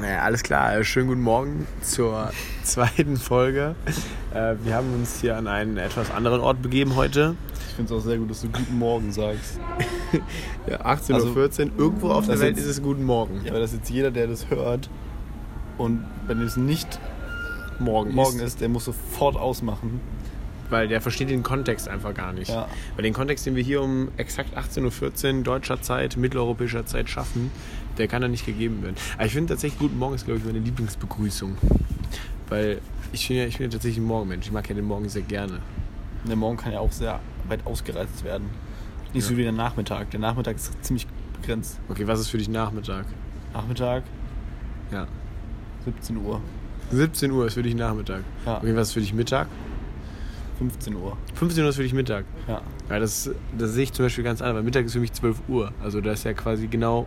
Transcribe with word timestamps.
Naja, 0.00 0.22
alles 0.22 0.42
klar. 0.42 0.82
Schönen 0.84 1.08
guten 1.08 1.20
Morgen 1.20 1.66
zur 1.82 2.30
zweiten 2.62 3.16
Folge. 3.16 3.74
Äh, 4.32 4.54
Wir 4.64 4.74
haben 4.74 4.92
uns 4.94 5.20
hier 5.20 5.36
an 5.36 5.46
einen 5.46 5.76
etwas 5.76 6.10
anderen 6.10 6.40
Ort 6.40 6.62
begeben 6.62 6.96
heute. 6.96 7.34
Ich 7.68 7.74
finde 7.76 7.94
es 7.94 8.00
auch 8.00 8.04
sehr 8.04 8.16
gut, 8.18 8.30
dass 8.30 8.40
du 8.42 8.48
Guten 8.48 8.78
Morgen 8.78 9.12
sagst. 9.12 9.58
Ja, 10.66 10.80
18.14 10.84 11.66
Uhr. 11.72 11.78
Irgendwo 11.78 12.10
auf 12.10 12.26
der 12.26 12.38
Welt 12.40 12.56
jetzt- 12.56 12.64
ist 12.64 12.70
es 12.78 12.82
Guten 12.82 13.04
Morgen. 13.04 13.40
Ja, 13.44 13.52
aber 13.52 13.60
dass 13.60 13.72
jetzt 13.72 13.88
jeder, 13.90 14.10
der 14.10 14.26
das 14.26 14.50
hört 14.50 14.90
und 15.78 16.04
wenn 16.26 16.40
es 16.42 16.56
nicht 16.56 16.98
Morgen, 17.78 18.12
morgen 18.14 18.36
ist, 18.38 18.42
ist, 18.44 18.60
der 18.60 18.68
muss 18.68 18.84
sofort 18.86 19.36
ausmachen. 19.36 20.00
Weil 20.68 20.86
der 20.88 21.00
versteht 21.00 21.30
den 21.30 21.42
Kontext 21.42 21.88
einfach 21.88 22.12
gar 22.14 22.32
nicht. 22.32 22.48
Ja. 22.50 22.68
Weil 22.94 23.02
den 23.02 23.12
Kontext, 23.14 23.44
den 23.46 23.56
wir 23.56 23.62
hier 23.62 23.82
um 23.82 24.08
exakt 24.18 24.56
18.14 24.56 25.38
Uhr 25.38 25.42
deutscher 25.42 25.80
Zeit, 25.82 26.16
mitteleuropäischer 26.16 26.86
Zeit 26.86 27.08
schaffen, 27.08 27.50
der 27.98 28.08
kann 28.08 28.22
da 28.22 28.28
nicht 28.28 28.46
gegeben 28.46 28.82
werden. 28.82 28.96
Aber 29.16 29.26
ich 29.26 29.32
finde 29.32 29.52
tatsächlich, 29.54 29.78
Guten 29.78 29.98
Morgen 29.98 30.14
ist, 30.14 30.24
glaube 30.24 30.38
ich, 30.40 30.44
meine 30.46 30.58
Lieblingsbegrüßung. 30.60 31.56
Weil 32.48 32.80
ich 33.12 33.26
bin 33.28 33.36
ja, 33.36 33.44
ich 33.46 33.58
bin 33.58 33.66
ja 33.66 33.72
tatsächlich 33.72 33.98
ein 33.98 34.06
Morgenmensch. 34.06 34.46
Ich 34.46 34.52
mag 34.52 34.68
ja 34.68 34.74
den 34.74 34.84
Morgen 34.86 35.08
sehr 35.08 35.22
gerne. 35.22 35.60
Der 36.28 36.36
Morgen 36.36 36.56
kann 36.56 36.72
ja 36.72 36.80
auch 36.80 36.92
sehr 36.92 37.20
weit 37.48 37.66
ausgereizt 37.66 38.24
werden. 38.24 38.48
Nicht 39.14 39.24
so 39.24 39.32
Ja. 39.32 39.38
wie 39.38 39.42
der 39.42 39.52
Nachmittag. 39.52 40.10
Der 40.10 40.20
Nachmittag 40.20 40.56
ist 40.56 40.72
ziemlich 40.84 41.06
begrenzt. 41.40 41.78
Okay, 41.88 42.06
was 42.06 42.20
ist 42.20 42.28
für 42.28 42.38
dich 42.38 42.48
Nachmittag? 42.48 43.06
Nachmittag, 43.52 44.04
Ja. 44.92 45.06
17 45.84 46.16
Uhr, 46.18 46.40
17 46.92 47.30
Uhr 47.30 47.46
ist 47.46 47.54
für 47.54 47.62
dich 47.62 47.74
Nachmittag. 47.74 48.22
Ja. 48.44 48.58
Okay, 48.58 48.76
was 48.76 48.88
ist 48.88 48.94
für 48.94 49.00
dich 49.00 49.14
Mittag? 49.14 49.48
15 50.58 50.94
Uhr. 50.94 51.16
15 51.34 51.62
Uhr 51.64 51.70
ist 51.70 51.76
für 51.76 51.82
dich 51.82 51.94
Mittag. 51.94 52.24
Ja. 52.46 52.60
Ja, 52.90 52.98
das, 52.98 53.30
das 53.56 53.70
sehe 53.72 53.84
ich 53.84 53.92
zum 53.92 54.04
Beispiel 54.04 54.24
ganz 54.24 54.42
anders, 54.42 54.56
weil 54.56 54.62
Mittag 54.62 54.84
ist 54.84 54.92
für 54.92 55.00
mich 55.00 55.12
12 55.12 55.40
Uhr. 55.48 55.72
Also 55.82 56.00
das 56.02 56.18
ist 56.18 56.24
ja 56.24 56.34
quasi 56.34 56.66
genau 56.66 57.06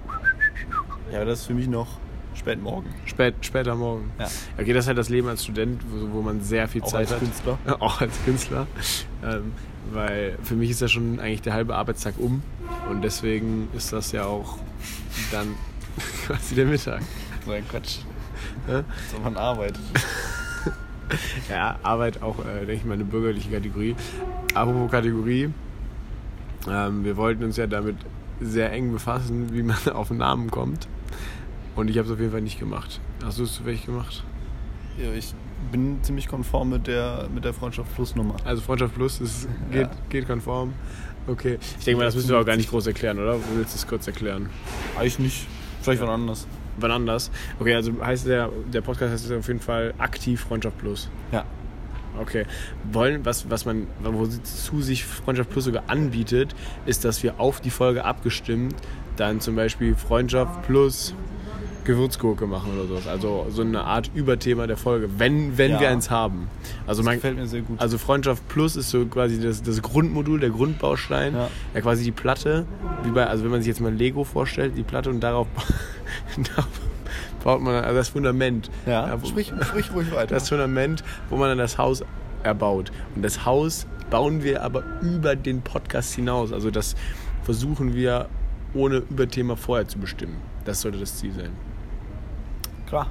Ja, 1.14 1.20
aber 1.20 1.28
das 1.30 1.42
ist 1.42 1.46
für 1.46 1.54
mich 1.54 1.68
noch 1.68 1.88
Spätmorgen. 2.34 2.90
spät, 3.06 3.36
später 3.42 3.76
Morgen. 3.76 4.12
Ja. 4.18 4.28
Okay, 4.60 4.74
das 4.74 4.86
ist 4.86 4.88
halt 4.88 4.98
das 4.98 5.10
Leben 5.10 5.28
als 5.28 5.44
Student, 5.44 5.84
wo, 5.88 6.18
wo 6.18 6.22
man 6.24 6.42
sehr 6.42 6.68
viel 6.68 6.82
Auch 6.82 6.88
Zeit 6.88 7.02
als 7.02 7.12
hat. 7.12 7.20
Künstler. 7.20 7.58
Auch 7.80 8.02
als 8.02 8.14
Künstler. 8.26 8.66
Ähm, 9.24 9.52
weil 9.92 10.40
für 10.42 10.56
mich 10.56 10.72
ist 10.72 10.82
ja 10.82 10.88
schon 10.88 11.20
eigentlich 11.20 11.44
der 11.44 11.54
halbe 11.54 11.76
Arbeitstag 11.76 12.16
um. 12.18 12.42
Und 12.90 13.04
deswegen 13.04 13.68
ist 13.78 13.94
das 13.94 14.12
ja 14.12 14.26
auch 14.26 14.58
dann 15.32 15.50
quasi 16.26 16.56
der 16.56 16.66
Mittag. 16.66 17.04
So 17.46 17.52
ein 17.52 17.68
Quatsch. 17.68 18.00
Ja? 18.68 18.84
So 19.12 19.20
man 19.20 19.38
arbeitet. 19.38 19.80
Ja, 21.50 21.78
Arbeit 21.84 22.22
auch, 22.22 22.40
äh, 22.40 22.60
denke 22.60 22.74
ich 22.74 22.86
mal, 22.86 22.94
eine 22.96 23.04
bürgerliche 23.04 23.50
Kategorie. 23.52 23.96
Apropos 24.54 24.90
Kategorie, 24.90 25.50
ähm, 26.70 27.04
wir 27.04 27.16
wollten 27.18 27.44
uns 27.44 27.58
ja 27.58 27.68
damit 27.68 27.98
sehr 28.44 28.72
eng 28.72 28.92
befassen, 28.92 29.54
wie 29.54 29.64
man 29.64 29.78
auf 29.94 30.10
den 30.10 30.18
Namen 30.18 30.52
kommt. 30.52 30.88
Und 31.76 31.90
ich 31.90 31.98
habe 31.98 32.08
es 32.08 32.14
auf 32.14 32.20
jeden 32.20 32.32
Fall 32.32 32.42
nicht 32.42 32.60
gemacht. 32.60 33.00
Hast 33.24 33.40
du 33.40 33.44
es 33.44 33.54
zufällig 33.56 33.86
gemacht? 33.86 34.24
Ja, 34.98 35.12
ich 35.12 35.34
bin 35.72 36.04
ziemlich 36.04 36.28
konform 36.28 36.70
mit 36.70 36.88
der, 36.88 37.28
mit 37.34 37.46
der 37.46 37.54
Freundschaft 37.54 37.94
Plus 37.96 38.16
Nummer. 38.16 38.36
Also 38.46 38.62
Freundschaft 38.62 38.94
Plus 38.96 39.20
ist, 39.22 39.48
geht, 39.72 39.82
Ja. 39.84 39.92
geht 40.10 40.28
konform. 40.28 40.74
Okay. 41.26 41.58
Ich 41.80 41.86
denke 41.86 42.00
mal, 42.00 42.06
das 42.06 42.16
müssen 42.16 42.30
wir 42.30 42.40
auch 42.40 42.46
gar 42.46 42.58
nicht 42.58 42.70
groß 42.70 42.86
erklären, 42.88 43.18
oder? 43.18 43.34
Du 43.36 43.42
willst 43.56 43.74
es 43.76 43.88
kurz 43.88 44.06
erklären? 44.08 44.50
Eigentlich 44.98 45.20
nicht. 45.20 45.48
Vielleicht 45.82 46.02
wann 46.02 46.10
anders. 46.10 46.46
Wann 46.78 46.92
anders? 46.92 47.32
Okay, 47.60 47.74
also 47.76 47.94
heißt 48.04 48.28
der, 48.28 48.50
der 48.72 48.82
Podcast 48.82 49.14
heißt 49.14 49.32
auf 49.32 49.48
jeden 49.48 49.60
Fall 49.60 49.94
aktiv 50.00 50.42
Freundschaft 50.42 50.78
Plus. 50.80 51.10
Ja. 51.32 51.46
Okay. 52.20 52.46
Wollen, 52.92 53.26
was, 53.26 53.50
was 53.50 53.66
man, 53.66 53.88
wozu 54.04 54.82
sich 54.82 55.04
Freundschaft 55.06 55.50
Plus 55.50 55.66
sogar 55.66 55.84
anbietet, 55.88 56.54
ist, 56.86 57.06
dass 57.06 57.24
wir 57.24 57.40
auf 57.40 57.60
die 57.62 57.70
Folge 57.72 58.06
abgestimmt 58.06 58.76
dann 59.18 59.40
zum 59.42 59.56
Beispiel 59.56 59.96
Freundschaft 59.96 60.64
Plus 60.68 61.14
Gewürzgurke 61.86 62.48
machen 62.48 62.72
oder 62.74 62.88
sowas. 62.88 63.08
Also 63.08 63.46
so 63.50 63.62
eine 63.62 63.84
Art 63.84 64.10
Überthema 64.16 64.68
der 64.68 64.78
Folge, 64.78 65.10
wenn, 65.18 65.58
wenn 65.58 65.72
Ja. 65.72 65.80
wir 65.82 65.90
eins 65.90 66.10
haben. 66.10 66.48
Also 66.88 67.02
Das 67.02 67.06
man, 67.06 67.16
gefällt 67.16 67.36
mir 67.38 67.46
sehr 67.46 67.62
gut. 67.62 67.80
also 67.82 67.98
Freundschaft 67.98 68.48
Plus 68.48 68.76
ist 68.78 68.90
so 68.90 69.06
quasi 69.06 69.40
das, 69.42 69.62
das 69.64 69.82
Grundmodul, 69.82 70.40
der 70.40 70.50
Grundbaustein. 70.50 71.34
Ja. 71.34 71.50
Ja. 71.74 71.82
quasi 71.82 72.06
die 72.06 72.12
Platte, 72.12 72.66
wie 73.04 73.12
bei, 73.12 73.28
also 73.28 73.44
wenn 73.44 73.52
man 73.52 73.62
sich 73.62 73.68
jetzt 73.68 73.82
mal 73.82 73.94
Lego 73.94 74.24
vorstellt, 74.24 74.78
die 74.78 74.84
Platte 74.84 75.10
und 75.10 75.20
darauf, 75.20 75.48
darauf 76.56 76.70
baut 77.44 77.62
man 77.62 77.74
dann- 77.76 77.84
also 77.86 77.96
das 77.98 78.10
Fundament. 78.10 78.70
ja, 78.86 79.22
wo- 79.22 79.28
sprich, 79.28 79.52
sprich 79.62 79.92
ruhig 79.94 80.12
weiter. 80.12 80.36
das 80.36 80.50
Fundament, 80.50 81.04
wo 81.30 81.38
man 81.38 81.50
dann 81.50 81.58
das 81.58 81.78
Haus 81.78 82.04
erbaut. 82.44 82.92
Und 83.16 83.22
das 83.24 83.46
Haus 83.46 83.86
bauen 84.10 84.44
wir 84.44 84.64
aber 84.64 84.84
über 85.02 85.36
den 85.36 85.62
Podcast 85.62 86.14
hinaus. 86.16 86.52
Also 86.52 86.72
das 86.72 86.96
versuchen 87.44 87.94
wir 87.96 88.28
ohne 88.74 88.98
Überthema 88.98 89.56
vorher 89.56 89.88
zu 89.88 90.00
bestimmen. 90.00 90.38
Das 90.66 90.82
sollte 90.82 90.98
das 91.00 91.18
Ziel 91.18 91.32
sein. 91.34 91.52
Klar. 92.88 93.08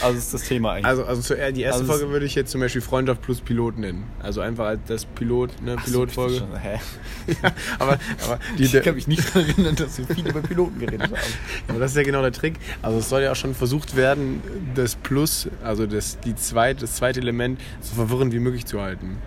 Also 0.00 0.14
das 0.14 0.24
ist 0.24 0.34
das 0.34 0.42
Thema 0.44 0.72
eigentlich. 0.72 0.86
Also, 0.86 1.04
also 1.04 1.22
zuerst, 1.22 1.56
die 1.56 1.62
erste 1.62 1.82
Also 1.82 1.92
Folge 1.92 2.10
würde 2.10 2.26
ich 2.26 2.34
jetzt 2.34 2.50
zum 2.50 2.60
Beispiel 2.60 2.80
Freundschaft 2.80 3.22
plus 3.22 3.40
Pilot 3.40 3.78
nennen. 3.78 4.04
Also 4.20 4.40
einfach 4.40 4.66
als 4.66 4.80
das 4.86 5.04
Pilot, 5.04 5.62
ne, 5.62 5.76
Ach 5.78 5.86
so, 5.86 5.92
Pilotfolge. 5.92 6.36
schon, 6.38 6.56
Hä? 6.56 6.78
ja, 7.42 7.52
aber, 7.78 7.98
aber, 8.24 8.38
die, 8.58 8.64
Ich 8.64 8.82
kann 8.82 8.94
mich 8.94 9.06
nicht 9.06 9.34
erinnern, 9.36 9.76
dass 9.76 9.98
wir 9.98 10.06
viel 10.06 10.26
über 10.26 10.40
Piloten 10.40 10.78
geredet 10.78 11.02
haben. 11.02 11.14
aber 11.68 11.78
das 11.78 11.92
ist 11.92 11.96
ja 11.96 12.02
genau 12.02 12.22
der 12.22 12.32
Trick. 12.32 12.54
Also 12.80 12.98
es 12.98 13.08
soll 13.08 13.22
ja 13.22 13.32
auch 13.32 13.36
schon 13.36 13.54
versucht 13.54 13.96
werden, 13.96 14.42
das 14.74 14.96
Plus, 14.96 15.48
also 15.62 15.86
das, 15.86 16.18
die 16.20 16.34
zweit, 16.34 16.82
das 16.82 16.96
zweite 16.96 17.20
Element, 17.20 17.60
so 17.80 17.94
verwirrend 17.94 18.32
wie 18.32 18.38
möglich 18.38 18.66
zu 18.66 18.80
halten. 18.80 19.18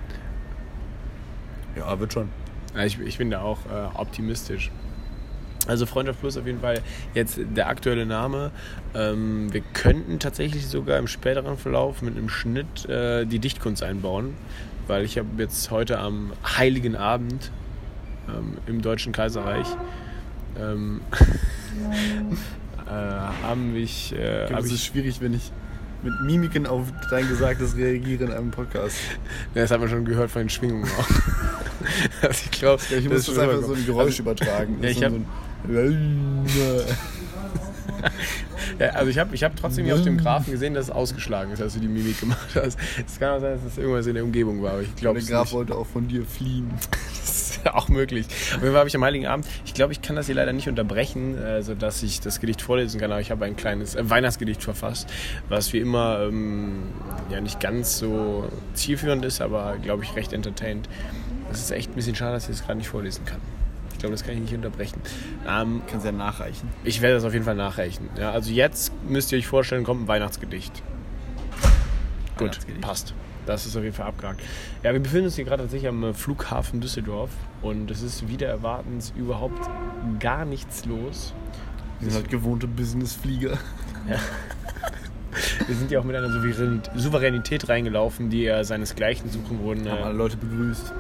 Ja, 1.76 2.00
wird 2.00 2.14
schon. 2.14 2.30
Ja, 2.76 2.86
ich, 2.86 3.00
ich 3.00 3.18
bin 3.18 3.30
da 3.30 3.42
auch 3.42 3.60
äh, 3.66 3.98
optimistisch. 3.98 4.72
Also 5.68 5.86
Freundschaft 5.86 6.20
Plus 6.20 6.38
auf 6.38 6.46
jeden 6.46 6.60
Fall 6.62 6.82
jetzt 7.14 7.40
der 7.56 7.68
aktuelle 7.68 8.06
Name. 8.06 8.52
Ähm, 8.94 9.52
wir 9.54 9.62
könnten 9.74 10.20
tatsächlich 10.20 10.68
sogar 10.68 10.98
im 11.00 11.08
späteren 11.08 11.58
Verlauf 11.58 12.02
mit 12.02 12.16
einem 12.16 12.30
Schnitt 12.30 12.88
äh, 12.88 13.26
die 13.26 13.40
Dichtkunst 13.40 13.82
einbauen, 13.84 14.36
weil 14.88 15.04
ich 15.06 15.18
habe 15.18 15.28
jetzt 15.38 15.72
heute 15.72 15.98
am 16.00 16.34
Heiligen 16.58 16.96
Abend 16.96 17.52
ähm, 18.30 18.58
im 18.68 18.82
Deutschen 18.82 19.12
Kaiserreich 19.12 19.68
ähm, 20.60 21.02
äh, 22.88 22.90
haben 22.92 23.74
mich 23.74 24.14
äh, 24.14 24.44
Ich 24.44 24.48
glaube, 24.48 24.54
hab 24.56 24.60
es 24.66 24.72
ist 24.72 24.86
schwierig, 24.86 25.22
wenn 25.22 25.34
ich 25.34 25.52
mit 26.04 26.14
Mimiken 26.22 26.68
auf 26.68 26.88
dein 27.10 27.28
Gesagtes 27.28 27.76
reagiere 27.76 28.26
in 28.26 28.32
einem 28.32 28.52
Podcast. 28.52 28.98
Ja, 29.56 29.62
das 29.62 29.72
hat 29.72 29.80
man 29.80 29.90
schon 29.90 30.06
gehört 30.06 30.30
von 30.30 30.44
den 30.44 30.50
Schwingungen 30.50 30.86
auch. 31.00 31.08
also 32.22 32.42
ich 32.46 32.52
glaube, 32.52 32.84
Ich 32.96 33.10
muss 33.10 33.26
das 33.26 33.38
einfach 33.40 33.64
so 33.64 33.74
ein 33.74 33.86
Geräusch 33.86 34.20
übertragen. 34.20 34.78
ja, 34.82 34.90
ich 34.90 35.00
Das 35.00 35.06
hab- 35.06 35.14
ist 35.14 35.20
so 35.20 35.26
Ja, 38.80 38.90
also 38.90 39.10
ich 39.10 39.18
habe 39.20 39.34
ich 39.36 39.44
hab 39.44 39.56
trotzdem 39.56 39.86
hier 39.86 39.96
auf 39.96 40.02
dem 40.02 40.18
Graphen 40.18 40.52
gesehen, 40.52 40.74
dass 40.74 40.86
es 40.86 40.92
ausgeschlagen 40.92 41.52
ist, 41.52 41.62
als 41.62 41.76
du 41.76 41.80
die 41.80 41.88
Mimik 41.88 42.20
gemacht 42.20 42.50
hast. 42.56 42.78
Es 43.06 43.20
kann 43.20 43.38
auch 43.38 43.40
sein, 43.40 43.54
dass 43.54 43.64
es 43.64 43.78
irgendwas 43.78 44.06
in 44.08 44.16
der 44.16 44.24
Umgebung 44.24 44.62
war, 44.62 44.74
aber 44.74 44.82
ich 44.82 44.96
glaube 44.96 45.16
Der 45.20 45.24
es 45.24 45.30
Graf 45.30 45.44
nicht. 45.46 45.54
wollte 45.54 45.76
auch 45.76 45.86
von 45.88 46.08
dir 46.08 46.26
fliehen. 46.26 46.70
Das 47.26 47.58
ist 47.58 47.68
auch 47.74 47.90
möglich. 47.90 48.28
Auf 48.28 48.62
jeden 48.62 48.68
Fall 48.68 48.76
habe 48.80 48.88
ich 48.88 48.96
am 48.96 49.04
Heiligen 49.04 49.26
Abend, 49.26 49.48
ich 49.66 49.74
glaube, 49.74 49.92
ich 49.94 50.02
kann 50.04 50.16
das 50.16 50.28
hier 50.28 50.36
leider 50.36 50.54
nicht 50.54 50.70
unterbrechen, 50.70 51.36
äh, 51.38 51.64
sodass 51.64 52.04
ich 52.04 52.20
das 52.22 52.40
Gedicht 52.40 52.62
vorlesen 52.62 53.00
kann, 53.00 53.12
aber 53.12 53.20
ich 53.20 53.32
habe 53.32 53.46
ein 53.46 53.56
kleines 53.56 53.96
äh, 53.96 54.08
Weihnachtsgedicht 54.10 54.62
verfasst, 54.62 55.10
was 55.50 55.74
wie 55.74 55.80
immer 55.80 56.20
ähm, 56.22 56.84
ja 57.32 57.42
nicht 57.42 57.60
ganz 57.60 57.98
so 57.98 58.48
zielführend 58.76 59.26
ist, 59.26 59.42
aber 59.42 59.78
glaube 59.82 60.04
ich 60.04 60.16
recht 60.16 60.34
entertained. 60.34 60.88
Das 61.50 61.60
ist 61.60 61.72
echt 61.72 61.92
ein 61.92 61.96
bisschen 61.96 62.16
schade, 62.16 62.34
dass 62.34 62.44
ich 62.44 62.58
das 62.58 62.66
gerade 62.66 62.78
nicht 62.78 62.90
vorlesen 62.90 63.26
kann. 63.26 63.40
Glaube, 64.06 64.14
das 64.18 64.24
kann 64.24 64.36
ich 64.36 64.42
nicht 64.42 64.54
unterbrechen. 64.54 65.02
Ähm, 65.48 65.82
Kannst 65.90 66.06
ja 66.06 66.12
nachreichen. 66.12 66.70
Ich 66.84 67.02
werde 67.02 67.16
das 67.16 67.24
auf 67.24 67.34
jeden 67.34 67.44
Fall 67.46 67.56
nachreichen. 67.56 68.08
Ja, 68.20 68.32
also 68.32 68.52
jetzt 68.52 68.92
müsst 69.10 69.32
ihr 69.32 69.40
euch 69.40 69.48
vorstellen, 69.48 69.84
kommt 69.84 70.04
ein 70.04 70.08
Weihnachtsgedicht. 70.08 70.84
Gut, 72.38 72.42
Weihnachtsgedicht. 72.42 72.82
passt. 72.82 73.14
Das 73.48 73.66
ist 73.66 73.76
auf 73.76 73.84
jeden 73.84 73.96
Fall 73.96 74.08
abgehakt. 74.08 74.42
Ja, 74.84 74.94
wir 74.94 75.00
befinden 75.00 75.26
uns 75.26 75.36
hier 75.36 75.46
gerade 75.46 75.64
tatsächlich 75.64 75.88
am 75.90 76.04
äh, 76.04 76.14
Flughafen 76.14 76.82
Düsseldorf 76.82 77.30
und 77.64 77.90
es 77.92 78.02
ist 78.04 78.28
wieder 78.28 78.48
erwartens 78.48 79.12
überhaupt 79.16 79.70
gar 80.20 80.46
nichts 80.46 80.86
los. 80.86 81.34
Wir 82.00 82.12
sind 82.12 82.22
halt 82.22 82.30
gewohnte 82.32 82.68
Businessflieger. 82.68 83.58
Wir 85.68 85.76
sind 85.76 85.92
ja 85.92 86.00
auch 86.00 86.06
mit 86.06 86.16
einer 86.16 86.30
Souveränität, 86.96 87.68
reingelaufen, 87.68 88.30
die 88.30 88.46
er 88.46 88.64
seinesgleichen 88.64 89.30
suchen 89.30 89.60
wurden. 89.60 89.90
Haben 89.90 90.04
alle 90.04 90.14
Äh, 90.14 90.18
Leute 90.18 90.38
begrüßt. 90.38 90.94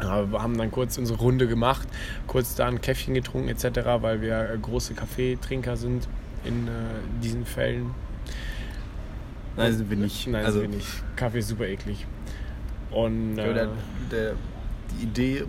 Aber 0.00 0.32
wir 0.32 0.42
haben 0.42 0.56
dann 0.56 0.70
kurz 0.70 0.98
unsere 0.98 1.18
Runde 1.18 1.46
gemacht, 1.48 1.88
kurz 2.26 2.54
da 2.54 2.66
ein 2.66 2.80
Käffchen 2.80 3.14
getrunken 3.14 3.48
etc., 3.48 3.80
weil 4.00 4.20
wir 4.20 4.50
äh, 4.50 4.58
große 4.58 4.94
Kaffeetrinker 4.94 5.76
sind 5.76 6.08
in 6.44 6.68
äh, 6.68 6.70
diesen 7.22 7.44
Fällen. 7.44 7.90
Nein, 9.56 9.76
sind 9.76 9.90
wir 9.90 9.96
nicht. 9.96 10.26
Nein, 10.28 10.44
also, 10.44 10.60
sind 10.60 10.70
wir 10.70 10.76
nicht. 10.76 11.16
Kaffee 11.16 11.40
ist 11.40 11.48
super 11.48 11.66
eklig. 11.66 12.06
Und 12.90 13.34
glaube, 13.34 13.50
äh, 13.50 13.54
der, 13.54 13.68
der, 14.10 14.34
die 14.92 15.04
Idee, 15.04 15.44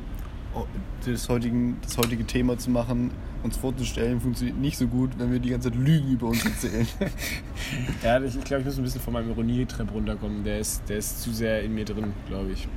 oh, 0.56 0.66
das, 1.06 1.30
heutigen, 1.30 1.78
das 1.82 1.98
heutige 1.98 2.26
Thema 2.26 2.58
zu 2.58 2.72
machen, 2.72 3.12
uns 3.44 3.56
vorzustellen, 3.56 4.20
funktioniert 4.20 4.58
nicht 4.58 4.78
so 4.78 4.88
gut, 4.88 5.12
wenn 5.18 5.32
wir 5.32 5.40
die 5.40 5.50
ganze 5.50 5.72
Zeit 5.72 5.80
Lügen 5.80 6.12
über 6.12 6.28
uns 6.28 6.44
erzählen. 6.44 6.88
ja, 8.04 8.22
ich, 8.22 8.36
ich 8.36 8.44
glaube, 8.44 8.62
ich 8.62 8.66
muss 8.66 8.78
ein 8.78 8.84
bisschen 8.84 9.02
von 9.02 9.14
meinem 9.14 9.30
Ironietrip 9.30 9.94
runterkommen. 9.94 10.44
Der 10.44 10.60
ist, 10.60 10.82
der 10.90 10.98
ist 10.98 11.22
zu 11.22 11.32
sehr 11.32 11.64
in 11.64 11.76
mir 11.76 11.86
drin, 11.86 12.14
glaube 12.28 12.52
ich. 12.52 12.68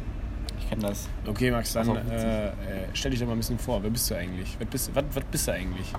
Kenne 0.72 0.88
das. 0.88 1.08
Okay, 1.26 1.50
Max, 1.50 1.72
dann 1.72 1.96
äh, 1.96 2.48
äh, 2.48 2.52
stell 2.94 3.10
dich 3.10 3.20
doch 3.20 3.26
mal 3.26 3.32
ein 3.34 3.38
bisschen 3.38 3.58
vor. 3.58 3.82
Wer 3.82 3.90
bist 3.90 4.10
du 4.10 4.14
eigentlich? 4.14 4.56
Was 4.58 4.68
bist, 4.68 4.94
was, 4.94 5.04
was 5.12 5.24
bist 5.24 5.48
du 5.48 5.52
eigentlich? 5.52 5.92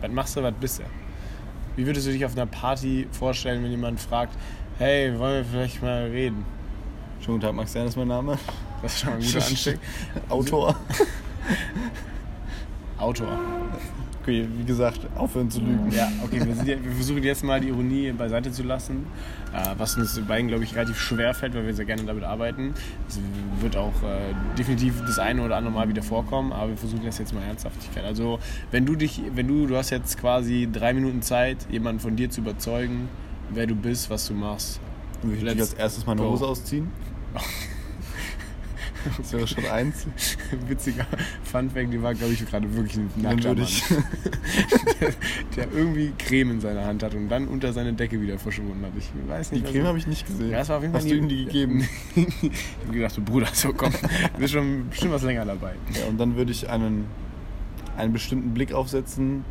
Was 0.00 0.10
machst 0.10 0.36
du, 0.36 0.42
was 0.42 0.54
bist 0.60 0.78
du? 0.78 0.84
wie 1.76 1.86
würdest 1.86 2.06
du 2.06 2.12
dich 2.12 2.24
auf 2.24 2.32
einer 2.32 2.46
Party 2.46 3.06
vorstellen, 3.12 3.62
wenn 3.62 3.70
jemand 3.70 4.00
fragt, 4.00 4.36
hey, 4.78 5.16
wollen 5.18 5.36
wir 5.36 5.44
vielleicht 5.44 5.82
mal 5.82 6.08
reden? 6.08 6.44
Schönen 7.20 7.38
guten 7.38 7.46
Tag, 7.46 7.54
Max 7.54 7.74
Jan 7.74 7.86
ist 7.86 7.96
mein 7.96 8.08
Name. 8.08 8.38
Das 8.82 8.94
ist 8.94 9.00
schon 9.00 9.10
mal 9.10 9.16
ein 9.16 9.24
guter 9.24 9.38
Anstieg. 9.46 9.78
Autor. 10.28 10.76
Autor. 12.98 13.38
Okay, 14.22 14.46
wie 14.58 14.64
gesagt, 14.64 15.00
aufhören 15.16 15.50
zu 15.50 15.60
lügen. 15.60 15.90
Ja, 15.92 16.06
okay, 16.22 16.40
wir, 16.44 16.54
ja- 16.76 16.82
wir 16.84 16.92
versuchen 16.92 17.22
jetzt 17.22 17.42
mal 17.42 17.58
die 17.58 17.68
Ironie 17.68 18.12
beiseite 18.12 18.52
zu 18.52 18.62
lassen, 18.62 19.06
äh, 19.54 19.64
was 19.78 19.96
uns 19.96 20.20
beiden, 20.28 20.48
glaube 20.48 20.62
ich, 20.64 20.74
relativ 20.76 20.98
schwer 21.00 21.32
fällt, 21.32 21.54
weil 21.54 21.64
wir 21.66 21.72
sehr 21.74 21.86
gerne 21.86 22.02
damit 22.04 22.24
arbeiten. 22.24 22.74
Es 23.08 23.18
wird 23.62 23.76
auch 23.76 23.94
äh, 24.02 24.34
definitiv 24.58 25.00
das 25.06 25.18
eine 25.18 25.42
oder 25.42 25.56
andere 25.56 25.72
Mal 25.72 25.88
wieder 25.88 26.02
vorkommen, 26.02 26.52
aber 26.52 26.68
wir 26.68 26.76
versuchen 26.76 27.04
das 27.04 27.16
jetzt 27.18 27.32
mal 27.32 27.42
Ernsthaftigkeit. 27.42 28.04
Also, 28.04 28.38
wenn 28.70 28.84
du 28.84 28.94
dich, 28.94 29.22
wenn 29.34 29.48
du, 29.48 29.66
du 29.66 29.76
hast 29.76 29.88
jetzt 29.88 30.18
quasi 30.20 30.68
drei 30.70 30.92
Minuten 30.92 31.22
Zeit, 31.22 31.56
jemanden 31.70 32.00
von 32.00 32.14
dir 32.14 32.28
zu 32.28 32.42
überzeugen, 32.42 33.08
wer 33.54 33.66
du 33.66 33.74
bist, 33.74 34.10
was 34.10 34.26
du 34.28 34.34
machst. 34.34 34.80
Würde 35.22 35.52
ich 35.52 35.60
als 35.60 35.72
erstes 35.74 36.04
meine 36.04 36.20
go. 36.20 36.30
Hose 36.30 36.46
ausziehen? 36.46 36.88
Das 39.16 39.32
wäre 39.32 39.46
schon 39.46 39.64
eins. 39.66 40.06
Witziger 40.68 41.06
Funfact, 41.44 41.92
die 41.92 42.02
war, 42.02 42.14
glaube 42.14 42.32
ich, 42.32 42.44
gerade 42.46 42.72
wirklich 42.74 42.96
ein 42.96 43.10
nackter 43.16 43.54
Mann, 43.54 43.66
der, 45.00 45.12
der 45.56 45.72
irgendwie 45.72 46.12
Creme 46.18 46.52
in 46.52 46.60
seiner 46.60 46.84
Hand 46.84 47.02
hat 47.02 47.14
und 47.14 47.28
dann 47.28 47.48
unter 47.48 47.72
seine 47.72 47.92
Decke 47.92 48.20
wieder 48.20 48.38
verschwunden 48.38 48.84
hat. 48.84 48.92
Ich 48.98 49.10
weiß 49.28 49.50
Die 49.50 49.56
nicht, 49.56 49.64
was 49.64 49.72
Creme 49.72 49.86
habe 49.86 49.98
ich 49.98 50.06
nicht 50.06 50.26
gesehen. 50.26 50.50
Ja, 50.50 50.58
das 50.58 50.68
war 50.68 50.76
auf 50.76 50.82
jeden 50.82 50.92
Fall 50.92 51.02
Hast 51.02 51.10
du 51.10 51.14
ihm 51.14 51.28
die 51.28 51.44
gegeben? 51.44 51.88
ich 52.14 52.24
habe 52.84 52.92
gedacht, 52.92 53.16
du 53.16 53.22
Bruder, 53.22 53.48
so 53.52 53.72
komm, 53.72 53.92
du 53.92 54.38
bist 54.40 54.52
schon 54.52 54.88
bestimmt 54.88 55.12
was 55.12 55.22
länger 55.22 55.44
dabei. 55.44 55.74
Ja, 55.98 56.06
und 56.06 56.18
dann 56.18 56.36
würde 56.36 56.52
ich 56.52 56.68
einen, 56.68 57.06
einen 57.96 58.12
bestimmten 58.12 58.54
Blick 58.54 58.72
aufsetzen, 58.72 59.44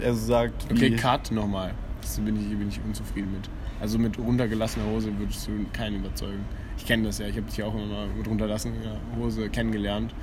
der 0.00 0.14
so 0.14 0.26
sagt, 0.26 0.66
Okay, 0.70 0.92
wie, 0.92 0.96
Cut 0.96 1.30
nochmal. 1.30 1.74
Das 2.00 2.18
bin 2.18 2.36
ich, 2.36 2.58
bin 2.58 2.68
ich 2.68 2.80
unzufrieden 2.84 3.32
mit. 3.32 3.48
Also 3.80 3.98
mit 3.98 4.18
runtergelassener 4.18 4.86
Hose 4.86 5.10
würdest 5.18 5.46
du 5.46 5.52
keinen 5.72 5.96
überzeugen. 5.96 6.44
Ich 6.78 6.86
kenne 6.86 7.04
das 7.04 7.18
ja, 7.18 7.26
ich 7.26 7.36
habe 7.36 7.46
dich 7.46 7.62
auch 7.62 7.74
immer 7.74 7.86
mal 7.86 8.06
mit 8.08 8.26
runterlassener 8.26 9.00
Hose 9.18 9.48
kennengelernt. 9.48 10.14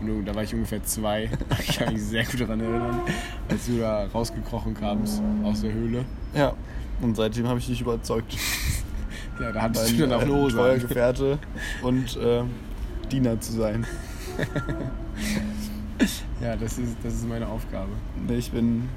Und 0.00 0.24
da 0.24 0.34
war 0.34 0.42
ich 0.42 0.52
ungefähr 0.54 0.82
zwei. 0.82 1.30
Ich 1.60 1.78
kann 1.78 1.92
mich 1.92 2.02
sehr 2.02 2.24
gut 2.24 2.40
daran 2.40 2.60
erinnern, 2.60 3.00
als 3.48 3.66
du 3.66 3.78
da 3.78 4.06
rausgekrochen 4.06 4.74
kamst 4.74 5.22
aus 5.44 5.62
der 5.62 5.72
Höhle. 5.72 6.04
Ja, 6.34 6.54
und 7.00 7.16
seitdem 7.16 7.46
habe 7.46 7.58
ich 7.58 7.66
dich 7.66 7.80
überzeugt. 7.80 8.36
Ja, 9.40 9.50
da 9.50 9.62
hattest 9.62 9.92
du 9.92 9.96
dann 9.96 10.12
auch 10.12 10.20
eine 10.20 10.30
äh, 10.30 10.34
Hose. 10.34 10.56
treuer. 10.56 10.76
Gefährte 10.76 11.38
und 11.82 12.16
äh, 12.18 12.42
Diener 13.10 13.40
zu 13.40 13.52
sein. 13.54 13.86
Ja, 16.40 16.54
das 16.54 16.78
ist, 16.78 16.96
das 17.02 17.14
ist 17.14 17.26
meine 17.26 17.48
Aufgabe. 17.48 17.90
Ich 18.28 18.52
bin 18.52 18.88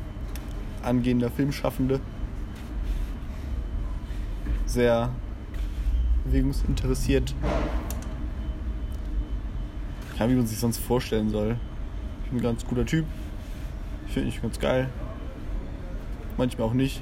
angehender 0.84 1.32
Filmschaffende. 1.32 2.02
Sehr 4.66 5.10
bewegungsinteressiert. 6.26 7.34
Ja, 10.20 10.30
wie 10.30 10.36
man 10.36 10.48
sich 10.48 10.60
sonst 10.60 10.78
vorstellen 10.80 11.30
soll. 11.30 11.58
Ich 12.24 12.30
bin 12.32 12.40
ein 12.40 12.44
ganz 12.44 12.66
guter 12.66 12.86
Typ. 12.86 13.06
Ich 14.08 14.14
finde 14.14 14.28
mich 14.28 14.42
ganz 14.42 14.60
geil. 14.60 14.90
Manchmal 16.38 16.68
auch 16.68 16.74
nicht. 16.74 17.02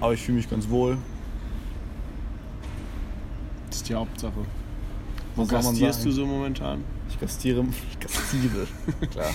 Aber 0.00 0.12
ich 0.12 0.22
fühle 0.22 0.36
mich 0.38 0.50
ganz 0.50 0.68
wohl. 0.68 0.98
Das 3.68 3.78
ist 3.78 3.88
die 3.88 3.94
Hauptsache. 3.94 4.44
Wo 5.34 5.42
Was 5.42 5.48
gastierst 5.48 6.04
du 6.04 6.10
so 6.10 6.26
momentan? 6.26 6.84
Ich 7.08 7.18
gastiere. 7.18 7.64
Ich 7.90 8.00
gastiere. 8.00 8.66
Klar. 9.10 9.30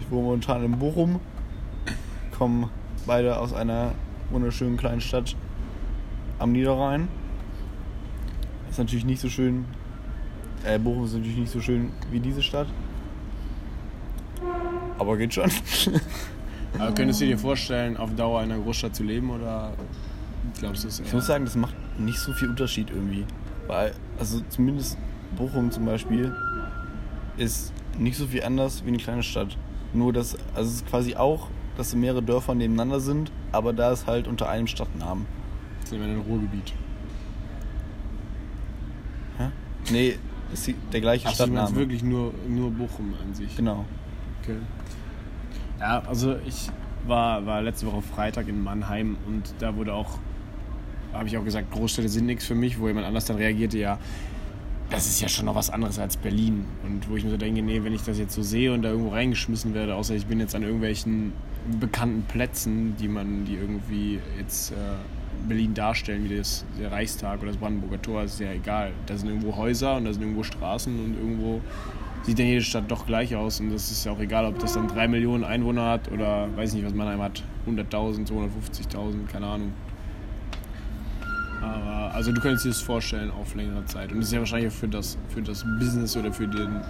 Ich 0.00 0.10
wohne 0.10 0.22
momentan 0.22 0.64
in 0.64 0.78
Bochum. 0.78 1.20
Kommen 2.36 2.68
beide 3.06 3.38
aus 3.38 3.52
einer 3.52 3.92
wunderschönen 4.30 4.76
kleinen 4.76 5.00
Stadt 5.00 5.36
am 6.38 6.52
Niederrhein. 6.52 7.08
Ist 8.70 8.78
natürlich 8.78 9.04
nicht 9.04 9.20
so 9.20 9.28
schön. 9.28 9.64
Äh, 10.64 10.78
Bochum 10.78 11.04
ist 11.04 11.14
natürlich 11.14 11.36
nicht 11.36 11.52
so 11.52 11.60
schön 11.60 11.90
wie 12.10 12.20
diese 12.20 12.42
Stadt. 12.42 12.66
Aber 14.98 15.16
geht 15.16 15.34
schon. 15.34 15.50
Aber 16.78 16.92
könntest 16.92 17.20
du 17.20 17.26
dir 17.26 17.38
vorstellen, 17.38 17.96
auf 17.96 18.14
Dauer 18.16 18.42
in 18.42 18.50
einer 18.50 18.60
Großstadt 18.60 18.96
zu 18.96 19.04
leben 19.04 19.30
oder 19.30 19.72
glaubst 20.58 20.84
du 20.84 20.88
es? 20.88 21.00
Ich 21.00 21.12
muss 21.12 21.26
sagen, 21.26 21.44
das 21.44 21.54
macht 21.54 21.74
nicht 21.98 22.18
so 22.18 22.32
viel 22.32 22.48
Unterschied 22.48 22.90
irgendwie. 22.90 23.24
Weil, 23.66 23.92
also 24.18 24.40
zumindest 24.48 24.98
Bochum 25.36 25.70
zum 25.70 25.84
Beispiel 25.84 26.34
ist 27.36 27.72
nicht 27.98 28.16
so 28.16 28.26
viel 28.26 28.42
anders 28.42 28.84
wie 28.84 28.88
eine 28.88 28.98
kleine 28.98 29.22
Stadt. 29.22 29.56
Nur, 29.92 30.12
dass, 30.12 30.36
also 30.54 30.68
es 30.68 30.76
ist 30.76 30.86
quasi 30.88 31.14
auch, 31.14 31.48
dass 31.76 31.94
mehrere 31.94 32.22
Dörfer 32.22 32.54
nebeneinander 32.54 33.00
sind, 33.00 33.30
aber 33.52 33.72
da 33.72 33.92
ist 33.92 34.06
halt 34.06 34.26
unter 34.26 34.48
einem 34.48 34.66
Stadtnamen. 34.66 35.26
Sind 35.88 35.98
wir 35.98 36.06
in 36.06 36.12
einem 36.12 36.22
Ruhrgebiet. 36.22 36.72
Hä? 39.38 39.50
Nee, 39.90 40.18
ist 40.52 40.66
die, 40.66 40.74
der 40.92 41.00
gleiche 41.00 41.24
meinst 41.24 41.36
Stadtname. 41.36 41.74
wirklich 41.76 42.02
nur, 42.02 42.32
nur 42.48 42.70
Bochum 42.70 43.14
an 43.22 43.34
sich. 43.34 43.56
Genau. 43.56 43.84
Okay. 44.42 44.56
Ja, 45.80 46.02
also 46.06 46.36
ich 46.46 46.70
war, 47.06 47.44
war 47.46 47.62
letzte 47.62 47.86
Woche 47.86 48.02
Freitag 48.02 48.48
in 48.48 48.62
Mannheim 48.62 49.16
und 49.26 49.54
da 49.58 49.76
wurde 49.76 49.92
auch, 49.92 50.18
habe 51.12 51.28
ich 51.28 51.36
auch 51.36 51.44
gesagt, 51.44 51.70
Großstädte 51.72 52.08
sind 52.08 52.26
nichts 52.26 52.44
für 52.44 52.54
mich, 52.54 52.78
wo 52.78 52.88
jemand 52.88 53.06
anders 53.06 53.24
dann 53.24 53.36
reagierte, 53.36 53.78
ja, 53.78 53.98
das 54.90 55.06
ist 55.06 55.20
ja 55.20 55.28
schon 55.28 55.46
noch 55.46 55.54
was 55.54 55.70
anderes 55.70 55.98
als 55.98 56.16
Berlin. 56.16 56.66
Und 56.84 57.08
wo 57.08 57.16
ich 57.16 57.24
mir 57.24 57.30
so 57.30 57.36
denke, 57.36 57.62
nee, 57.62 57.82
wenn 57.82 57.94
ich 57.94 58.02
das 58.02 58.18
jetzt 58.18 58.34
so 58.34 58.42
sehe 58.42 58.72
und 58.72 58.82
da 58.82 58.90
irgendwo 58.90 59.10
reingeschmissen 59.10 59.74
werde, 59.74 59.94
außer 59.94 60.14
ich 60.14 60.26
bin 60.26 60.40
jetzt 60.40 60.54
an 60.54 60.62
irgendwelchen 60.62 61.32
bekannten 61.80 62.22
Plätzen, 62.22 62.94
die 62.96 63.08
man, 63.08 63.44
die 63.44 63.54
irgendwie 63.54 64.20
jetzt 64.38 64.72
äh, 64.72 64.74
Berlin 65.48 65.74
darstellen, 65.74 66.28
wie 66.28 66.36
das, 66.36 66.64
der 66.78 66.90
Reichstag 66.90 67.40
oder 67.40 67.48
das 67.48 67.56
Brandenburger 67.56 68.00
Tor, 68.00 68.22
ist 68.22 68.40
ja 68.40 68.52
egal. 68.52 68.92
Da 69.06 69.16
sind 69.16 69.28
irgendwo 69.28 69.56
Häuser 69.56 69.96
und 69.96 70.04
da 70.04 70.12
sind 70.12 70.22
irgendwo 70.22 70.42
Straßen 70.42 70.92
und 71.04 71.16
irgendwo 71.16 71.60
sieht 72.22 72.38
dann 72.38 72.46
jede 72.46 72.62
Stadt 72.62 72.90
doch 72.90 73.06
gleich 73.06 73.36
aus 73.36 73.60
und 73.60 73.70
das 73.70 73.90
ist 73.90 74.04
ja 74.06 74.12
auch 74.12 74.20
egal, 74.20 74.46
ob 74.46 74.58
das 74.58 74.74
dann 74.74 74.88
drei 74.88 75.06
Millionen 75.06 75.44
Einwohner 75.44 75.86
hat 75.90 76.10
oder 76.10 76.48
weiß 76.56 76.72
nicht, 76.72 76.84
was 76.84 76.94
Mannheim 76.94 77.20
hat, 77.20 77.42
100.000, 77.66 78.26
250.000, 78.26 79.26
keine 79.30 79.46
Ahnung. 79.46 79.72
Aber 81.60 82.14
also 82.14 82.32
du 82.32 82.40
könntest 82.40 82.64
dir 82.64 82.70
das 82.70 82.80
vorstellen 82.80 83.30
auf 83.30 83.54
längere 83.54 83.84
Zeit 83.84 84.10
und 84.10 84.18
das 84.18 84.28
ist 84.28 84.32
ja 84.32 84.38
wahrscheinlich 84.38 84.72
für 84.72 84.88
das, 84.88 85.18
für 85.28 85.42
das 85.42 85.64
Business 85.78 86.16
oder 86.16 86.32
für 86.32 86.48
den, 86.48 86.80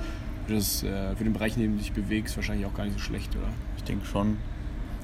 für, 0.46 0.54
das, 0.54 0.82
äh, 0.84 1.16
für 1.16 1.24
den 1.24 1.32
Bereich, 1.32 1.56
in 1.56 1.62
dem 1.62 1.72
du 1.72 1.78
dich 1.78 1.92
bewegst, 1.92 2.36
wahrscheinlich 2.36 2.66
auch 2.66 2.74
gar 2.74 2.84
nicht 2.84 2.94
so 2.94 3.00
schlecht, 3.00 3.34
oder? 3.34 3.48
Ich 3.76 3.84
denke 3.84 4.06
schon. 4.06 4.36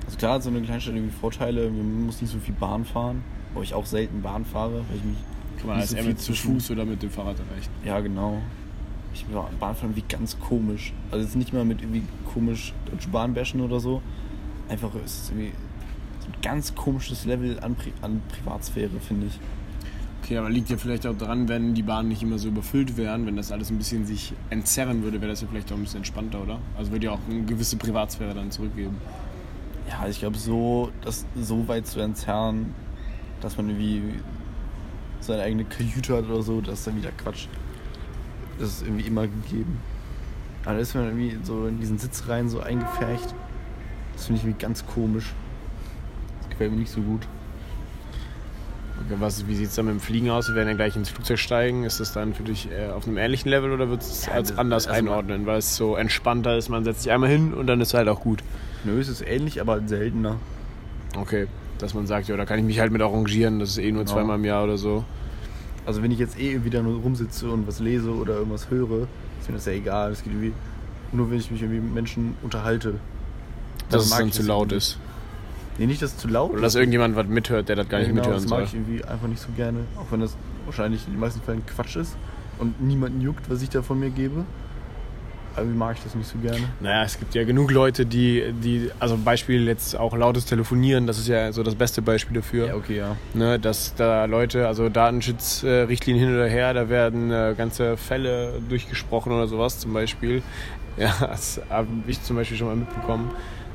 Also 0.07 0.19
klar 0.19 0.35
hat 0.35 0.43
so 0.43 0.51
eine 0.51 0.61
Kleinstadt 0.63 0.95
irgendwie 0.95 1.15
Vorteile. 1.15 1.71
Man 1.71 2.07
muss 2.07 2.21
nicht 2.21 2.33
so 2.33 2.39
viel 2.39 2.55
Bahn 2.55 2.85
fahren. 2.85 3.23
Wo 3.55 3.63
ich 3.63 3.75
auch 3.75 3.87
selten 3.87 4.23
Bahn 4.23 4.45
fahre, 4.45 4.85
weil 4.89 4.97
ich 4.97 5.05
mich 5.05 5.19
Kann 5.59 5.69
man 5.69 5.81
als 5.81 5.91
so 5.91 5.97
viel 5.97 6.17
zu 6.17 6.33
Fuß 6.33 6.71
oder 6.71 6.85
mit 6.85 7.03
dem 7.03 7.11
Fahrrad 7.11 7.37
erreichen. 7.39 7.71
Ja, 7.85 8.01
genau. 8.01 8.41
Ich 9.13 9.25
bin 9.25 9.37
Bahnfahren 9.59 9.97
wie 9.97 10.05
ganz 10.09 10.39
komisch. 10.39 10.93
Also 11.11 11.25
jetzt 11.25 11.37
nicht 11.37 11.53
mal 11.53 11.65
mit 11.65 11.83
irgendwie 11.83 12.03
komisch 12.33 12.73
Deutsche 12.91 13.09
Bahn 13.09 13.35
bashen 13.35 13.61
oder 13.61 13.81
so. 13.81 14.03
Einfach 14.69 14.95
ist 15.05 15.25
es 15.25 15.31
irgendwie 15.31 15.53
so 16.21 16.27
ein 16.29 16.41
ganz 16.43 16.75
komisches 16.75 17.25
Level 17.25 17.59
an, 17.61 17.75
Pri 17.75 17.93
an 18.03 18.23
Privatsphäre, 18.29 19.01
finde 19.01 19.27
ich. 19.27 19.41
Okay, 20.23 20.37
aber 20.37 20.49
liegt 20.49 20.71
ja 20.71 20.77
vielleicht 20.77 21.07
auch 21.07 21.17
daran, 21.17 21.49
wenn 21.49 21.75
die 21.75 21.83
Bahnen 21.83 22.09
nicht 22.09 22.23
immer 22.23 22.39
so 22.39 22.49
überfüllt 22.49 22.97
wären, 22.97 23.27
wenn 23.27 23.37
das 23.37 23.51
alles 23.51 23.71
ein 23.71 23.79
bisschen 23.79 24.07
sich 24.07 24.33
entzerren 24.51 25.03
würde, 25.03 25.21
wäre 25.21 25.33
das 25.33 25.41
ja 25.41 25.49
vielleicht 25.51 25.73
auch 25.73 25.77
ein 25.77 25.83
bisschen 25.83 25.99
entspannter, 25.99 26.41
oder? 26.43 26.61
Also 26.79 26.93
würde 26.93 27.07
ja 27.07 27.13
auch 27.13 27.19
eine 27.29 27.43
gewisse 27.43 27.77
Privatsphäre 27.77 28.33
dann 28.33 28.53
zurückgeben. 28.53 28.97
Ja, 29.89 30.07
ich 30.07 30.21
glaube, 30.21 30.39
so, 30.39 30.93
das 31.03 31.27
so 31.35 31.67
weit 31.67 31.89
zu 31.89 31.99
entzerren, 31.99 32.75
dass 33.41 33.57
man 33.57 33.69
irgendwie 33.69 34.03
seine 35.21 35.43
eigene 35.43 35.65
Kajüte 35.65 36.17
hat 36.17 36.25
oder 36.29 36.43
so, 36.43 36.61
das 36.61 36.81
ist 36.81 36.87
dann 36.87 36.97
wieder 36.97 37.11
Quatsch. 37.23 37.47
Das 38.59 38.69
ist 38.69 38.83
irgendwie 38.83 39.07
immer 39.07 39.23
gegeben. 39.27 39.79
Aber 40.65 40.75
da 40.75 40.81
ist 40.81 40.95
man 40.95 41.05
irgendwie 41.07 41.39
so 41.43 41.67
in 41.67 41.81
diesen 41.81 41.99
Sitzreihen 41.99 42.49
so 42.49 42.61
eingefärcht. 42.61 43.35
Das 44.15 44.27
finde 44.27 44.39
ich 44.41 44.45
irgendwie 44.47 44.63
ganz 44.63 44.85
komisch. 44.87 45.33
Das 46.41 46.51
gefällt 46.51 46.73
mir 46.73 46.79
nicht 46.79 46.93
so 46.93 47.01
gut. 47.01 47.27
Okay, 49.07 49.17
was, 49.19 49.47
wie 49.47 49.55
sieht 49.55 49.69
es 49.69 49.75
dann 49.77 49.87
mit 49.87 49.95
dem 49.95 50.01
Fliegen 50.01 50.29
aus? 50.31 50.49
Wir 50.49 50.57
werden 50.57 50.69
ja 50.69 50.75
gleich 50.75 50.95
ins 50.95 51.09
Flugzeug 51.09 51.39
steigen. 51.39 51.85
Ist 51.85 52.01
das 52.01 52.13
dann 52.13 52.35
für 52.35 52.43
dich 52.43 52.69
äh, 52.71 52.91
auf 52.91 53.07
einem 53.07 53.17
ähnlichen 53.17 53.49
Level 53.51 53.73
oder 53.73 53.89
würdest 53.89 54.11
du 54.11 54.15
es 54.15 54.27
Ja, 54.27 54.33
als 54.33 54.49
das- 54.51 54.59
anders 54.59 54.87
also 54.87 54.99
einordnen, 54.99 55.47
weil 55.47 55.59
es 55.59 55.75
so 55.77 55.97
entspannter 55.97 56.57
ist? 56.59 56.69
Man 56.69 56.85
setzt 56.85 57.03
sich 57.05 57.13
einmal 57.13 57.31
hin 57.31 57.55
und 57.55 57.67
dann 57.67 57.81
ist 57.81 57.95
halt 57.95 58.09
auch 58.09 58.21
gut. 58.21 58.43
Nö, 58.85 59.01
es 59.01 59.09
ist 59.09 59.23
ähnlich, 59.23 59.61
aber 59.63 59.81
seltener. 59.89 60.37
Okay, 61.17 61.47
dass 61.83 61.95
man 61.95 62.07
sagt, 62.07 62.29
ja, 62.29 62.37
da 62.37 62.45
kann 62.45 62.59
ich 62.59 62.65
mich 62.65 62.79
halt 62.81 62.93
mit 62.93 63.03
arrangieren, 63.03 63.59
das 63.59 63.71
ist 63.71 63.79
eh 63.79 63.91
nur 63.93 64.05
Genau. 64.05 64.15
zweimal 64.15 64.37
im 64.39 64.45
Jahr 64.45 64.65
oder 64.65 64.79
so. 64.79 65.05
Also 65.87 66.03
wenn 66.03 66.11
ich 66.11 66.19
jetzt 66.19 66.39
eh 66.39 66.65
wieder 66.65 66.83
nur 66.83 67.01
rumsitze 67.01 67.51
und 67.51 67.67
was 67.67 67.81
lese 67.81 68.11
oder 68.15 68.35
irgendwas 68.37 68.71
höre, 68.71 69.07
ist 69.41 69.49
mir 69.49 69.55
das 69.55 69.67
ja 69.67 69.73
egal. 69.73 70.13
Es 70.13 70.23
geht 70.23 70.33
irgendwie 70.33 70.53
nur, 71.13 71.31
wenn 71.31 71.39
ich 71.39 71.51
mich 71.51 71.63
irgendwie 71.63 71.81
mit 71.81 71.95
Menschen 71.95 72.35
unterhalte. 72.43 72.95
Dass 73.89 74.05
es 74.05 74.11
dann 74.11 74.31
zu 74.31 74.43
laut 74.43 74.71
ist. 74.73 74.99
Nee, 75.79 75.87
nicht, 75.87 76.03
dass 76.03 76.11
es 76.13 76.19
zu 76.19 76.29
laut 76.29 76.51
Oder 76.53 76.61
dass 76.61 76.75
irgendjemand 76.75 77.17
was 77.17 77.27
mithört, 77.27 77.69
der 77.69 77.77
das 77.77 77.89
gar 77.89 77.99
nicht 77.99 78.09
genau, 78.09 78.21
mithören 78.21 78.43
das 78.43 78.51
mag 78.51 78.59
soll. 78.59 78.67
ich 78.67 78.75
irgendwie 78.75 79.05
einfach 79.05 79.27
nicht 79.29 79.41
so 79.41 79.49
gerne. 79.57 79.79
Auch 79.99 80.07
wenn 80.13 80.21
das 80.21 80.37
wahrscheinlich 80.67 81.07
in 81.07 81.15
den 81.15 81.21
meisten 81.21 81.41
Fällen 81.41 81.65
Quatsch 81.67 81.97
ist 81.97 82.17
und 82.59 82.81
niemanden 82.83 83.21
juckt, 83.23 83.49
was 83.51 83.63
ich 83.63 83.71
da 83.71 83.81
von 83.83 83.99
mir 83.99 84.11
gebe. 84.11 84.45
Irgendwie 85.57 85.77
mag 85.77 85.97
ich 85.97 86.05
das 86.05 86.15
nicht 86.15 86.29
so 86.29 86.39
gerne. 86.39 86.61
Naja, 86.81 87.05
es 87.05 87.19
gibt 87.19 87.35
ja 87.35 87.45
genug 87.45 87.71
Leute, 87.71 88.07
die, 88.07 88.53
die, 88.53 88.91
also 88.99 89.17
Beispiel 89.17 89.67
jetzt 89.67 89.99
auch 89.99 90.17
lautes 90.17 90.45
Telefonieren, 90.47 91.07
das 91.07 91.19
ist 91.19 91.29
ja 91.29 91.53
so 91.53 91.63
das 91.63 91.75
beste 91.75 92.03
Beispiel 92.03 92.37
dafür. 92.37 92.69
Ja, 92.69 92.75
okay, 92.75 92.97
ja. 92.97 93.17
Ne, 93.35 93.59
dass 93.59 93.95
da 93.95 94.27
Leute, 94.27 94.67
also 94.69 94.89
Datenschutzrichtlinien 94.89 96.27
hin 96.29 96.37
oder 96.37 96.49
her, 96.49 96.73
da 96.73 96.89
werden 96.89 97.31
äh, 97.31 97.55
ganze 97.57 97.97
Fälle 97.97 98.61
durchgesprochen 98.69 99.33
oder 99.33 99.47
sowas 99.47 99.79
zum 99.79 99.93
Beispiel. 99.93 100.43
Ja, 100.97 101.15
das 101.21 101.61
habe 101.71 101.87
ich 102.09 102.21
zum 102.23 102.37
Beispiel 102.37 102.59
schon 102.59 102.67
mal 102.67 102.77
mitbekommen, 102.77 103.31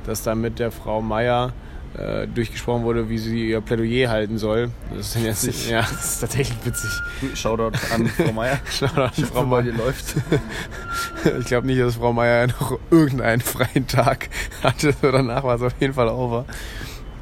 dass 0.06 0.22
da 0.22 0.36
mit 0.36 0.60
der 0.60 0.70
Frau 0.70 1.02
Meier 1.02 1.54
äh, 1.98 2.28
durchgesprochen 2.28 2.84
wurde, 2.84 3.10
wie 3.10 3.18
sie 3.18 3.50
ihr 3.50 3.62
Plädoyer 3.62 4.10
halten 4.10 4.38
soll. 4.38 4.72
Das 4.96 5.16
ist, 5.16 5.24
jetzt, 5.24 5.48
Witzig. 5.48 5.70
ja, 5.70 5.82
das 5.82 6.06
ist 6.14 6.20
tatsächlich 6.20 6.58
witzig. 6.66 6.90
Shoutout 7.36 7.78
an 7.94 8.08
Frau 8.08 8.32
Meier. 8.32 8.60
Shoutout 8.70 9.02
an 9.02 9.14
Frau 9.32 9.46
Meier. 9.46 9.64
dir 9.64 9.74
läuft. 9.74 10.16
Ich 11.40 11.46
glaube 11.48 11.66
nicht, 11.68 11.82
dass 11.82 11.96
Frau 11.96 12.14
Meier 12.14 12.48
noch 12.48 12.78
irgendeinen 12.92 13.42
freien 13.42 13.88
Tag 13.88 14.30
hatte. 14.64 14.94
So 15.02 15.12
danach 15.12 15.44
war 15.44 15.56
es 15.56 15.62
auf 15.64 15.74
jeden 15.80 15.94
Fall 15.94 16.08
over. 16.10 16.46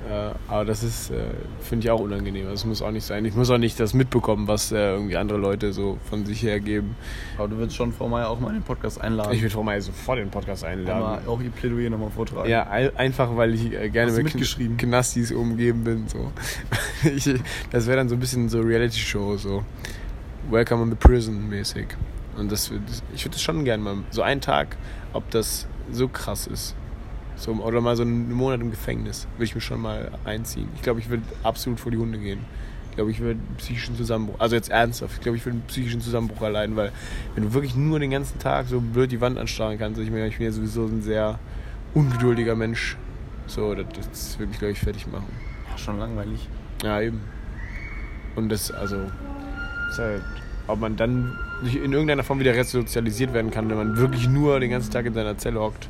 Äh, 0.10 0.32
aber 0.50 0.66
das 0.66 0.84
ist, 0.84 1.12
äh, 1.12 1.16
finde 1.62 1.86
ich 1.86 1.92
auch 1.92 2.00
unangenehm. 2.02 2.48
Das 2.50 2.66
muss 2.66 2.82
auch 2.82 2.92
nicht 2.92 3.06
sein. 3.06 3.24
Ich 3.26 3.36
muss 3.36 3.50
auch 3.50 3.58
nicht 3.58 3.80
das 3.80 3.94
mitbekommen, 3.94 4.48
was 4.48 4.72
äh, 4.72 4.76
irgendwie 4.94 5.16
andere 5.16 5.38
Leute 5.38 5.72
so 5.72 5.98
von 6.10 6.26
sich 6.26 6.44
her 6.44 6.60
geben. 6.60 6.96
Aber 7.38 7.48
du 7.48 7.58
willst 7.58 7.76
schon 7.76 7.94
Frau 7.94 8.10
Meier 8.10 8.30
auch 8.30 8.40
mal 8.40 8.50
in 8.50 8.56
den 8.56 8.64
Podcast 8.64 9.00
einladen. 9.00 9.32
Ich 9.34 9.42
würde 9.42 9.54
Frau 9.54 9.64
Meier 9.64 9.82
sofort 9.82 10.20
in 10.20 10.26
den 10.26 10.32
Podcast 10.32 10.66
einladen. 10.66 11.00
mal 11.02 11.22
auch 11.28 11.42
ihr 11.42 11.52
Plädoyer 11.52 11.90
nochmal 11.90 12.10
vortragen. 12.10 12.50
Ja, 12.50 12.68
ein- 12.70 12.96
einfach 12.98 13.36
weil 13.38 13.54
ich 13.54 13.70
gerne 13.94 14.12
mit 14.12 14.78
Knastis 14.78 15.32
umgeben 15.32 15.84
bin. 15.84 16.08
So. 16.08 16.32
ich, 17.16 17.30
das 17.72 17.88
wäre 17.88 17.98
dann 17.98 18.10
so 18.10 18.16
ein 18.16 18.20
bisschen 18.20 18.50
so 18.50 18.60
Reality-Show, 18.60 19.38
so 19.38 19.64
Welcome 20.50 20.84
in 20.84 20.90
the 20.90 20.96
Prison 20.96 21.48
mäßig. 21.48 21.88
Und 22.38 22.52
das 22.52 22.72
ich 23.14 23.24
würde 23.24 23.34
das 23.36 23.42
schon 23.42 23.64
gerne 23.64 23.82
mal, 23.84 23.96
so 24.10 24.22
einen 24.22 24.42
Tag, 24.42 24.76
ob 25.14 25.30
das 25.32 25.68
so 25.92 26.08
krass 26.08 26.48
ist. 26.48 26.76
So, 27.44 27.52
oder 27.52 27.82
mal 27.82 27.98
so 27.98 28.04
einen 28.04 28.32
Monat 28.32 28.62
im 28.62 28.72
Gefängnis, 28.72 29.28
würde 29.36 29.44
ich 29.44 29.54
mir 29.54 29.60
schon 29.60 29.82
mal 29.82 30.12
einziehen. 30.24 30.70
Ich 30.78 30.82
glaube, 30.82 31.02
ich 31.02 31.10
würde 31.10 31.24
absolut 31.44 31.78
vor 31.78 31.92
die 31.92 31.98
Hunde 31.98 32.18
gehen. 32.18 32.40
Ich 32.90 32.96
glaube, 32.96 33.12
ich 33.12 33.20
würde 33.20 33.32
einen 33.32 33.58
psychischen 33.58 33.98
Zusammenbruch, 33.98 34.40
also 34.40 34.56
jetzt 34.56 34.70
ernsthaft, 34.70 35.16
ich 35.16 35.22
glaube, 35.22 35.38
ich 35.38 35.46
würde 35.46 35.58
einen 35.58 35.68
psychischen 35.68 36.00
Zusammenbruch 36.00 36.42
erleiden, 36.42 36.78
weil 36.78 36.94
wenn 37.36 37.44
du 37.44 37.54
wirklich 37.54 37.76
nur 37.76 38.00
den 38.00 38.12
ganzen 38.12 38.40
Tag 38.40 38.68
so 38.68 38.80
blöd 38.80 39.12
die 39.12 39.20
Wand 39.20 39.38
anstarren 39.38 39.78
kannst, 39.78 40.00
ich, 40.00 40.10
meine, 40.10 40.28
ich 40.28 40.38
bin 40.38 40.46
ja 40.46 40.54
sowieso 40.54 40.86
ein 40.86 41.02
sehr 41.02 41.38
ungeduldiger 41.94 42.56
Mensch, 42.56 42.96
so, 43.48 43.76
das, 43.76 43.88
das 44.10 44.40
würde 44.40 44.52
mich, 44.52 44.60
glaube 44.60 44.72
ich, 44.72 44.80
fertig 44.80 45.08
machen. 45.08 45.28
Ja, 45.70 45.78
schon 45.78 46.00
langweilig. 46.00 46.48
Ja, 46.82 47.02
eben. 47.02 47.20
Und 48.38 48.50
das, 48.54 48.72
also, 48.72 48.96
ist 49.90 50.00
halt, 50.00 50.24
ob 50.68 50.80
man 50.80 50.96
dann 50.96 51.38
in 51.64 51.92
irgendeiner 51.92 52.24
Form 52.24 52.40
wieder 52.40 52.54
resozialisiert 52.54 53.34
werden 53.34 53.52
kann, 53.52 53.70
wenn 53.70 53.78
man 53.78 53.98
wirklich 53.98 54.30
nur 54.30 54.62
den 54.62 54.70
ganzen 54.70 54.92
Tag 54.92 55.06
in 55.06 55.14
seiner 55.14 55.38
Zelle 55.38 55.60
hockt, 55.60 55.90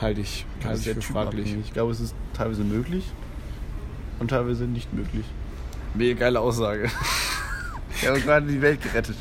halte 0.00 0.20
ich, 0.20 0.46
halte 0.64 0.90
ich 0.90 0.94
für 0.96 1.02
fraglich. 1.02 1.54
Ich 1.54 1.72
glaube, 1.72 1.92
es 1.92 2.00
ist 2.00 2.14
teilweise 2.34 2.64
möglich 2.64 3.04
und 4.18 4.28
teilweise 4.28 4.64
nicht 4.64 4.92
möglich. 4.92 5.24
Mega 5.94 6.18
geile 6.18 6.40
Aussage. 6.40 6.90
Ich 7.92 8.06
habe 8.06 8.20
gerade 8.20 8.46
die 8.46 8.62
Welt 8.62 8.80
gerettet. 8.80 9.16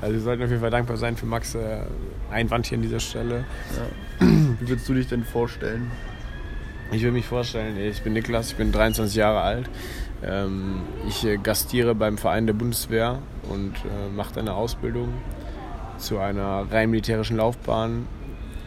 Also 0.00 0.14
wir 0.14 0.20
sollten 0.20 0.42
auf 0.42 0.48
jeden 0.48 0.62
Fall 0.62 0.70
dankbar 0.70 0.96
sein 0.96 1.16
für 1.16 1.26
Max 1.26 1.54
äh, 1.54 1.82
Einwand 2.30 2.66
hier 2.66 2.78
an 2.78 2.82
dieser 2.82 3.00
Stelle. 3.00 3.44
Ja. 3.76 4.26
Wie 4.58 4.68
würdest 4.68 4.88
du 4.88 4.94
dich 4.94 5.08
denn 5.08 5.24
vorstellen? 5.24 5.90
Ich 6.92 7.02
will 7.02 7.12
mich 7.12 7.26
vorstellen, 7.26 7.76
ich 7.76 8.02
bin 8.02 8.14
Niklas, 8.14 8.52
ich 8.52 8.56
bin 8.56 8.72
23 8.72 9.16
Jahre 9.16 9.40
alt. 9.40 9.70
Ähm, 10.24 10.80
ich 11.06 11.24
äh, 11.24 11.36
gastiere 11.36 11.94
beim 11.94 12.16
Verein 12.16 12.46
der 12.46 12.54
Bundeswehr 12.54 13.18
und 13.48 13.74
äh, 13.76 14.08
mache 14.14 14.40
eine 14.40 14.54
Ausbildung 14.54 15.12
zu 15.98 16.18
einer 16.18 16.66
rein 16.70 16.90
militärischen 16.90 17.36
Laufbahn. 17.36 18.06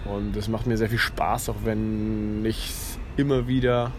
Und 0.06 0.36
es 0.36 0.48
macht 0.48 0.68
mir 0.68 0.78
sehr 0.78 0.90
viel 0.90 1.00
Spaß, 1.00 1.50
auch 1.50 1.56
wenn 1.64 2.44
ich 2.46 2.70
es 2.70 3.00
immer 3.16 3.48
wieder 3.48 3.92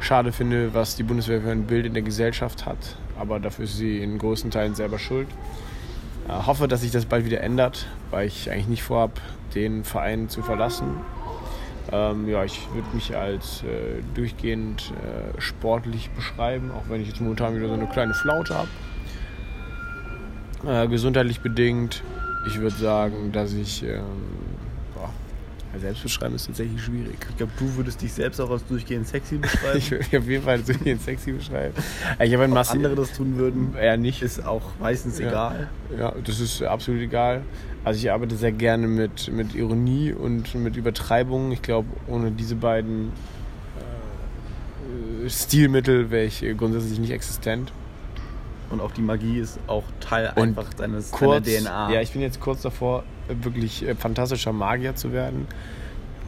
schade 0.00 0.32
finde, 0.32 0.74
was 0.74 0.96
die 0.96 1.02
Bundeswehr 1.02 1.40
für 1.40 1.50
ein 1.50 1.66
Bild 1.66 1.86
in 1.86 1.94
der 1.94 2.02
Gesellschaft 2.02 2.66
hat. 2.66 2.96
Aber 3.18 3.40
dafür 3.40 3.64
ist 3.64 3.76
sie 3.76 3.98
in 3.98 4.18
großen 4.18 4.50
Teilen 4.50 4.74
selber 4.74 4.98
schuld. 4.98 5.28
Äh, 6.28 6.32
hoffe, 6.46 6.68
dass 6.68 6.82
sich 6.82 6.90
das 6.90 7.06
bald 7.06 7.24
wieder 7.24 7.40
ändert, 7.40 7.86
weil 8.10 8.26
ich 8.26 8.50
eigentlich 8.50 8.68
nicht 8.68 8.82
vorhabe, 8.82 9.14
den 9.54 9.84
Verein 9.84 10.28
zu 10.28 10.42
verlassen. 10.42 10.96
Ähm, 11.92 12.28
ja, 12.28 12.44
ich 12.44 12.60
würde 12.74 12.88
mich 12.94 13.16
als 13.16 13.62
äh, 13.62 14.02
durchgehend 14.14 14.92
äh, 15.02 15.40
sportlich 15.40 16.10
beschreiben, 16.10 16.72
auch 16.72 16.88
wenn 16.88 17.00
ich 17.00 17.08
jetzt 17.08 17.20
momentan 17.20 17.54
wieder 17.56 17.68
so 17.68 17.74
eine 17.74 17.86
kleine 17.86 18.14
Flaute 18.14 18.56
habe. 18.56 18.68
Äh, 20.66 20.88
gesundheitlich 20.88 21.40
bedingt. 21.40 22.02
Ich 22.48 22.58
würde 22.58 22.76
sagen, 22.76 23.32
dass 23.32 23.52
ich. 23.52 23.84
Ja, 25.76 25.80
selbst 25.82 26.02
beschreiben 26.02 26.34
ist 26.34 26.46
tatsächlich 26.46 26.82
schwierig. 26.82 27.16
Ich 27.30 27.36
glaube, 27.36 27.52
du 27.58 27.76
würdest 27.76 28.00
dich 28.00 28.12
selbst 28.12 28.40
auch 28.40 28.50
als 28.50 28.64
durchgehend 28.66 29.06
sexy 29.06 29.36
beschreiben. 29.38 29.78
Ich 29.78 29.90
würde 29.90 30.04
mich 30.04 30.16
auf 30.18 30.28
jeden 30.28 30.44
Fall 30.44 30.58
durchgehend 30.62 31.02
sexy 31.02 31.32
beschreiben. 31.32 31.74
Ich 32.22 32.32
habe 32.32 32.44
ein 32.44 32.52
Ob 32.56 32.70
andere 32.70 32.94
das 32.94 33.12
tun 33.12 33.36
würden, 33.36 33.74
eher 33.76 33.96
nicht. 33.96 34.22
ist 34.22 34.44
auch 34.44 34.62
meistens 34.80 35.18
Ja. 35.18 35.28
egal. 35.28 35.68
Ja, 35.98 36.14
das 36.24 36.40
ist 36.40 36.62
absolut 36.62 37.00
egal. 37.02 37.42
Also 37.84 37.98
ich 38.00 38.10
arbeite 38.10 38.36
sehr 38.36 38.52
gerne 38.52 38.86
mit, 38.88 39.30
mit 39.32 39.54
Ironie 39.54 40.12
und 40.12 40.54
mit 40.54 40.76
Übertreibung. 40.76 41.52
Ich 41.52 41.62
glaube, 41.62 41.88
ohne 42.08 42.32
diese 42.32 42.56
beiden 42.56 43.12
äh, 45.24 45.28
Stilmittel 45.30 46.10
wäre 46.10 46.24
ich 46.24 46.44
grundsätzlich 46.56 46.98
nicht 46.98 47.12
existent. 47.12 47.72
Und 48.70 48.80
auch 48.80 48.90
die 48.90 49.02
Magie 49.02 49.38
ist 49.38 49.58
auch 49.66 49.84
Teil 50.00 50.32
Und 50.34 50.42
einfach 50.42 50.74
deines 50.74 51.10
Kurz, 51.10 51.46
deiner 51.46 51.60
DNA. 51.60 51.92
ja, 51.92 52.00
ich 52.00 52.12
bin 52.12 52.22
jetzt 52.22 52.40
kurz 52.40 52.62
davor, 52.62 53.04
äh, 53.28 53.34
wirklich 53.44 53.86
äh, 53.86 53.94
fantastischer 53.94 54.52
Magier 54.52 54.94
zu 54.96 55.12
werden. 55.12 55.46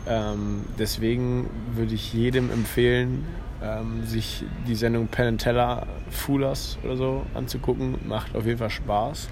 Ähm, 0.07 0.65
deswegen 0.79 1.51
würde 1.75 1.95
ich 1.95 2.13
jedem 2.13 2.51
empfehlen, 2.51 3.27
ähm, 3.63 4.05
sich 4.05 4.45
die 4.67 4.75
Sendung 4.75 5.09
Penn 5.09 5.39
Teller 5.39 5.87
Foolers 6.11 6.79
oder 6.85 6.97
so 6.97 7.23
anzugucken. 7.35 7.97
Macht 8.07 8.35
auf 8.37 8.47
jeden 8.47 8.59
Fall 8.59 8.71
Spaß. 8.71 9.29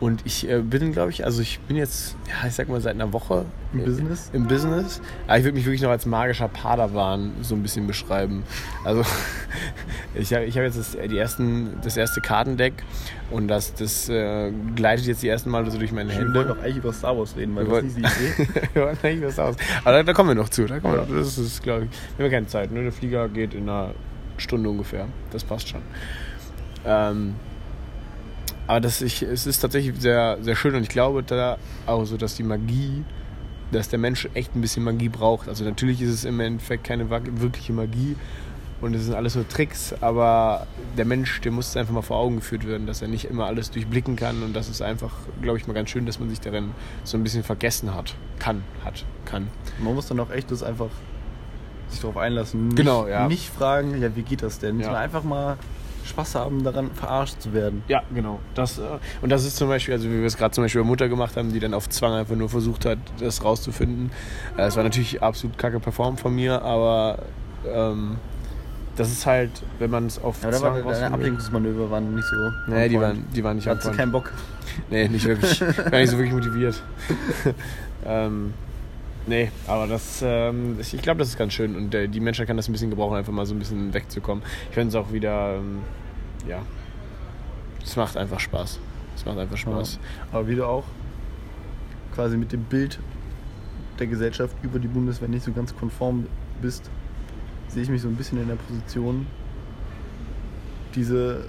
Und 0.00 0.22
ich 0.26 0.48
äh, 0.50 0.58
bin, 0.60 0.92
glaube 0.92 1.10
ich, 1.12 1.24
also 1.24 1.40
ich 1.40 1.60
bin 1.60 1.76
jetzt, 1.76 2.16
ja, 2.28 2.46
ich 2.48 2.54
sag 2.54 2.68
mal, 2.68 2.80
seit 2.80 2.94
einer 2.94 3.12
Woche 3.12 3.46
Im 3.72 3.80
äh, 3.80 3.84
Business? 3.84 4.30
Im 4.32 4.48
Business. 4.48 5.00
Aber 5.26 5.38
ich 5.38 5.44
würde 5.44 5.56
mich 5.56 5.64
wirklich 5.64 5.82
noch 5.82 5.90
als 5.90 6.04
magischer 6.04 6.48
Padawan 6.48 7.32
so 7.42 7.54
ein 7.54 7.62
bisschen 7.62 7.86
beschreiben. 7.86 8.42
Also 8.84 9.04
ich 10.14 10.34
habe 10.34 10.44
ich 10.44 10.56
hab 10.56 10.64
jetzt 10.64 10.78
das, 10.78 10.96
die 11.08 11.16
ersten, 11.16 11.78
das 11.82 11.96
erste 11.96 12.20
Kartendeck 12.20 12.74
und 13.30 13.46
das, 13.48 13.72
das 13.74 14.08
äh, 14.08 14.52
gleitet 14.74 15.06
jetzt 15.06 15.22
die 15.22 15.28
ersten 15.28 15.50
Mal 15.50 15.70
so 15.70 15.78
durch 15.78 15.92
meine 15.92 16.10
Wir 16.10 16.18
Hände. 16.18 16.34
wollten 16.34 16.48
doch 16.48 16.58
eigentlich 16.58 16.76
über 16.78 16.92
Star 16.92 17.16
Wars 17.16 17.36
reden, 17.36 17.54
weil 17.54 17.66
Wir 17.66 17.82
das 17.82 17.84
ist 17.84 17.96
die 17.96 18.00
Idee. 18.00 18.48
Wir 18.74 18.82
wollten 18.82 19.06
eigentlich 19.06 19.28
was 19.28 19.38
aus. 19.38 19.56
Aber 19.84 19.92
da, 19.92 20.02
da 20.02 20.12
kommen 20.12 20.30
wir 20.30 20.34
noch 20.34 20.48
zu. 20.48 20.66
Da 20.66 20.80
kommen 20.80 20.94
wir 20.94 21.00
noch. 21.02 21.08
Das 21.08 21.38
ist, 21.38 21.62
glaube 21.62 21.84
ich. 21.84 22.18
Wir 22.18 22.24
haben 22.24 22.32
keine 22.32 22.46
Zeit. 22.46 22.72
Ne? 22.72 22.82
Der 22.82 22.92
Flieger 22.92 23.28
geht 23.28 23.54
in 23.54 23.63
einer 23.68 23.90
Stunde 24.36 24.68
ungefähr. 24.70 25.06
Das 25.30 25.44
passt 25.44 25.68
schon. 25.68 25.82
Ähm, 26.86 27.34
aber 28.66 28.80
das, 28.80 29.02
ich, 29.02 29.22
es 29.22 29.46
ist 29.46 29.60
tatsächlich 29.60 30.00
sehr, 30.00 30.38
sehr 30.40 30.56
schön 30.56 30.74
und 30.74 30.82
ich 30.82 30.88
glaube 30.88 31.22
da 31.22 31.58
auch 31.86 32.04
so, 32.04 32.16
dass 32.16 32.34
die 32.36 32.42
Magie, 32.42 33.04
dass 33.72 33.88
der 33.88 33.98
Mensch 33.98 34.28
echt 34.34 34.54
ein 34.56 34.60
bisschen 34.60 34.84
Magie 34.84 35.08
braucht. 35.08 35.48
Also 35.48 35.64
natürlich 35.64 36.00
ist 36.00 36.10
es 36.10 36.24
im 36.24 36.40
Endeffekt 36.40 36.84
keine 36.84 37.10
wirkliche 37.10 37.72
Magie 37.72 38.16
und 38.80 38.94
es 38.94 39.04
sind 39.04 39.14
alles 39.14 39.34
nur 39.34 39.46
Tricks, 39.48 39.94
aber 40.00 40.66
der 40.96 41.04
Mensch, 41.04 41.40
dem 41.42 41.54
muss 41.54 41.68
es 41.68 41.76
einfach 41.76 41.92
mal 41.92 42.02
vor 42.02 42.16
Augen 42.16 42.36
geführt 42.36 42.66
werden, 42.66 42.86
dass 42.86 43.02
er 43.02 43.08
nicht 43.08 43.26
immer 43.26 43.46
alles 43.46 43.70
durchblicken 43.70 44.16
kann 44.16 44.42
und 44.42 44.54
das 44.54 44.68
ist 44.68 44.82
einfach, 44.82 45.12
glaube 45.42 45.58
ich, 45.58 45.66
mal 45.66 45.74
ganz 45.74 45.90
schön, 45.90 46.06
dass 46.06 46.18
man 46.18 46.30
sich 46.30 46.40
darin 46.40 46.70
so 47.04 47.16
ein 47.16 47.22
bisschen 47.22 47.44
vergessen 47.44 47.94
hat. 47.94 48.14
Kann, 48.38 48.62
hat, 48.84 49.04
kann. 49.24 49.48
Man 49.78 49.94
muss 49.94 50.06
dann 50.06 50.20
auch 50.20 50.30
echt 50.30 50.50
das 50.50 50.62
einfach 50.62 50.90
sich 51.94 52.02
darauf 52.02 52.16
einlassen. 52.16 52.68
Nicht, 52.68 52.76
Genau, 52.76 53.06
ja. 53.08 53.26
Nicht 53.28 53.48
fragen, 53.48 54.00
ja, 54.00 54.14
wie 54.14 54.22
geht 54.22 54.42
das 54.42 54.58
denn? 54.58 54.78
Ja. 54.78 54.84
Sondern 54.86 55.02
einfach 55.02 55.22
mal 55.24 55.56
Spaß 56.04 56.34
haben, 56.34 56.62
daran 56.64 56.90
verarscht 56.92 57.40
zu 57.40 57.54
werden. 57.54 57.82
Ja, 57.88 58.02
genau. 58.14 58.38
Das, 58.54 58.78
äh, 58.78 58.82
und 59.22 59.30
das 59.30 59.44
ist 59.46 59.56
zum 59.56 59.68
Beispiel, 59.68 59.94
also 59.94 60.06
wie 60.10 60.18
wir 60.18 60.26
es 60.26 60.36
gerade 60.36 60.52
zum 60.54 60.62
Beispiel 60.64 60.82
bei 60.82 60.86
Mutter 60.86 61.08
gemacht 61.08 61.36
haben, 61.36 61.50
die 61.52 61.60
dann 61.60 61.72
auf 61.72 61.88
Zwang 61.88 62.12
einfach 62.12 62.36
nur 62.36 62.50
versucht 62.50 62.84
hat, 62.84 62.98
das 63.20 63.42
rauszufinden. 63.42 64.10
Äh, 64.58 64.62
Es 64.66 64.76
war 64.76 64.82
natürlich 64.82 65.22
absolut 65.22 65.56
kacke 65.56 65.80
performt 65.80 66.20
von 66.20 66.34
mir, 66.34 66.60
aber 66.60 67.20
ähm, 67.66 68.16
das 68.96 69.10
ist 69.10 69.24
halt, 69.24 69.50
wenn 69.78 69.90
man 69.90 70.06
es 70.06 70.18
auf 70.22 70.36
Aber 70.44 70.52
war 70.52 70.58
Zwang 70.60 70.72
deine 70.74 70.84
rausfinden 70.84 71.08
will- 71.12 71.14
Ablenkungsmanöver 71.14 71.90
waren 71.90 72.14
nicht 72.14 72.28
so. 72.28 72.36
Nee, 72.72 72.88
die 72.90 73.00
waren, 73.00 73.24
die 73.34 73.42
waren 73.42 73.56
nicht 73.56 73.66
hattest 73.66 73.86
du 73.88 73.92
keinen 73.92 74.12
Bock. 74.12 74.30
Nee, 74.90 75.08
nicht 75.08 75.24
wirklich. 75.24 75.60
War 75.62 75.98
nicht 76.00 76.10
so 76.10 76.18
wirklich 76.18 76.34
motiviert. 76.34 76.82
ähm, 78.06 78.52
nee, 79.26 79.50
aber 79.66 79.86
das, 79.86 80.22
ähm, 80.22 80.78
ich 80.80 81.02
glaube, 81.02 81.18
das 81.18 81.28
ist 81.28 81.38
ganz 81.38 81.52
schön 81.52 81.76
und 81.76 81.94
äh, 81.94 82.08
die 82.08 82.20
Menschheit 82.20 82.46
kann 82.46 82.56
das 82.56 82.68
ein 82.68 82.72
bisschen 82.72 82.90
gebrauchen, 82.90 83.16
einfach 83.16 83.32
mal 83.32 83.46
so 83.46 83.54
ein 83.54 83.58
bisschen 83.58 83.92
wegzukommen. 83.94 84.44
Ich 84.68 84.74
finde 84.74 84.88
es 84.88 84.94
auch 84.94 85.12
wieder, 85.12 85.56
ähm, 85.56 85.80
ja, 86.48 86.62
es 87.84 87.96
macht 87.96 88.16
einfach 88.16 88.40
Spaß. 88.40 88.80
Es 89.16 89.24
macht 89.24 89.38
einfach 89.38 89.56
Spaß. 89.56 89.98
Aber 90.32 90.48
wie 90.48 90.56
du 90.56 90.66
auch 90.66 90.84
quasi 92.14 92.36
mit 92.36 92.52
dem 92.52 92.64
Bild 92.64 92.98
der 93.98 94.06
Gesellschaft 94.06 94.56
über 94.62 94.78
die 94.78 94.88
Bundeswehr 94.88 95.28
nicht 95.28 95.44
so 95.44 95.52
ganz 95.52 95.74
konform 95.76 96.26
bist, 96.60 96.90
sehe 97.68 97.82
ich 97.82 97.88
mich 97.88 98.02
so 98.02 98.08
ein 98.08 98.16
bisschen 98.16 98.40
in 98.40 98.48
der 98.48 98.56
Position, 98.56 99.26
diese 100.94 101.44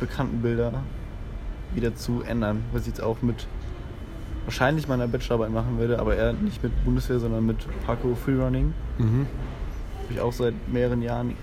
bekannten 0.00 0.42
Bilder 0.42 0.82
wieder 1.74 1.94
zu 1.94 2.22
ändern. 2.22 2.64
Was 2.72 2.82
ich 2.82 2.88
jetzt 2.88 3.02
auch 3.02 3.22
mit 3.22 3.46
wahrscheinlich 4.44 4.88
meiner 4.88 5.08
Bachelorarbeit 5.08 5.52
machen 5.52 5.78
werde, 5.78 5.98
aber 5.98 6.16
eher 6.16 6.32
nicht 6.32 6.62
mit 6.62 6.84
Bundeswehr, 6.84 7.18
sondern 7.18 7.46
mit 7.46 7.56
Parkour 7.86 8.16
Freerunning. 8.16 8.74
Mhm. 8.98 9.26
Wo 10.06 10.14
ich 10.14 10.20
auch 10.20 10.32
seit 10.32 10.54
mehreren 10.68 11.02
Jahren 11.02 11.34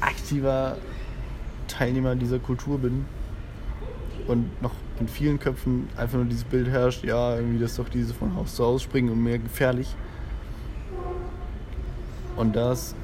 aktiver 0.00 0.76
Teilnehmer 1.68 2.14
dieser 2.14 2.38
Kultur 2.38 2.78
bin. 2.78 3.04
Und 4.26 4.62
noch 4.62 4.72
in 5.00 5.08
vielen 5.08 5.40
Köpfen 5.40 5.88
einfach 5.96 6.16
nur 6.16 6.26
dieses 6.26 6.44
Bild 6.44 6.68
herrscht, 6.68 7.04
ja, 7.04 7.36
irgendwie 7.36 7.58
das 7.58 7.76
doch 7.76 7.88
diese 7.88 8.14
von 8.14 8.36
Haus 8.36 8.54
zu 8.54 8.64
Haus 8.64 8.82
springen 8.82 9.10
und 9.10 9.22
mehr 9.22 9.38
gefährlich. 9.38 9.96
Und 12.36 12.54
das 12.54 12.94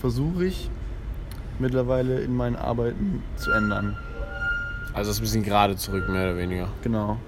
versuche 0.00 0.46
ich 0.46 0.70
mittlerweile 1.58 2.20
in 2.20 2.34
meinen 2.34 2.56
Arbeiten 2.56 3.22
zu 3.36 3.50
ändern. 3.50 3.96
Also 4.94 5.10
das 5.10 5.18
ein 5.18 5.22
bisschen 5.22 5.42
gerade 5.42 5.76
zurück, 5.76 6.08
mehr 6.08 6.24
oder 6.24 6.36
weniger. 6.36 6.68
Genau. 6.82 7.18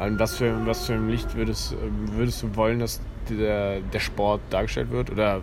In 0.00 0.18
was 0.18 0.36
für, 0.36 0.46
in 0.46 0.66
was 0.66 0.86
für 0.86 0.94
ein 0.94 1.08
Licht 1.08 1.34
würdest, 1.36 1.74
würdest 2.16 2.42
du 2.42 2.54
wollen, 2.56 2.80
dass 2.80 3.00
der, 3.28 3.80
der 3.80 4.00
Sport 4.00 4.40
dargestellt 4.50 4.90
wird? 4.90 5.10
Oder 5.10 5.40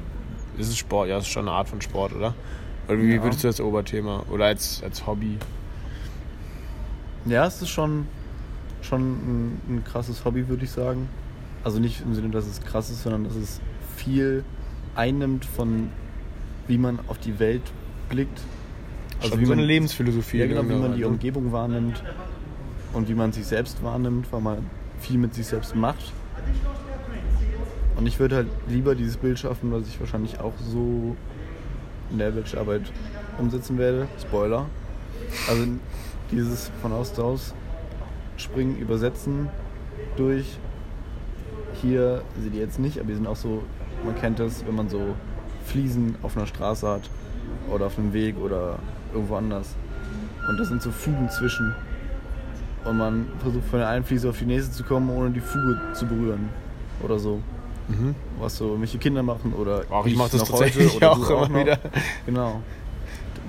ist 0.58 0.68
es 0.68 0.78
Sport? 0.78 1.08
Ja, 1.10 1.18
es 1.18 1.24
ist 1.24 1.30
schon 1.32 1.48
eine 1.48 1.56
Art 1.56 1.70
von 1.70 1.80
Sport, 1.82 2.14
oder? 2.14 2.34
Oder 2.88 2.98
wie 3.00 3.16
Ja. 3.16 3.24
würdest 3.24 3.44
du 3.44 3.48
das 3.48 3.62
Oberthema? 3.62 4.24
Oder 4.30 4.46
als, 4.46 4.84
als 4.84 5.08
Hobby? 5.08 5.38
Ja, 7.26 7.46
es 7.46 7.62
ist 7.62 7.70
schon, 7.70 8.08
schon 8.82 9.02
ein, 9.02 9.62
ein 9.70 9.84
krasses 9.86 10.26
Hobby, 10.26 10.48
würde 10.48 10.66
ich 10.66 10.72
sagen. 10.72 11.08
Also 11.64 11.80
nicht 11.80 12.02
im 12.02 12.14
Sinne, 12.14 12.30
dass 12.30 12.46
es 12.48 12.60
krass 12.62 12.90
ist, 12.90 13.04
sondern 13.04 13.24
dass 13.24 13.36
es 13.36 13.62
viel 13.96 14.44
einnimmt 14.96 15.46
von 15.46 15.90
wie 16.68 16.78
man 16.78 17.00
auf 17.08 17.18
die 17.20 17.40
Welt 17.40 17.62
blickt. 18.10 18.42
Also 19.22 19.36
wie 19.38 19.42
wie 19.42 19.46
so 19.46 19.52
man- 19.52 19.60
eine 19.60 19.68
Lebensphilosophie. 19.68 20.40
Ja, 20.40 20.48
genau, 20.48 20.64
wie 20.68 20.74
man 20.76 20.94
die 20.96 21.02
ne? 21.02 21.08
Umgebung 21.08 21.52
wahrnimmt 21.52 22.04
und 22.94 23.08
wie 23.10 23.14
man 23.14 23.32
sich 23.32 23.46
selbst 23.46 23.84
wahrnimmt, 23.84 24.32
weil 24.32 24.42
man 24.42 24.70
viel 25.00 25.18
mit 25.18 25.34
sich 25.34 25.48
selbst 25.48 25.76
macht. 25.76 26.14
Und 27.98 28.08
ich 28.08 28.20
würde 28.20 28.38
halt 28.38 28.48
lieber 28.68 28.96
dieses 28.96 29.18
Bild 29.18 29.40
schaffen, 29.40 29.72
was 29.72 29.88
ich 29.88 30.00
wahrscheinlich 30.00 30.40
auch 30.40 30.54
so 30.60 31.16
in 32.10 32.18
der 32.18 32.32
Bachelorarbeit 32.32 32.92
umsetzen 33.38 33.78
werde. 33.78 34.08
Spoiler. 34.20 34.66
Also 35.48 35.68
dieses 36.32 36.72
von 36.82 36.92
Haus 36.92 37.14
zu 37.14 37.24
Haus 37.24 37.54
springen, 38.38 38.78
übersetzen 38.78 39.50
durch. 40.18 40.58
Hier 41.82 42.22
sind 42.40 42.54
die 42.54 42.60
jetzt 42.60 42.80
nicht, 42.80 43.00
aber 43.00 43.08
die 43.08 43.16
sind 43.16 43.28
auch 43.28 43.36
so, 43.36 43.64
man 44.06 44.16
kennt 44.16 44.40
das, 44.40 44.66
wenn 44.66 44.76
man 44.76 44.90
so 44.90 45.16
Fliesen 45.66 46.16
auf 46.22 46.36
einer 46.36 46.48
Straße 46.48 46.88
hat 46.88 47.10
oder 47.72 47.86
auf 47.86 47.98
einem 47.98 48.14
Weg 48.14 48.38
oder 48.38 48.80
irgendwo 49.14 49.36
anders. 49.36 49.76
Und 50.50 50.60
das 50.60 50.68
sind 50.68 50.82
so 50.82 50.92
Fugen 50.92 51.30
zwischen. 51.30 51.76
Und 52.86 52.98
man 52.98 53.28
versucht 53.40 53.66
von 53.66 53.80
der 53.80 53.90
einen 53.90 54.04
Fliese 54.04 54.30
auf 54.30 54.40
die 54.40 54.46
nächste 54.46 54.72
zu 54.72 54.84
kommen, 54.84 55.10
ohne 55.10 55.32
die 55.32 55.40
Fuge 55.40 55.80
zu 55.94 56.06
berühren. 56.08 56.50
Oder 57.04 57.20
so. 57.20 57.42
Mhm. 57.88 58.16
Was 58.40 58.58
so 58.58 58.66
irgendwelche 58.68 58.98
Kinder 58.98 59.22
machen 59.24 59.54
oder 59.54 59.84
Auch 59.90 60.06
ich 60.06 60.16
mach 60.16 60.30
das 60.30 60.42
noch 60.42 60.50
tatsächlich 60.50 60.96
oder 60.96 61.12
auch 61.14 61.28
du 61.28 61.34
immer 61.46 61.60
wieder. 61.60 61.80
Genau. 62.26 62.62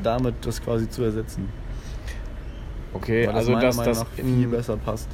Damit 0.02 0.34
das 0.42 0.60
quasi 0.62 0.88
zu 0.88 1.02
ersetzen. 1.02 1.48
Okay, 2.92 3.26
Weil 3.26 3.34
also 3.34 3.52
meiner 3.52 3.66
dass 3.66 3.76
Meinung 3.76 3.94
das 3.94 4.06
viel 4.16 4.48
besser 4.48 4.76
passt. 4.76 5.08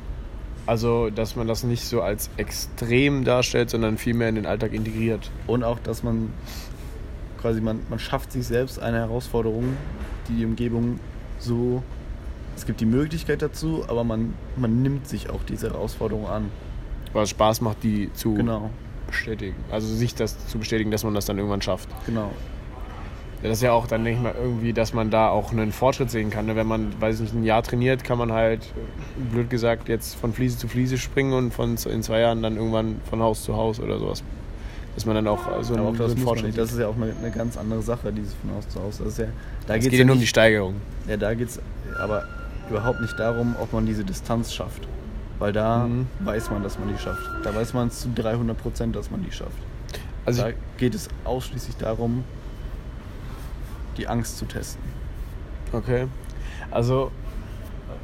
also 0.67 1.11
dass 1.11 1.37
man 1.37 1.47
das 1.47 1.63
nicht 1.63 1.85
so 1.85 2.03
als 2.03 2.31
extrem 2.37 3.25
darstellt, 3.25 3.71
sondern 3.71 3.99
vielmehr 3.99 4.29
in 4.29 4.35
den 4.35 4.47
Alltag 4.47 4.73
integriert. 4.73 5.31
Und 5.47 5.63
auch, 5.63 5.79
dass 5.79 6.03
man 6.03 6.33
quasi, 7.41 7.61
man, 7.61 7.81
man 7.89 7.99
schafft 7.99 8.33
sich 8.33 8.47
selbst 8.47 8.81
eine 8.81 8.99
Herausforderung, 8.99 9.77
die 10.29 10.35
die 10.37 10.45
Umgebung 10.45 10.99
so. 11.39 11.83
Es 12.59 12.67
gibt 12.67 12.81
die 12.81 12.87
Möglichkeit 12.87 13.41
dazu, 13.41 13.85
aber 13.87 14.03
man, 14.03 14.35
man 14.57 14.83
nimmt 14.83 15.07
sich 15.07 15.31
auch 15.31 15.45
diese 15.49 15.71
Herausforderung 15.71 16.27
an. 16.27 16.51
Weil 17.13 17.23
es 17.23 17.31
Spaß 17.31 17.61
macht, 17.61 17.85
die 17.85 18.13
zu 18.15 18.35
Genau, 18.35 18.71
bestätigen. 19.07 19.55
Also 19.71 19.87
sich 19.87 20.17
das 20.17 20.49
zu 20.49 20.59
bestätigen, 20.59 20.91
dass 20.91 21.05
man 21.05 21.15
das 21.15 21.25
dann 21.27 21.39
irgendwann 21.39 21.63
schafft. 21.63 21.89
genau. 22.05 22.33
Ja, 23.43 23.49
Das 23.51 23.59
ist 23.59 23.63
ja 23.63 23.71
auch 23.71 23.87
dann 23.87 24.03
nicht 24.03 24.21
mal 24.21 24.35
irgendwie, 24.37 24.73
dass 24.73 24.93
man 24.93 25.09
da 25.11 25.29
auch 25.29 25.53
einen 25.53 25.71
Fortschritt 25.71 26.11
sehen 26.11 26.31
kann. 26.31 26.47
ne? 26.47 26.57
Wenn 26.57 26.67
man, 26.67 27.01
weiß 27.01 27.15
ich 27.21 27.21
nicht, 27.21 27.35
ein 27.35 27.45
Jahr 27.45 27.63
trainiert, 27.63 28.03
kann 28.03 28.19
man 28.19 28.33
halt, 28.33 28.73
blöd 29.31 29.49
gesagt, 29.51 29.89
jetzt 29.89 30.17
von 30.17 30.33
Fliese 30.33 30.59
zu 30.59 30.67
Fliese 30.67 30.99
springen 30.99 31.33
und 31.35 31.55
von 31.55 31.77
in 31.77 32.03
zwei 32.03 32.19
Jahren 32.19 32.43
dann 32.43 32.57
irgendwann 32.57 32.97
von 33.09 33.23
Haus 33.23 33.45
zu 33.45 33.55
Haus 33.55 33.79
oder 33.79 34.01
sowas. 34.01 34.25
Dass 34.97 35.07
man 35.07 35.15
dann 35.15 35.29
auch 35.29 35.39
so 35.63 35.75
einen, 35.75 35.87
auch 35.87 35.95
so 35.95 36.03
das, 36.03 36.17
man 36.17 36.25
Fortschritt 36.25 36.47
nicht. 36.49 36.59
das 36.59 36.73
ist 36.73 36.81
ja 36.81 36.89
auch 36.89 36.97
eine, 36.97 37.15
eine 37.23 37.31
ganz 37.31 37.57
andere 37.57 37.83
Sache, 37.83 38.13
dieses 38.13 38.35
von 38.35 38.51
Haus 38.57 38.69
zu 38.69 38.81
Haus. 38.83 38.99
Das 38.99 39.07
ist 39.07 39.19
ja, 39.19 39.27
da 39.69 39.75
Es 39.77 39.83
geht's 39.83 39.91
geht 39.93 40.01
ja 40.01 40.05
nur 40.05 40.17
um 40.17 40.21
die 40.21 40.27
Steigerung. 40.27 40.75
Ja, 41.07 41.17
da 41.17 41.33
geht 41.35 41.51
es 41.51 41.61
aber 42.01 42.25
überhaupt 42.71 43.01
nicht 43.01 43.19
darum, 43.19 43.57
ob 43.61 43.73
man 43.73 43.87
diese 43.87 44.05
Distanz 44.05 44.53
schafft. 44.53 44.87
Weil 45.39 45.53
da 45.53 45.87
Mhm. 45.87 46.07
weiß 46.21 46.51
man, 46.51 46.63
dass 46.63 46.79
man 46.79 46.89
die 46.89 46.99
schafft. 46.99 47.23
Da 47.45 47.55
weiß 47.55 47.73
man 47.75 47.91
zu 47.91 48.09
300 48.15 48.57
Prozent, 48.59 48.97
dass 48.97 49.11
man 49.11 49.23
die 49.25 49.31
schafft. 49.31 49.53
Also 50.27 50.43
da 50.43 50.49
geht 50.77 50.95
es 50.95 51.09
ausschließlich 51.25 51.77
darum, 51.77 52.25
die 53.97 54.07
Angst 54.09 54.39
zu 54.39 54.45
testen. 54.47 54.83
Okay. 55.73 56.07
Also, 56.71 57.11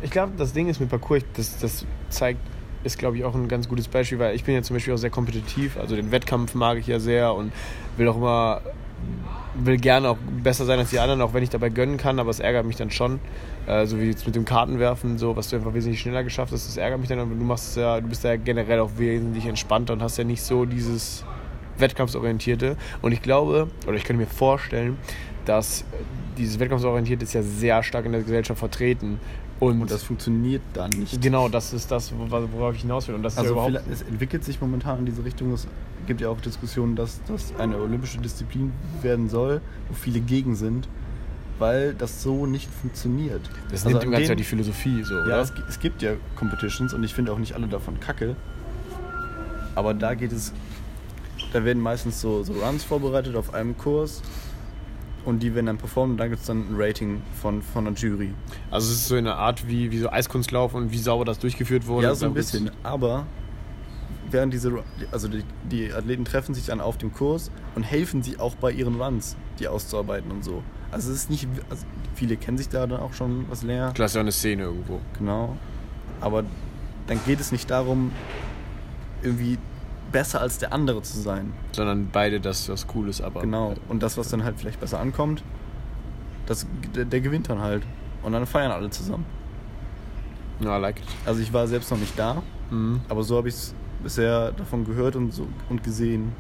ich 0.03 0.11
glaube, 0.11 0.33
das 0.37 0.53
Ding 0.53 0.69
ist 0.69 0.81
mit 0.81 0.89
Parcours, 0.91 1.23
das, 1.35 1.59
das 1.59 1.85
zeigt, 2.09 2.41
ist, 2.83 2.99
glaube 2.99 3.17
ich, 3.17 3.25
auch 3.25 3.35
ein 3.35 3.49
ganz 3.49 3.69
gutes 3.69 3.89
Beispiel, 3.89 4.19
weil 4.19 4.35
ich 4.35 4.45
bin 4.45 4.55
ja 4.55 4.63
zum 4.63 4.77
Beispiel 4.77 4.93
auch 4.95 4.99
sehr 4.99 5.11
kompetitiv. 5.11 5.77
Also 5.79 5.97
den 5.97 6.11
Wettkampf 6.13 6.55
mag 6.55 6.79
ich 6.79 6.87
ja 6.87 6.99
sehr 6.99 7.35
und 7.35 7.53
will 7.97 8.09
auch 8.09 8.17
immer, 8.17 8.61
will 9.55 9.77
gerne 9.77 10.09
auch 10.09 10.17
besser 10.43 10.65
sein 10.65 10.79
als 10.79 10.91
die 10.91 10.99
anderen, 10.99 11.23
auch 11.23 11.33
wenn 11.33 11.43
ich 11.43 11.51
dabei 11.51 11.69
gönnen 11.69 11.97
kann, 11.97 12.19
aber 12.19 12.31
es 12.31 12.41
ärgert 12.41 12.67
mich 12.67 12.77
dann 12.77 12.91
schon. 12.91 13.21
Äh, 13.67 13.87
so 13.87 14.01
wie 14.01 14.07
jetzt 14.07 14.27
mit 14.27 14.35
dem 14.35 14.45
Kartenwerfen, 14.45 15.19
so 15.19 15.37
was 15.37 15.49
du 15.49 15.57
einfach 15.57 15.75
wesentlich 15.75 16.01
schneller 16.01 16.25
geschafft 16.25 16.53
hast, 16.53 16.67
das 16.67 16.77
ärgert 16.77 17.01
mich 17.01 17.09
dann, 17.09 17.21
aber 17.21 17.35
du 17.35 17.45
machst 17.45 17.77
ja, 17.77 18.01
du 18.01 18.09
bist 18.09 18.25
ja 18.25 18.37
generell 18.37 18.81
auch 18.81 18.91
wesentlich 18.97 19.47
entspannter 19.47 19.93
und 19.93 20.03
hast 20.03 20.19
ja 20.19 20.25
nicht 20.25 20.43
so 20.43 20.65
dieses 20.65 21.25
Wettkampfsorientierte. 21.79 22.77
Und 23.03 23.13
ich 23.13 23.23
glaube, 23.23 23.69
oder 23.87 23.97
ich 23.97 24.05
könnte 24.05 24.23
mir 24.23 24.29
vorstellen, 24.29 24.99
dass 25.45 25.85
dieses 26.37 26.59
Wettkampfsorientierte 26.59 27.25
ist 27.25 27.35
ja 27.35 27.43
sehr 27.43 27.83
stark 27.83 28.07
in 28.07 28.13
der 28.13 28.23
Gesellschaft 28.23 28.59
vertreten. 28.59 29.21
Und, 29.61 29.81
Und 29.83 29.91
das 29.91 30.03
funktioniert 30.03 30.63
dann 30.75 30.91
nicht. 30.91 31.21
genau, 31.23 31.49
das 31.49 31.73
ist 31.73 31.91
das, 31.91 32.13
wor- 32.13 32.49
worauf 32.53 32.75
ich 32.75 32.83
hinaus 32.83 33.07
will. 33.09 33.15
Und 33.15 33.23
das 33.23 33.35
ist 33.35 33.37
ja 33.37 33.43
Also 33.43 33.55
überhaupt. 33.55 33.81
es 33.91 34.03
entwickelt 34.03 34.45
sich 34.45 34.61
momentan 34.61 34.99
in 35.01 35.07
diese 35.07 35.25
Richtung. 35.25 35.53
Es 35.53 35.67
gibt 36.07 36.21
ja 36.21 36.29
auch 36.29 36.41
Diskussionen, 36.41 36.97
dass 36.97 37.21
das 37.29 37.53
eine 37.59 37.77
olympische 37.79 38.19
Disziplin 38.19 38.73
werden 39.01 39.29
soll, 39.29 39.61
wo 39.89 39.95
viele 39.95 40.21
gegen 40.21 40.57
sind, 40.57 40.89
weil 41.61 41.95
das 41.95 42.23
so 42.23 42.47
nicht 42.47 42.69
funktioniert. 42.69 43.41
Das 43.71 43.85
Also 43.87 43.91
nimmt 43.91 44.03
dem 44.03 44.09
an 44.09 44.13
Ganzen 44.15 44.31
ja 44.31 44.35
die 44.35 44.45
Philosophie 44.45 45.03
so, 45.05 45.15
Ja, 45.21 45.25
oder? 45.25 45.41
es, 45.41 45.53
es 45.69 45.79
gibt 45.79 46.03
ja 46.03 46.15
Competitions 46.37 46.93
und 46.93 47.05
ich 47.05 47.15
finde 47.15 47.33
auch 47.33 47.39
nicht 47.39 47.55
alle 47.55 47.69
davon 47.69 48.01
kacke. 48.01 48.35
Aber 49.77 49.95
da 49.95 50.15
geht 50.15 50.33
es, 50.33 50.53
da 51.53 51.65
werden 51.65 51.83
meistens 51.83 52.21
so, 52.21 52.43
so 52.43 52.53
Runs 52.55 52.85
vorbereitet 52.85 53.35
auf 53.37 53.55
einem 53.55 53.79
Kurs 53.79 54.21
und 55.25 55.43
die 55.43 55.55
werden 55.55 55.67
dann 55.67 55.79
performt 55.79 56.13
und 56.13 56.17
dann 56.19 56.31
gibt 56.31 56.41
es 56.41 56.47
dann 56.47 56.59
ein 56.59 56.75
Rating 56.77 57.23
von, 57.41 57.63
von 57.63 57.87
einer 57.87 57.97
Jury. 57.97 58.33
Also 58.71 58.91
es 58.91 58.99
ist 58.99 59.09
so 59.09 59.15
eine 59.15 59.35
Art 59.35 59.67
wie, 59.69 59.91
wie 59.91 59.99
so 59.99 60.11
Eiskunstlauf 60.11 60.75
und 60.75 60.93
wie 60.93 60.99
sauber 60.99 61.25
das 61.25 61.39
durchgeführt 61.39 61.87
wurde. 61.87 62.09
ja, 62.09 62.15
so 62.15 62.27
ein 62.27 62.35
bisschen. 62.35 62.71
Aber 62.83 63.27
während 64.31 64.53
diese, 64.53 64.83
also 65.11 65.29
die, 65.29 65.45
die 65.71 65.93
Athleten 65.93 66.25
treffen 66.25 66.55
sich 66.55 66.67
dann 66.67 66.81
auf 66.81 66.99
dem 66.99 67.13
Kurs 67.13 67.51
und 67.75 67.83
helfen 67.83 68.23
sich 68.23 68.41
auch 68.41 68.55
bei 68.57 68.71
ihren 68.71 69.01
Runs, 69.01 69.37
die 69.59 69.69
auszuarbeiten 69.69 70.31
und 70.31 70.45
so. 70.45 70.63
Also 70.91 71.11
es 71.11 71.17
ist 71.17 71.31
nicht, 71.31 71.49
also 71.71 71.87
viele 72.15 72.37
kennen 72.37 72.59
sich 72.59 72.69
da 72.69 72.87
dann 72.87 73.01
auch 73.01 73.15
schon 73.15 73.47
was 73.49 73.63
länger. 73.63 73.93
Klar, 73.93 74.07
ist 74.07 74.15
ja 74.15 74.21
eine 74.21 74.33
Szene 74.33 74.65
irgendwo. 74.65 75.01
Genau. 75.19 75.57
Aber 76.21 76.45
dann 77.07 77.19
geht 77.27 77.41
es 77.41 77.53
nicht 77.53 77.71
darum, 77.71 78.13
irgendwie 79.23 79.59
besser 80.15 80.41
als 80.41 80.59
der 80.59 80.73
andere 80.73 81.03
zu 81.03 81.19
sein. 81.21 81.53
Sondern 81.73 82.09
beide 82.13 82.41
das, 82.41 82.69
was 82.69 82.87
cool 82.95 83.09
ist, 83.09 83.21
aber. 83.21 83.41
Genau. 83.43 83.75
Und 83.89 84.03
das, 84.03 84.17
was 84.17 84.29
dann 84.29 84.45
halt 84.45 84.59
vielleicht 84.59 84.79
besser 84.81 85.01
ankommt, 85.01 85.43
das, 86.47 86.67
der, 86.95 87.05
der 87.05 87.21
gewinnt 87.21 87.51
dann 87.51 87.61
halt. 87.61 87.83
Und 88.23 88.33
dann 88.33 88.47
feiern 88.47 88.71
alle 88.73 88.89
zusammen. 88.91 89.27
Ja, 90.61 90.79
I 90.79 90.81
like 90.81 90.99
it. 91.01 91.05
Also 91.27 91.41
ich 91.43 91.53
war 91.53 91.67
selbst 91.67 91.91
noch 91.91 91.99
nicht 91.99 92.17
da, 92.19 92.43
Mhm. 92.71 93.01
aber 93.09 93.23
so 93.25 93.37
habe 93.37 93.49
ich 93.49 93.55
es 93.55 93.75
bisher 94.03 94.53
davon 94.53 94.85
gehört 94.87 95.17
und, 95.17 95.33
so, 95.35 95.47
und 95.69 95.83
gesehen. 95.83 96.33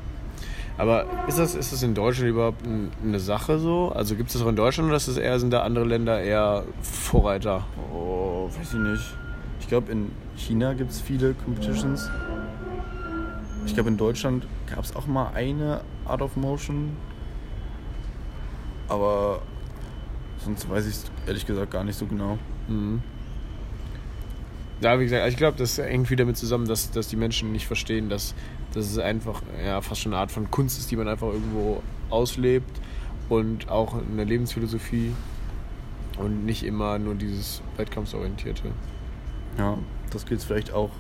Aber 0.79 1.05
ist 1.29 1.39
das, 1.39 1.55
ist 1.55 1.73
das 1.73 1.83
in 1.83 1.95
Deutschland 1.95 2.31
überhaupt 2.31 2.65
ein- 2.67 2.91
eine 3.03 3.19
Sache 3.21 3.59
so? 3.59 3.93
Also 3.95 4.15
gibt 4.17 4.29
es 4.29 4.35
das 4.35 4.43
auch 4.43 4.49
in 4.49 4.57
Deutschland 4.57 4.87
oder 4.89 4.97
ist 4.97 5.09
das 5.09 5.17
eher, 5.17 5.39
sind 5.39 5.51
da 5.53 5.63
andere 5.63 5.85
Länder 5.85 6.21
eher 6.21 6.65
Vorreiter? 6.83 7.65
Oh, 7.93 8.49
weiß 8.57 8.73
ich 8.75 8.79
nicht. 8.79 9.15
Ich 9.61 9.69
glaube, 9.69 9.91
in 9.93 10.11
China 10.37 10.73
gibt 10.75 10.91
es 10.91 11.01
viele 11.01 11.35
Competitions. 11.35 12.09
Ich 13.67 13.75
glaube, 13.75 13.89
in 13.89 13.97
Deutschland 13.97 14.47
gab 14.69 14.85
es 14.85 14.95
auch 14.95 15.07
mal 15.07 15.33
eine 15.35 15.81
Art 16.05 16.23
of 16.23 16.37
Motion. 16.37 16.97
Aber 18.89 19.43
sonst 20.39 20.69
weiß 20.69 20.87
ich 20.87 20.95
es 20.95 21.11
ehrlich 21.27 21.47
gesagt 21.47 21.71
gar 21.71 21.85
nicht 21.85 21.99
so 21.99 22.07
genau. 22.07 22.39
Mhm. 22.69 23.03
Ja, 24.81 24.99
wie 24.99 25.05
gesagt, 25.05 25.27
ich 25.29 25.37
glaube, 25.37 25.57
das 25.57 25.79
hängt 25.79 26.09
viel 26.09 26.17
damit 26.17 26.37
zusammen, 26.37 26.67
dass, 26.67 26.91
dass 26.91 27.09
die 27.09 27.17
Menschen 27.17 27.53
nicht 27.53 27.67
verstehen, 27.67 28.09
dass, 28.09 28.35
dass 28.75 28.91
es 28.91 28.99
einfach 28.99 29.41
ja, 29.65 29.81
fast 29.81 30.03
schon 30.03 30.13
eine 30.13 30.21
Art 30.21 30.33
von 30.33 30.51
Kunst 30.51 30.79
ist, 30.79 30.91
die 30.91 30.97
man 30.97 31.09
einfach 31.09 31.29
irgendwo 31.29 31.83
auslebt 32.11 32.81
und 33.29 33.71
auch 33.71 33.95
eine 33.95 34.25
Lebensphilosophie 34.25 35.13
und 36.19 36.45
nicht 36.45 36.65
immer 36.65 36.99
nur 36.99 37.15
dieses 37.15 37.63
Wettkampfsorientierte. 37.77 38.73
Ja, 39.57 39.79
das 40.11 40.27
gilt 40.27 40.41
es 40.41 40.47
vielleicht 40.47 40.73
auch 40.73 40.91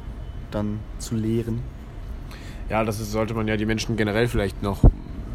dann 0.50 0.80
zu 0.98 1.16
lehren. 1.16 1.60
Ja, 2.68 2.84
das 2.84 3.00
ist, 3.00 3.12
sollte 3.12 3.34
man 3.34 3.46
ja 3.48 3.56
die 3.56 3.66
Menschen 3.66 3.96
generell 3.96 4.28
vielleicht 4.28 4.62
noch 4.62 4.80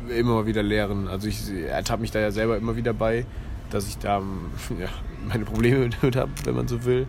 immer 0.10 0.46
wieder 0.46 0.64
lehren. 0.64 1.08
Also 1.08 1.28
ich 1.28 1.50
ertappe 1.68 2.02
mich 2.02 2.12
da 2.12 2.20
ja 2.20 2.32
selber 2.32 2.58
immer 2.58 2.76
wieder 2.76 2.94
bei, 2.94 3.26
dass 3.70 3.88
ich 3.88 3.98
da 3.98 4.20
ja, 4.80 4.88
meine 5.28 5.46
Probleme 5.46 5.90
damit 5.90 6.16
habe, 6.16 6.32
wenn 6.44 6.56
man 6.56 6.68
so 6.68 6.84
will. 6.86 7.08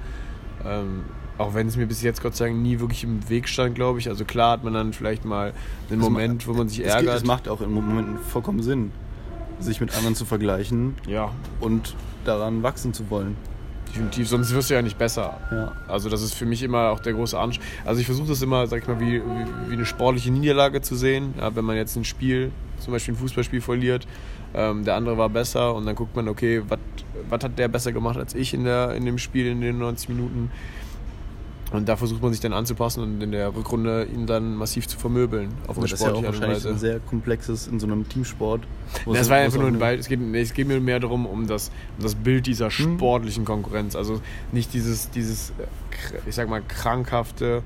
Ähm, 0.65 1.05
auch 1.39 1.55
wenn 1.55 1.69
es 1.69 1.77
mir 1.77 1.87
bis 1.87 2.03
jetzt 2.03 2.23
Gott 2.23 2.37
sei 2.37 2.49
Dank 2.49 2.61
nie 2.61 2.81
wirklich 2.81 3.03
im 3.03 3.29
Weg 3.31 3.49
stand, 3.49 3.75
glaube 3.75 3.99
ich. 3.99 4.09
Also 4.11 4.27
klar 4.27 4.53
hat 4.53 4.65
man 4.65 4.75
dann 4.75 4.93
vielleicht 4.93 5.25
mal 5.25 5.55
einen 5.91 6.01
Moment, 6.01 6.47
wo 6.47 6.53
man 6.53 6.69
sich 6.69 6.81
Es, 6.81 6.95
ärgert. 6.95 7.17
es 7.17 7.25
macht 7.25 7.49
auch 7.49 7.63
in 7.63 7.71
Momenten 7.73 8.19
vollkommen 8.19 8.63
Sinn, 8.63 8.93
sich 9.59 9.81
mit 9.81 9.97
anderen 9.97 10.15
zu 10.15 10.27
vergleichen 10.27 10.97
ja, 11.07 11.31
und 11.61 11.97
daran 12.27 12.63
wachsen 12.63 12.93
zu 12.93 13.09
wollen. 13.09 13.37
Definitiv. 13.91 14.29
Sonst 14.29 14.53
wirst 14.55 14.71
du 14.71 14.75
ja 14.75 14.83
nicht 14.83 14.99
besser. 14.99 15.39
Ja. 15.51 15.73
Also 15.89 16.09
das 16.09 16.23
ist 16.23 16.35
für 16.35 16.47
mich 16.47 16.63
immer 16.63 16.91
auch 16.91 17.01
der 17.01 17.13
große 17.13 17.39
Anspruch. 17.39 17.65
Also 17.85 18.01
ich 18.01 18.07
versuche 18.07 18.29
das 18.29 18.43
immer, 18.43 18.67
sag 18.67 18.83
ich 18.83 18.89
mal, 18.89 19.01
wie, 19.01 19.21
wie, 19.21 19.69
wie 19.69 19.73
eine 19.75 19.87
sportliche 19.87 20.31
Niederlage 20.31 20.81
zu 20.81 20.95
sehen. 20.95 21.35
Ja, 21.39 21.55
wenn 21.55 21.65
man 21.65 21.77
jetzt 21.77 21.97
ein 21.97 22.05
Spiel, 22.05 22.53
zum 22.79 22.93
Beispiel 22.93 23.15
ein 23.15 23.19
Fußballspiel 23.19 23.61
verliert, 23.61 24.07
ähm, 24.55 24.85
der 24.85 24.97
andere 24.97 25.19
war 25.19 25.29
besser 25.29 25.75
und 25.75 25.87
dann 25.87 25.95
guckt 25.95 26.17
man, 26.17 26.29
okay, 26.29 26.63
was 27.29 27.45
hat 27.45 27.59
der 27.59 27.69
besser 27.69 27.93
gemacht 27.93 28.19
als 28.19 28.35
ich 28.35 28.55
in, 28.55 28.65
der, 28.65 28.95
in 28.95 29.05
dem 29.05 29.19
Spiel 29.19 29.47
in 29.47 29.61
den 29.61 29.79
90 29.79 30.09
Minuten. 30.09 30.51
Und 31.73 31.89
da 31.89 31.97
versucht 31.97 32.21
man 32.21 32.33
sich 32.33 32.41
dann 32.41 32.53
anzupassen 32.53 33.01
und 33.03 33.23
in 33.23 33.31
der 33.31 33.55
Rückrunde 33.55 34.05
ihn 34.13 34.27
dann 34.27 34.57
massiv 34.57 34.89
zu 34.89 34.99
vermöbeln. 34.99 35.51
Auf 35.69 35.77
eine 35.79 35.87
das 35.87 36.01
ist 36.01 36.05
ja 36.07 36.13
auch 36.13 36.23
wahrscheinlich 36.25 36.59
Weise. 36.59 36.69
ein 36.71 36.79
sehr 36.79 36.99
komplexes 36.99 37.69
in 37.69 37.79
so 37.79 37.87
einem 37.87 38.09
Teamsport. 38.09 38.63
wo 39.05 39.13
Das 39.13 39.23
es- 39.23 39.29
war 39.31 39.37
einfach 39.37 39.59
nur 39.61 39.69
ein 39.69 39.79
Beispiel. 39.79 40.01
Es 40.01 40.09
geht, 40.09 40.21
nee, 40.21 40.41
es 40.41 40.53
geht 40.53 40.67
mir 40.67 40.81
mehr 40.81 40.99
darum, 40.99 41.27
um 41.27 41.47
das, 41.47 41.71
um 41.97 42.03
das 42.03 42.17
Bild 42.17 42.47
dieser 42.47 42.73
sportlichen 42.73 43.45
Konkurrenz. 43.45 43.95
Also 43.95 44.21
nicht 44.51 44.75
dieses, 44.75 45.11
dieses, 45.11 45.51
äh, 45.51 46.29
ich 46.29 46.35
sag 46.35 46.49
mal, 46.49 46.61
krankhafte, 46.61 47.63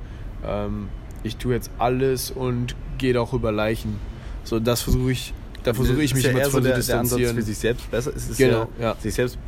ähm, 0.46 0.88
ich 1.22 1.36
tue 1.38 1.54
jetzt 1.54 1.70
alles 1.78 2.30
und 2.30 2.76
gehe 2.98 3.18
auch 3.18 3.32
über 3.32 3.52
Leichen. 3.52 3.98
So, 4.44 4.60
das 4.60 4.82
versuche 4.82 5.12
ich, 5.12 5.32
da 5.62 5.72
versuche 5.72 6.02
ich 6.02 6.14
mich 6.14 6.24
ja 6.24 6.30
immer 6.30 6.40
eher 6.40 6.44
zu 6.44 6.50
so 6.50 6.60
der, 6.60 6.72
der 6.78 6.78
Ansatz 6.78 7.00
distanzieren. 7.16 7.36
für 7.36 7.42
sich 7.42 7.56
selbst 7.56 7.90
besser. 7.90 8.12
Es 8.14 8.28
ist 8.28 8.36
Genau, 8.36 8.68
ja, 8.78 8.88
ja. 8.88 8.96
sich 9.00 9.14
selbst 9.14 9.38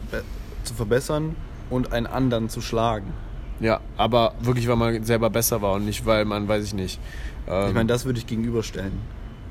zu 0.64 0.72
verbessern 0.72 1.36
und 1.68 1.92
einen 1.92 2.06
anderen 2.06 2.48
zu 2.48 2.62
schlagen. 2.62 3.12
Ja, 3.60 3.80
aber 3.96 4.34
wirklich, 4.40 4.68
weil 4.68 4.76
man 4.76 5.02
selber 5.04 5.30
besser 5.30 5.62
war 5.62 5.74
und 5.74 5.84
nicht, 5.86 6.04
weil 6.06 6.24
man, 6.24 6.46
weiß 6.48 6.64
ich 6.64 6.74
nicht. 6.74 7.00
Ähm, 7.48 7.68
Ich 7.68 7.74
meine, 7.74 7.86
das 7.86 8.04
würde 8.04 8.18
ich 8.18 8.26
gegenüberstellen. 8.26 8.92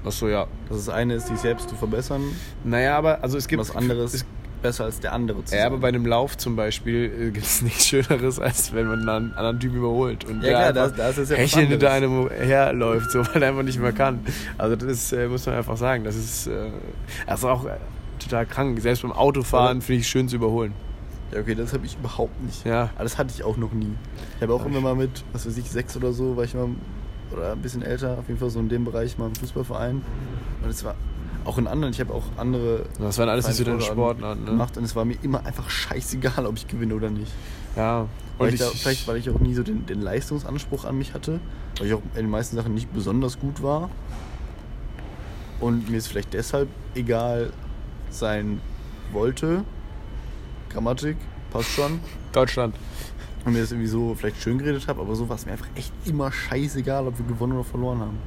achso, 0.05 0.27
ja. 0.27 0.45
Dass 0.69 0.85
das 0.85 0.89
eine 0.89 1.15
ist, 1.15 1.27
sich 1.27 1.37
selbst 1.39 1.69
zu 1.69 1.75
verbessern, 1.75 2.21
Naja, 2.63 2.97
aber 2.97 3.23
also 3.23 3.37
es 3.37 3.47
gibt 3.47 3.59
was 3.61 3.75
anderes 3.75 4.13
es, 4.13 4.25
besser 4.61 4.83
als 4.85 4.99
der 4.99 5.13
andere 5.13 5.43
zu 5.45 5.53
Ja, 5.55 5.61
sein. 5.61 5.67
aber 5.71 5.77
bei 5.79 5.87
einem 5.87 6.05
Lauf 6.05 6.37
zum 6.37 6.55
Beispiel 6.55 7.31
gibt 7.31 7.45
es 7.45 7.61
nichts 7.63 7.87
Schöneres, 7.87 8.39
als 8.39 8.73
wenn 8.73 8.87
man 8.87 9.09
einen 9.09 9.33
anderen 9.33 9.59
Typen 9.59 9.77
überholt. 9.77 10.23
Und 10.25 10.37
Ja, 10.37 10.41
der 10.41 10.51
klar, 10.51 10.85
einfach 10.85 10.97
das- 10.97 11.15
das 11.15 11.17
ist 11.17 11.29
ja 11.31 11.35
was 11.37 11.41
hechelnd 11.43 11.69
hinter 11.71 11.91
einem 11.91 12.29
herläuft, 12.29 13.09
so, 13.11 13.19
weil 13.33 13.41
er 13.41 13.49
einfach 13.49 13.63
nicht 13.63 13.79
mehr 13.79 13.91
kann. 13.93 14.19
Also 14.59 14.75
das 14.75 14.87
ist, 14.91 15.13
äh, 15.13 15.27
muss 15.27 15.45
man 15.47 15.55
einfach 15.55 15.77
sagen. 15.77 16.03
Das 16.03 16.15
ist, 16.15 16.45
äh, 16.47 16.67
das 17.25 17.39
ist 17.39 17.45
auch 17.45 17.65
äh, 17.65 17.71
total 18.19 18.45
krank. 18.45 18.79
Selbst 18.81 19.01
beim 19.01 19.11
Autofahren 19.13 19.81
finde 19.81 19.99
ich 20.01 20.05
es 20.05 20.09
schön 20.11 20.29
zu 20.29 20.35
überholen. 20.35 20.73
Ja, 21.35 21.41
okay, 21.41 21.53
das 21.53 21.73
habe 21.73 21.85
ich 21.85 21.97
überhaupt 21.97 22.41
nicht. 22.41 22.65
Ja. 22.65 22.89
Aber 22.95 23.03
das 23.03 23.17
hatte 23.17 23.33
ich 23.35 23.43
auch 23.43 23.57
noch 23.57 23.73
nie. 23.73 23.91
Ich 24.37 24.41
habe 24.41 24.53
auch 24.53 24.65
immer 24.65 24.79
mal 24.79 24.95
mit, 24.95 25.25
was 25.33 25.45
weiß 25.45 25.57
ich, 25.57 25.69
sechs 25.69 25.97
oder 25.97 26.13
so, 26.13 26.37
war 26.37 26.45
ich 26.45 26.53
mal, 26.53 26.69
oder 27.33 27.51
ein 27.51 27.61
bisschen 27.61 27.81
älter, 27.81 28.17
auf 28.17 28.27
jeden 28.29 28.39
Fall 28.39 28.49
so 28.49 28.59
in 28.59 28.69
dem 28.69 28.85
Bereich 28.85 29.17
mal 29.17 29.27
im 29.27 29.35
Fußballverein. 29.35 30.01
Und 30.63 30.69
es 30.69 30.85
war 30.85 30.95
auch 31.43 31.57
in 31.57 31.67
anderen, 31.67 31.93
ich 31.93 31.99
habe 31.99 32.13
auch 32.13 32.23
andere 32.37 32.85
Das 32.99 33.17
waren 33.17 33.27
alles 33.27 33.47
nicht 33.47 33.57
so 33.57 33.65
deine 33.65 33.79
Vereinssportarten 33.79 34.21
Sportarten. 34.21 34.43
Ne? 34.45 34.51
gemacht 34.51 34.77
und 34.77 34.85
es 34.85 34.95
war 34.95 35.03
mir 35.03 35.17
immer 35.23 35.45
einfach 35.45 35.69
scheißegal, 35.69 36.45
ob 36.45 36.55
ich 36.55 36.67
gewinne 36.67 36.95
oder 36.95 37.09
nicht. 37.09 37.31
Ja. 37.75 38.07
Weil 38.37 38.53
ich, 38.53 38.59
da, 38.61 38.67
vielleicht, 38.67 39.05
weil 39.07 39.17
ich 39.17 39.29
auch 39.29 39.39
nie 39.39 39.53
so 39.53 39.63
den, 39.63 39.85
den 39.85 40.01
Leistungsanspruch 40.01 40.85
an 40.85 40.97
mich 40.97 41.13
hatte, 41.13 41.41
weil 41.77 41.87
ich 41.87 41.93
auch 41.93 42.01
in 42.15 42.21
den 42.21 42.29
meisten 42.29 42.55
Sachen 42.55 42.73
nicht 42.73 42.93
besonders 42.93 43.39
gut 43.39 43.61
war. 43.61 43.89
Und 45.59 45.89
mir 45.89 45.97
es 45.97 46.07
vielleicht 46.07 46.33
deshalb 46.33 46.69
egal 46.95 47.51
sein 48.09 48.61
wollte. 49.11 49.65
Grammatik, 50.75 51.15
passt 51.51 51.69
schon. 51.69 52.01
Deutschland. 52.33 52.75
Und 53.45 53.53
mir 53.53 53.61
das 53.61 53.71
irgendwie 53.71 53.87
so 53.87 54.13
vielleicht 54.13 54.41
schön 54.41 54.57
geredet 54.57 54.89
habe, 54.89 54.99
aber 54.99 55.15
so 55.15 55.29
war 55.29 55.37
es 55.37 55.45
mir 55.45 55.53
einfach 55.53 55.67
echt 55.75 55.93
immer 56.05 56.33
scheißegal, 56.33 57.07
ob 57.07 57.17
wir 57.17 57.25
gewonnen 57.25 57.53
oder 57.53 57.63
verloren 57.63 58.01
haben. 58.01 58.17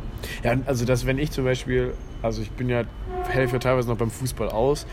Ja, 0.43 0.57
also 0.65 0.87
dass 0.87 1.05
wenn 1.05 1.19
ich 1.19 1.31
zum 1.31 1.45
Beispiel, 1.45 1.93
also 2.23 2.41
ich 2.41 2.51
bin 2.53 2.71
ja, 2.71 2.85
helfe 3.29 3.59
teilweise 3.59 3.89
noch 3.89 3.99
beim 3.99 4.11
Fußball 4.11 4.49
aus 4.49 4.87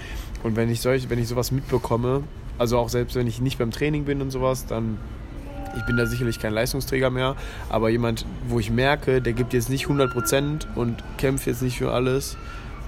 und 0.43 0.57
wenn 0.57 0.69
ich 0.69 0.81
solch, 0.81 1.09
wenn 1.09 1.17
ich 1.17 1.29
sowas 1.29 1.53
mitbekomme, 1.53 2.23
also 2.57 2.77
auch 2.77 2.89
selbst 2.89 3.15
wenn 3.15 3.27
ich 3.27 3.39
nicht 3.39 3.57
beim 3.57 3.71
Training 3.71 4.03
bin 4.03 4.21
und 4.21 4.31
sowas, 4.31 4.65
dann 4.65 4.97
ich 5.77 5.85
bin 5.85 5.95
da 5.95 6.05
sicherlich 6.05 6.39
kein 6.39 6.53
Leistungsträger 6.53 7.09
mehr, 7.09 7.37
aber 7.69 7.89
jemand, 7.89 8.25
wo 8.49 8.59
ich 8.59 8.69
merke, 8.69 9.21
der 9.21 9.31
gibt 9.31 9.53
jetzt 9.53 9.69
nicht 9.69 9.85
100% 9.85 10.65
und 10.75 11.03
kämpft 11.17 11.47
jetzt 11.47 11.61
nicht 11.61 11.77
für 11.77 11.91
alles, 11.93 12.35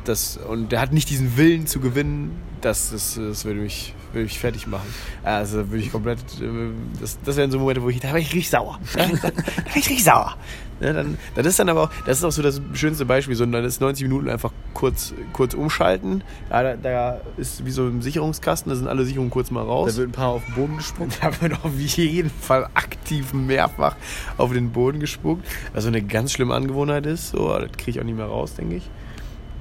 das, 0.08 0.38
und 0.38 0.72
der 0.72 0.82
hat 0.82 0.94
nicht 0.94 1.10
diesen 1.10 1.38
Willen 1.38 1.68
zu 1.68 1.80
gewinnen, 1.80 2.32
das, 2.62 2.92
das, 2.92 3.16
das 3.16 3.46
würde 3.46 3.60
mich, 3.60 3.94
würde 4.14 4.24
mich 4.24 4.40
fertig 4.40 4.68
machen. 4.68 4.88
Also 5.24 5.70
würde 5.70 5.78
ich 5.78 5.92
komplett, 5.92 6.20
äh, 6.42 6.72
das, 7.00 7.20
das 7.24 7.36
wären 7.38 7.52
so 7.52 7.60
Momente, 7.60 7.84
wo 7.84 7.90
ich, 7.90 8.00
da 8.00 8.10
wäre 8.10 8.20
ich 8.20 8.34
richtig 8.34 8.50
sauer. 8.50 8.80
Da 8.94 9.00
wäre 9.10 9.34
ich 9.70 9.76
richtig 9.76 10.04
sauer. 10.04 10.36
Ne, 10.80 10.94
dann, 10.94 11.18
das 11.34 11.48
ist 11.48 11.60
dann 11.60 11.70
aber 11.70 11.84
auch, 11.84 11.90
das 12.06 12.20
ist 12.20 12.24
auch 12.24 12.32
so 12.32 12.44
das 12.44 12.62
schönste 12.74 13.04
Beispiel, 13.06 13.36
so 13.36 13.46
dann 13.48 13.66
ist 13.66 13.82
90 13.82 14.04
Minuten 14.04 14.30
einfach 14.30 14.52
kurz, 14.76 15.14
kurz 15.34 15.56
umschalten. 15.56 16.24
Ja, 16.52 16.62
da, 16.62 16.76
da 16.76 17.22
ist 17.38 17.66
wie 17.66 17.72
so 17.72 17.88
ein 17.88 18.04
Sicherungskasten, 18.04 18.70
da 18.70 18.76
sind 18.76 18.88
alle 18.88 19.04
Sicherungen 19.04 19.32
kurz 19.32 19.50
mal 19.50 19.64
raus. 19.64 19.94
Da 19.94 19.98
wird 19.98 20.10
ein 20.10 20.12
paar 20.12 20.30
auf 20.30 20.46
den 20.46 20.54
Boden 20.54 20.78
gesprungen. 20.78 21.12
Da 21.22 21.42
wird 21.42 21.54
auf 21.64 21.74
jeden 21.78 22.30
Fall 22.30 22.70
aktiv 22.76 23.34
mehrfach 23.34 23.96
auf 24.38 24.54
den 24.54 24.72
Boden 24.72 25.00
gespuckt. 25.00 25.48
Was 25.74 25.84
so 25.84 25.88
eine 25.88 26.04
ganz 26.04 26.32
schlimme 26.32 26.54
Angewohnheit 26.54 27.06
ist. 27.08 27.30
So, 27.30 27.48
das 27.58 27.72
kriege 27.72 27.92
ich 27.92 28.00
auch 28.00 28.04
nicht 28.04 28.18
mehr 28.18 28.28
raus, 28.28 28.54
denke 28.54 28.76
ich. 28.76 28.90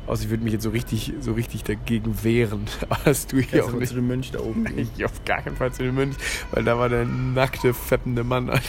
Außer 0.06 0.24
ich 0.24 0.30
würde 0.30 0.44
mich 0.44 0.52
jetzt 0.52 0.62
so 0.62 0.70
richtig, 0.70 1.12
so 1.20 1.32
richtig 1.32 1.64
dagegen 1.64 2.22
wehren. 2.22 2.66
Aber 2.88 3.00
das 3.04 3.26
tue 3.26 3.40
ich 3.40 3.50
Kannst 3.50 3.66
auch 3.66 3.72
du 3.72 3.78
nicht. 3.78 3.88
zu 3.88 3.96
dem 3.96 4.06
Mönch 4.06 4.30
da 4.30 4.40
oben 4.40 4.64
gehen. 4.64 4.88
Ich 4.96 5.04
auf 5.04 5.24
gar 5.24 5.42
keinen 5.42 5.56
Fall 5.56 5.72
zu 5.72 5.82
dem 5.82 5.96
Mönch, 5.96 6.14
weil 6.52 6.62
da 6.64 6.78
war 6.78 6.88
der 6.88 7.04
nackte, 7.04 7.74
fettende 7.74 8.22
Mann. 8.24 8.50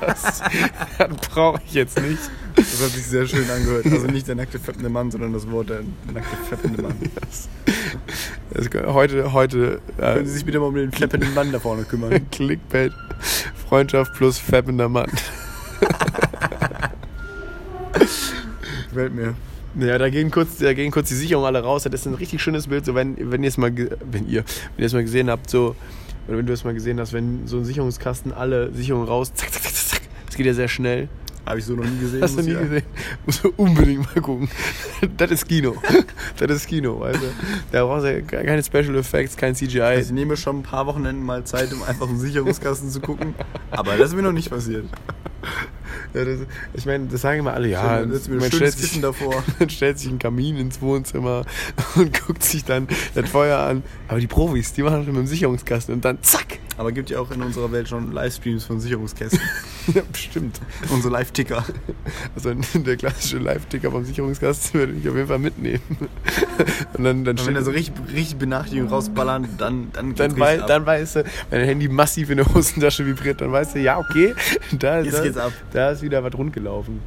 Das, 0.00 0.42
das 0.98 1.16
brauche 1.30 1.60
ich 1.64 1.74
jetzt 1.74 2.00
nicht. 2.00 2.18
Das 2.56 2.82
hat 2.82 2.90
sich 2.90 3.06
sehr 3.06 3.26
schön 3.26 3.48
angehört. 3.48 3.86
Also 3.86 4.06
nicht 4.08 4.26
der 4.26 4.34
nackte 4.34 4.58
fettende 4.58 4.88
Mann, 4.88 5.10
sondern 5.10 5.32
das 5.32 5.48
Wort 5.50 5.70
der 5.70 5.82
nackte 6.12 6.36
fettende 6.48 6.82
Mann. 6.82 6.96
Das, 7.20 7.48
das, 8.50 8.84
heute, 8.92 9.32
heute 9.32 9.80
äh, 9.96 10.14
Können 10.14 10.26
Sie 10.26 10.32
sich 10.32 10.44
bitte 10.44 10.58
mal 10.60 10.66
um 10.66 10.74
den 10.74 10.92
fettenden 10.92 11.32
Mann 11.34 11.52
da 11.52 11.60
vorne 11.60 11.84
kümmern? 11.84 12.28
Clickbait. 12.30 12.92
Freundschaft 13.68 14.12
plus 14.14 14.38
fettender 14.38 14.88
Mann. 14.88 15.10
Gefällt 18.88 19.14
mir. 19.14 19.34
Ja, 19.78 19.96
da 19.98 20.10
gehen 20.10 20.30
kurz, 20.30 20.58
da 20.58 20.72
gehen 20.74 20.90
kurz 20.90 21.08
die 21.08 21.14
Sicherungen 21.14 21.46
alle 21.46 21.62
raus. 21.62 21.84
Das 21.84 21.92
ist 21.94 22.06
ein 22.06 22.14
richtig 22.14 22.42
schönes 22.42 22.66
Bild. 22.66 22.84
So, 22.84 22.94
wenn, 22.94 23.16
wenn 23.30 23.42
ihr 23.42 23.48
es 23.48 23.56
mal, 23.56 23.74
wenn 23.74 24.28
ihr, 24.28 24.44
wenn 24.76 24.82
ihr 24.82 24.86
es 24.86 24.92
mal 24.92 25.02
gesehen 25.02 25.30
habt, 25.30 25.48
so, 25.48 25.74
oder 26.28 26.38
wenn 26.38 26.46
du 26.46 26.52
es 26.52 26.62
mal 26.64 26.74
gesehen 26.74 27.00
hast, 27.00 27.12
wenn 27.12 27.46
so 27.46 27.56
ein 27.58 27.64
Sicherungskasten 27.64 28.32
alle 28.32 28.70
Sicherungen 28.72 29.08
raus, 29.08 29.32
zack, 29.34 29.50
zack, 29.52 29.62
zack, 29.62 29.72
zack. 29.74 30.00
Das 30.26 30.36
geht 30.36 30.46
ja 30.46 30.54
sehr 30.54 30.68
schnell. 30.68 31.08
Habe 31.44 31.58
ich 31.58 31.64
so 31.64 31.74
noch 31.74 31.84
nie 31.84 31.98
gesehen. 31.98 32.22
Hast 32.22 32.34
du 32.34 32.36
muss 32.38 32.46
nie 32.46 32.52
ich- 32.52 32.58
gesehen? 32.60 32.82
Musst 33.26 33.42
du 33.44 33.52
unbedingt 33.56 34.14
mal 34.14 34.22
gucken. 34.22 34.48
Das 35.16 35.30
ist 35.32 35.48
Kino. 35.48 35.74
Das 36.38 36.50
ist 36.50 36.68
Kino, 36.68 37.00
weißt 37.00 37.18
du? 37.20 37.26
Da 37.72 37.84
brauchst 37.84 38.04
du 38.06 38.12
ja 38.14 38.20
keine 38.20 38.62
Special 38.62 38.94
Effects, 38.96 39.36
kein 39.36 39.54
CGI. 39.56 39.80
Also 39.80 40.06
ich 40.10 40.12
nehme 40.12 40.36
schon 40.36 40.60
ein 40.60 40.62
paar 40.62 40.86
Wochenenden 40.86 41.24
mal 41.24 41.42
Zeit, 41.44 41.72
um 41.72 41.82
einfach 41.82 42.08
im 42.08 42.18
Sicherungskasten 42.18 42.90
zu 42.90 43.00
gucken. 43.00 43.34
Aber 43.72 43.96
das 43.96 44.10
ist 44.10 44.14
mir 44.16 44.22
noch 44.22 44.32
nicht 44.32 44.50
passiert. 44.50 44.84
Ja, 46.14 46.24
das, 46.24 46.40
ich 46.74 46.86
meine, 46.86 47.06
das 47.06 47.22
sagen 47.22 47.40
immer 47.40 47.54
alle, 47.54 47.68
ja, 47.68 47.98
ein 47.98 48.10
man 48.10 48.52
stellt 48.52 48.72
sich, 48.76 49.00
man 49.58 49.70
stellt 49.70 49.98
sich 49.98 50.08
einen 50.08 50.18
Kamin 50.18 50.56
ins 50.56 50.80
Wohnzimmer 50.80 51.44
und 51.96 52.20
guckt 52.26 52.42
sich 52.42 52.64
dann 52.64 52.88
das 53.14 53.28
Feuer 53.30 53.58
an. 53.58 53.82
Aber 54.08 54.20
die 54.20 54.26
Profis, 54.26 54.72
die 54.72 54.82
machen 54.82 54.98
das 54.98 55.06
mit 55.06 55.16
dem 55.16 55.26
Sicherungskasten 55.26 55.94
und 55.94 56.04
dann 56.04 56.22
zack. 56.22 56.58
Aber 56.78 56.92
gibt 56.92 57.10
ja 57.10 57.18
auch 57.18 57.30
in 57.30 57.42
unserer 57.42 57.70
Welt 57.72 57.88
schon 57.88 58.12
Livestreams 58.12 58.64
von 58.64 58.80
Sicherungskästen. 58.80 59.40
Ja, 59.94 60.02
bestimmt. 60.12 60.60
Unsere 60.90 61.12
Live-Ticker. 61.12 61.64
Also 62.36 62.54
der 62.74 62.96
klassische 62.96 63.38
Live-Ticker 63.38 63.90
vom 63.90 64.04
Sicherungskasten 64.04 64.74
würde 64.80 64.92
ich 64.92 65.08
auf 65.08 65.16
jeden 65.16 65.26
Fall 65.26 65.40
mitnehmen. 65.40 65.80
Und 66.94 67.02
dann, 67.02 67.24
dann, 67.24 67.36
Und 67.36 67.46
wenn 67.48 67.54
da 67.54 67.62
so 67.62 67.72
richtig, 67.72 67.94
richtig 68.12 68.36
Benachrichtigungen 68.36 68.92
rausballern, 68.92 69.48
dann, 69.58 69.88
dann 69.92 70.14
dann, 70.14 70.38
wei 70.38 70.60
ab. 70.60 70.68
dann 70.68 70.86
weißt 70.86 71.16
du, 71.16 71.24
wenn 71.50 71.58
dein 71.58 71.68
Handy 71.68 71.88
massiv 71.88 72.30
in 72.30 72.36
der 72.36 72.54
Hosentasche 72.54 73.04
vibriert, 73.04 73.40
dann 73.40 73.50
weißt 73.50 73.74
du, 73.74 73.80
ja, 73.80 73.98
okay, 73.98 74.34
da, 74.70 75.00
Jetzt 75.00 75.18
da, 75.18 75.22
geht's 75.24 75.36
ab. 75.36 75.52
da 75.72 75.90
ist 75.90 76.02
wieder 76.02 76.22
was 76.22 76.34
rundgelaufen. 76.34 77.00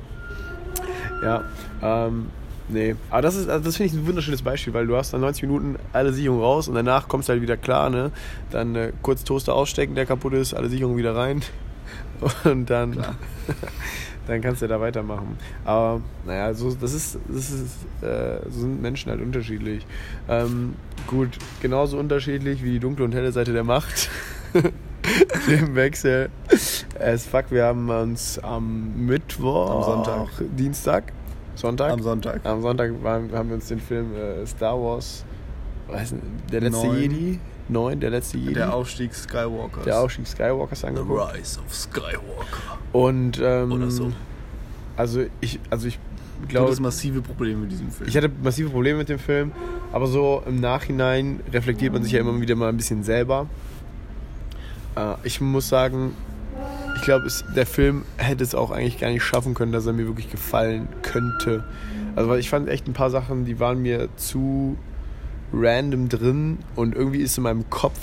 Ja, 1.24 1.46
ähm, 1.82 2.28
nee. 2.70 2.96
Aber 3.10 3.22
das 3.22 3.36
ist, 3.36 3.50
also 3.50 3.64
das 3.64 3.78
finde 3.78 3.94
ich 3.94 4.00
ein 4.00 4.08
wunderschönes 4.08 4.42
Beispiel, 4.42 4.74
weil 4.74 4.88
du 4.88 4.96
hast 4.96 5.14
dann 5.14 5.22
90 5.22 5.44
Minuten 5.44 5.76
alle 5.94 6.14
Sicherungen 6.14 6.44
raus 6.44 6.68
und 6.68 6.76
danach 6.76 7.08
kommst 7.08 7.30
du 7.30 7.34
halt 7.34 7.42
wieder 7.42 7.58
klar, 7.58 7.90
ne? 7.90 8.12
Dann 8.52 8.76
äh, 8.76 8.92
kurz 9.02 9.24
Toaster 9.24 9.54
ausstecken, 9.54 9.96
der 9.96 10.06
kaputt 10.06 10.34
ist, 10.34 10.54
alle 10.54 10.70
Sicherungen 10.70 10.98
wieder 10.98 11.16
rein. 11.16 11.42
Und 12.46 12.70
dann, 12.70 12.94
dann 14.28 14.42
kannst 14.42 14.62
du 14.62 14.68
da 14.68 14.80
weitermachen. 14.80 15.38
Aber 15.66 16.02
naja, 16.26 16.54
so, 16.54 16.74
das 16.74 16.94
ist, 16.94 17.20
das 17.28 17.52
ist, 17.52 17.78
äh, 18.02 18.40
so 18.50 18.62
sind 18.62 18.82
Menschen 18.82 19.12
halt 19.12 19.22
unterschiedlich. 19.22 19.86
Ähm, 20.30 20.76
gut, 21.08 21.30
genauso 21.62 21.98
unterschiedlich 22.00 22.64
wie 22.64 22.72
die 22.72 22.80
dunkle 22.80 23.06
und 23.06 23.14
helle 23.14 23.32
Seite 23.32 23.54
der 23.54 23.64
Macht. 23.64 24.10
Themenwechsel. 25.46 26.30
As 27.00 27.26
fuck, 27.26 27.52
wir 27.52 27.66
haben 27.66 27.90
uns 27.90 28.40
am 28.40 29.06
Mittwoch, 29.06 29.70
Am 29.70 29.84
Sonntag. 29.84 30.30
Dienstag, 30.58 31.14
Sonntag, 31.56 31.92
Am 31.92 32.02
Sonntag. 32.02 32.42
am 32.46 32.62
Sonntag 32.62 32.92
waren, 33.04 33.32
haben 33.32 33.50
wir 33.50 33.56
uns 33.56 33.68
den 33.68 33.80
Film 33.80 34.14
äh, 34.16 34.46
Star 34.46 34.78
Wars, 34.82 35.24
weiß 35.88 36.14
nicht, 36.14 36.24
der 36.52 36.62
letzte 36.62 36.88
Neun. 36.88 37.00
Jedi, 37.02 37.40
neun, 37.70 38.00
der 38.00 38.10
letzte 38.12 38.38
Jedi, 38.38 38.54
Der 38.56 38.74
Aufstieg 38.74 39.14
Skywalkers. 39.14 39.84
der 39.86 40.00
Aufstieg 40.02 40.28
Skywalkers 40.28 40.82
The 40.82 40.88
angeguckt. 40.88 41.34
Rise 41.36 41.60
of 41.60 41.74
Skywalker. 41.74 42.78
Und 42.92 43.40
ähm, 43.44 43.72
Oder 43.72 43.90
so. 43.90 44.12
also 44.98 45.26
ich, 45.42 45.60
also 45.70 45.88
ich 45.88 45.98
Du 46.42 46.48
glaube, 46.50 46.66
hattest 46.68 46.82
massive 46.82 47.22
Probleme 47.22 47.62
mit 47.62 47.72
diesem 47.72 47.90
Film. 47.90 48.10
Ich 48.10 48.18
hatte 48.18 48.30
massive 48.44 48.70
Probleme 48.70 48.98
mit 49.00 49.08
dem 49.10 49.20
Film, 49.20 49.54
aber 49.94 50.06
so 50.08 50.44
im 50.46 50.60
Nachhinein 50.60 51.40
reflektiert 51.54 51.94
man 51.94 52.04
sich 52.04 52.12
ja 52.12 52.20
immer 52.20 52.40
wieder 52.42 52.56
mal 52.56 52.68
ein 52.68 52.76
bisschen 52.78 53.04
selber. 53.04 53.48
Äh, 54.98 55.16
ich 55.24 55.40
muss 55.40 55.70
sagen, 55.70 56.14
glaube, 57.06 57.28
der 57.56 57.66
Film 57.66 58.04
hätte 58.18 58.44
es 58.44 58.54
auch 58.54 58.72
eigentlich 58.72 59.00
gar 59.00 59.10
nicht 59.10 59.24
schaffen 59.24 59.54
können, 59.54 59.72
dass 59.72 59.86
er 59.86 59.94
mir 59.94 60.08
wirklich 60.08 60.30
gefallen 60.30 60.88
könnte. 61.02 61.64
Also 62.16 62.30
weil 62.30 62.40
ich 62.40 62.50
fand 62.50 62.68
echt 62.68 62.88
ein 62.88 62.94
paar 62.94 63.10
Sachen, 63.10 63.46
die 63.46 63.60
waren 63.60 63.82
mir 63.82 64.10
zu 64.18 64.78
random 65.54 66.10
drin 66.10 66.60
und 66.76 66.96
irgendwie 66.96 67.22
ist 67.22 67.38
in 67.38 67.44
meinem 67.44 67.70
Kopf, 67.70 68.00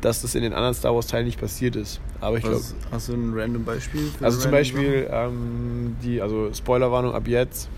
dass 0.00 0.22
das 0.22 0.34
in 0.34 0.42
den 0.42 0.52
anderen 0.52 0.74
Star 0.74 0.94
Wars 0.94 1.06
Teilen 1.06 1.26
nicht 1.26 1.40
passiert 1.40 1.76
ist. 1.76 2.00
Aber 2.20 2.36
ich 2.36 2.44
glaube, 2.44 2.62
hast 2.90 3.08
du 3.08 3.14
ein 3.14 3.32
random 3.34 3.64
Beispiel? 3.64 4.10
also 4.20 4.38
zum 4.38 4.50
Beispiel 4.50 5.08
ähm, 5.10 5.96
die, 6.02 6.20
also 6.20 6.52
Spoilerwarnung 6.52 7.14
ab 7.14 7.26
jetzt? 7.26 7.68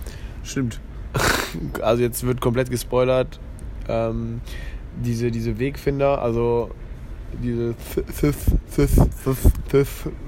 Stimmt. 0.43 0.81
also 1.83 2.03
jetzt 2.03 2.25
wird 2.27 2.41
komplett 2.41 2.71
gespoilert, 2.71 3.39
ähm, 3.89 4.41
diese, 5.03 5.31
diese 5.31 5.59
Wegfinder, 5.59 6.21
also 6.21 6.71
diese 7.43 7.75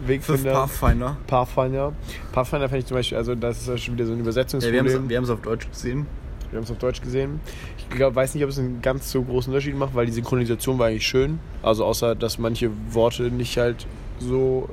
Wegfinder, 0.06 0.52
Pathfinder. 0.52 1.16
Pathfinder. 1.26 1.92
Pathfinder 2.32 2.68
fände 2.68 2.80
ich 2.80 2.86
zum 2.86 2.96
Beispiel, 2.96 3.18
also 3.18 3.34
das 3.34 3.58
ist 3.58 3.68
ja 3.68 3.76
schon 3.78 3.94
wieder 3.94 4.06
so 4.06 4.12
ein 4.12 4.18
Ja, 4.18 4.22
Übersetzungsproblem. 4.22 5.08
wir 5.08 5.16
haben 5.16 5.24
es 5.24 5.30
auf 5.30 5.40
Deutsch 5.40 5.68
gesehen. 5.70 6.06
Wir 6.50 6.56
haben 6.56 6.64
es 6.64 6.70
auf 6.70 6.78
Deutsch 6.78 7.00
gesehen. 7.02 7.40
Ich 7.76 7.90
glaub, 7.90 8.14
weiß 8.14 8.34
nicht, 8.34 8.42
ob 8.44 8.50
es 8.50 8.58
einen 8.58 8.80
ganz 8.80 9.10
so 9.10 9.22
großen 9.22 9.52
Unterschied 9.52 9.76
macht, 9.76 9.94
weil 9.94 10.06
die 10.06 10.12
Synchronisation 10.12 10.78
war 10.78 10.86
eigentlich 10.86 11.06
schön. 11.06 11.40
Also 11.62 11.84
außer, 11.84 12.14
dass 12.14 12.38
manche 12.38 12.70
Worte 12.90 13.24
nicht 13.24 13.58
halt 13.58 13.86
so 14.18 14.68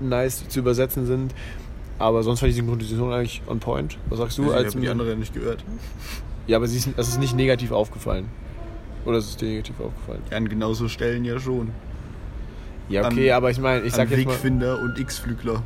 nice 0.00 0.48
zu 0.48 0.60
übersetzen 0.60 1.06
sind. 1.06 1.34
Aber 1.98 2.22
sonst 2.22 2.42
war 2.42 2.46
die 2.48 2.54
Synchronisation 2.54 3.12
eigentlich 3.12 3.42
on 3.48 3.58
point. 3.58 3.98
Was 4.08 4.18
sagst 4.18 4.38
du? 4.38 4.44
ich 4.44 4.52
als 4.52 4.74
habe 4.74 4.80
die 4.82 4.88
andere 4.88 5.16
nicht 5.16 5.34
gehört. 5.34 5.64
ja, 6.46 6.56
aber 6.56 6.68
sie 6.68 6.78
ist, 6.78 6.88
es 6.96 7.08
ist 7.08 7.18
nicht 7.18 7.34
negativ 7.34 7.72
aufgefallen. 7.72 8.26
Oder 9.08 9.18
ist 9.18 9.30
es 9.30 9.36
dir 9.38 9.46
negativ 9.48 9.80
aufgefallen? 9.80 10.22
Ja, 10.30 10.36
an 10.36 10.48
genauso 10.48 10.86
Stellen 10.86 11.24
ja 11.24 11.40
schon. 11.40 11.70
Ja, 12.90 13.06
okay, 13.06 13.30
An- 13.30 13.36
aber 13.38 13.50
ich 13.50 13.58
meine, 13.58 13.80
ich 13.86 13.94
An 13.94 13.96
sag 13.96 14.10
jetzt 14.10 14.24
mal 14.26 14.32
Wegfinder 14.34 14.80
und 14.82 14.98
X-Flügler. 14.98 15.62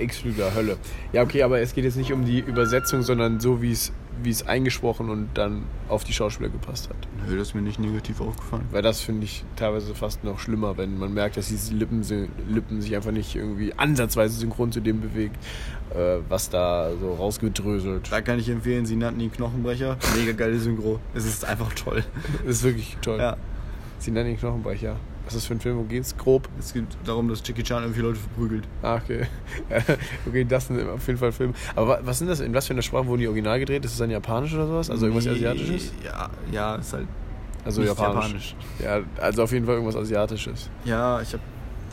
X-Flügler, 0.00 0.54
Hölle. 0.54 0.76
Ja, 1.12 1.22
okay, 1.22 1.42
aber 1.42 1.60
es 1.60 1.74
geht 1.74 1.82
jetzt 1.84 1.96
nicht 1.96 2.12
um 2.12 2.24
die 2.24 2.38
Übersetzung, 2.38 3.02
sondern 3.02 3.40
so, 3.40 3.60
wie 3.60 3.72
es 3.72 3.92
wie 4.22 4.30
es 4.30 4.46
eingesprochen 4.46 5.10
und 5.10 5.28
dann 5.34 5.64
auf 5.88 6.04
die 6.04 6.12
Schauspieler 6.12 6.48
gepasst 6.48 6.88
hat. 6.88 6.96
Nö, 7.26 7.36
das 7.36 7.48
ist 7.48 7.54
mir 7.54 7.62
nicht 7.62 7.78
negativ 7.78 8.20
aufgefallen. 8.20 8.66
Weil 8.70 8.82
das 8.82 9.00
finde 9.00 9.24
ich 9.24 9.44
teilweise 9.56 9.94
fast 9.94 10.24
noch 10.24 10.38
schlimmer, 10.38 10.76
wenn 10.76 10.98
man 10.98 11.12
merkt, 11.12 11.36
dass 11.36 11.48
diese 11.48 11.74
Lippen, 11.74 12.02
Lippen 12.48 12.80
sich 12.80 12.94
einfach 12.96 13.10
nicht 13.10 13.34
irgendwie 13.34 13.74
ansatzweise 13.74 14.38
synchron 14.38 14.72
zu 14.72 14.80
dem 14.80 15.00
bewegt, 15.00 15.36
äh, 15.94 16.18
was 16.28 16.50
da 16.50 16.90
so 17.00 17.14
rausgedröselt. 17.14 18.10
Da 18.10 18.20
kann 18.20 18.38
ich 18.38 18.48
empfehlen, 18.48 18.86
sie 18.86 18.96
nannten 18.96 19.20
ihn 19.20 19.32
Knochenbrecher. 19.32 19.96
Mega 20.16 20.32
geile 20.32 20.58
Synchro. 20.58 21.00
Es 21.14 21.24
ist 21.26 21.44
einfach 21.44 21.72
toll. 21.74 22.04
Das 22.44 22.56
ist 22.56 22.62
wirklich 22.62 22.96
toll. 23.00 23.18
Ja. 23.18 23.36
Sie 23.98 24.10
nennen 24.10 24.30
ihn 24.30 24.38
Knochenbrecher. 24.38 24.96
Was 25.24 25.34
ist 25.34 25.42
das 25.42 25.46
für 25.46 25.54
ein 25.54 25.60
Film? 25.60 25.78
Wo 25.78 25.82
geht's? 25.84 26.16
Grob? 26.16 26.48
Es 26.58 26.72
geht 26.74 26.84
darum, 27.04 27.28
dass 27.28 27.42
Jackie 27.46 27.62
Chan 27.62 27.82
irgendwie 27.82 28.02
Leute 28.02 28.18
verprügelt. 28.18 28.64
Ah, 28.82 28.96
okay. 28.96 29.26
okay, 30.26 30.44
das 30.44 30.66
sind 30.66 30.86
auf 30.88 31.06
jeden 31.06 31.18
Fall 31.18 31.32
Filme. 31.32 31.54
Aber 31.74 31.88
wa- 31.88 31.98
was 32.02 32.18
sind 32.18 32.28
das? 32.28 32.40
In 32.40 32.52
was 32.52 32.66
für 32.66 32.74
einer 32.74 32.82
Sprache 32.82 33.06
wurden 33.06 33.20
die 33.20 33.28
original 33.28 33.58
gedreht? 33.58 33.84
Ist 33.84 33.92
das 33.92 33.98
dann 33.98 34.10
Japanisch 34.10 34.52
oder 34.54 34.66
sowas? 34.66 34.90
Also 34.90 35.06
irgendwas 35.06 35.24
Nee, 35.24 35.32
Asiatisches? 35.32 35.92
Ja, 36.04 36.28
ja, 36.52 36.74
ist 36.76 36.92
halt 36.92 37.06
Also 37.64 37.80
nicht 37.80 37.88
Japanisch. 37.98 38.54
Ja, 38.82 39.00
also 39.18 39.42
auf 39.44 39.52
jeden 39.52 39.64
Fall 39.64 39.76
irgendwas 39.76 39.96
Asiatisches. 39.96 40.68
Ja, 40.84 41.20
ich 41.22 41.32
habe 41.32 41.42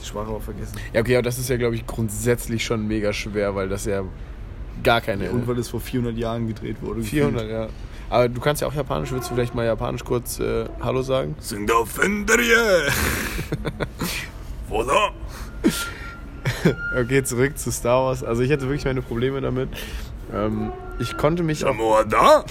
die 0.02 0.06
Sprache 0.06 0.28
auch 0.30 0.42
vergessen. 0.42 0.76
Ja, 0.94 1.00
okay, 1.02 1.16
aber 1.16 1.24
das 1.24 1.40
ist 1.40 1.50
ja, 1.50 1.56
glaube 1.58 1.76
ich, 1.76 1.88
grundsätzlich 1.88 2.66
schon 2.66 2.86
mega 2.88 3.14
schwer, 3.14 3.56
weil 3.56 3.70
das 3.70 3.86
ja 3.86 4.04
gar 4.84 5.00
keine. 5.00 5.24
Der 5.24 5.34
Unfall 5.34 5.58
ist 5.58 5.70
vor 5.70 5.80
400 5.80 6.18
Jahren 6.18 6.48
gedreht 6.48 6.78
wurde. 6.82 7.02
400, 7.02 7.50
ja. 7.50 7.68
Aber 8.12 8.28
du 8.28 8.42
kannst 8.42 8.62
ja 8.62 8.68
auch 8.68 8.74
Japanisch. 8.74 9.12
Willst 9.12 9.30
du 9.30 9.36
vielleicht 9.36 9.56
mal 9.56 9.66
Japanisch 9.66 10.04
kurz 10.04 10.38
äh, 10.40 10.66
Hallo 10.82 11.02
sagen? 11.02 11.34
Sind 11.40 11.72
auf 11.72 11.92
Fenderie! 11.92 12.92
Oder? 14.70 15.12
Okay, 16.98 17.24
zurück 17.24 17.58
zu 17.58 17.72
Star 17.72 18.04
Wars. 18.04 18.22
Also 18.22 18.42
ich 18.42 18.52
hatte 18.52 18.64
wirklich 18.64 18.84
meine 18.84 19.02
Probleme 19.02 19.40
damit. 19.40 19.70
Ähm, 20.34 20.74
ich 21.00 21.16
konnte 21.16 21.42
mich 21.42 21.64
auch, 21.64 22.04
da? 22.04 22.44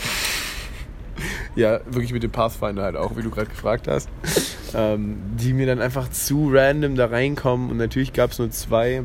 ja, 1.54 1.80
wirklich 1.84 2.14
mit 2.14 2.22
dem 2.22 2.30
Pathfinder 2.30 2.82
halt 2.82 2.96
auch, 2.96 3.16
wie 3.16 3.22
du 3.22 3.30
gerade 3.30 3.48
gefragt 3.48 3.86
hast, 3.86 4.08
ähm, 4.74 5.18
die 5.36 5.52
mir 5.52 5.66
dann 5.66 5.80
einfach 5.80 6.08
zu 6.10 6.50
random 6.50 6.96
da 6.96 7.06
reinkommen 7.06 7.70
und 7.70 7.76
natürlich 7.76 8.14
gab 8.14 8.30
es 8.30 8.38
nur 8.38 8.50
zwei. 8.50 9.04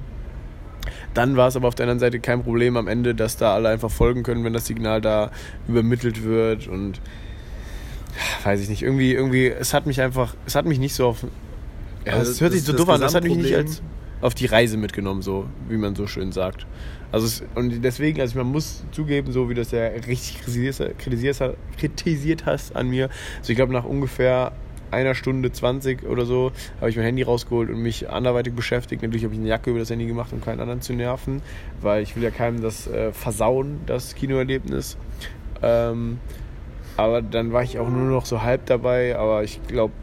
Dann 1.13 1.37
war 1.37 1.47
es 1.47 1.55
aber 1.55 1.67
auf 1.67 1.75
der 1.75 1.85
anderen 1.85 1.99
Seite 1.99 2.19
kein 2.19 2.43
Problem 2.43 2.77
am 2.77 2.87
Ende, 2.87 3.15
dass 3.15 3.37
da 3.37 3.53
alle 3.53 3.69
einfach 3.69 3.91
folgen 3.91 4.23
können, 4.23 4.43
wenn 4.43 4.53
das 4.53 4.65
Signal 4.65 5.01
da 5.01 5.31
übermittelt 5.67 6.23
wird 6.23 6.67
und 6.67 7.01
weiß 8.43 8.61
ich 8.61 8.69
nicht, 8.69 8.81
irgendwie, 8.81 9.13
irgendwie, 9.13 9.47
es 9.47 9.73
hat 9.73 9.85
mich 9.85 10.01
einfach, 10.01 10.35
es 10.45 10.55
hat 10.55 10.65
mich 10.65 10.79
nicht 10.79 10.95
so 10.95 11.07
auf, 11.07 11.25
ja, 12.05 12.13
Also 12.13 12.31
es 12.31 12.41
hört 12.41 12.53
sich 12.53 12.63
so 12.63 12.73
doof 12.73 12.89
an, 12.89 13.01
das 13.01 13.15
hat 13.15 13.23
mich 13.23 13.35
nicht 13.35 13.55
als 13.55 13.81
auf 14.21 14.33
die 14.33 14.45
Reise 14.45 14.77
mitgenommen, 14.77 15.21
so 15.21 15.45
wie 15.69 15.77
man 15.77 15.95
so 15.95 16.07
schön 16.07 16.31
sagt. 16.31 16.65
Also 17.11 17.27
es, 17.27 17.43
und 17.53 17.83
deswegen, 17.83 18.21
also 18.21 18.37
man 18.37 18.47
muss 18.47 18.83
zugeben, 18.91 19.31
so 19.31 19.49
wie 19.49 19.53
das 19.53 19.71
ja 19.71 19.85
richtig 19.85 20.41
kritisiert, 20.41 20.97
kritisiert, 20.97 21.57
kritisiert 21.77 22.45
hast 22.45 22.75
an 22.75 22.89
mir. 22.89 23.09
Also 23.39 23.51
ich 23.51 23.55
glaube 23.55 23.73
nach 23.73 23.85
ungefähr 23.85 24.53
einer 24.95 25.13
Stunde 25.13 25.51
20 25.51 26.03
oder 26.05 26.25
so 26.25 26.51
habe 26.79 26.89
ich 26.89 26.95
mein 26.95 27.05
Handy 27.05 27.23
rausgeholt 27.23 27.69
und 27.69 27.81
mich 27.81 28.09
anderweitig 28.09 28.53
beschäftigt. 28.53 29.03
Natürlich 29.03 29.23
habe 29.25 29.33
ich 29.33 29.39
eine 29.39 29.49
Jacke 29.49 29.69
über 29.69 29.79
das 29.79 29.89
Handy 29.89 30.05
gemacht, 30.05 30.33
um 30.33 30.41
keinen 30.41 30.59
anderen 30.59 30.81
zu 30.81 30.93
nerven, 30.93 31.41
weil 31.81 32.01
ich 32.01 32.15
will 32.15 32.23
ja 32.23 32.31
keinem 32.31 32.61
das 32.61 32.87
äh, 32.87 33.11
versauen, 33.11 33.81
das 33.85 34.15
Kinoerlebnis. 34.15 34.97
Ähm, 35.61 36.19
aber 36.97 37.21
dann 37.21 37.51
war 37.51 37.63
ich 37.63 37.77
auch 37.77 37.89
nur 37.89 38.09
noch 38.09 38.25
so 38.25 38.41
halb 38.41 38.65
dabei, 38.65 39.17
aber 39.17 39.43
ich 39.43 39.61
glaube 39.67 39.93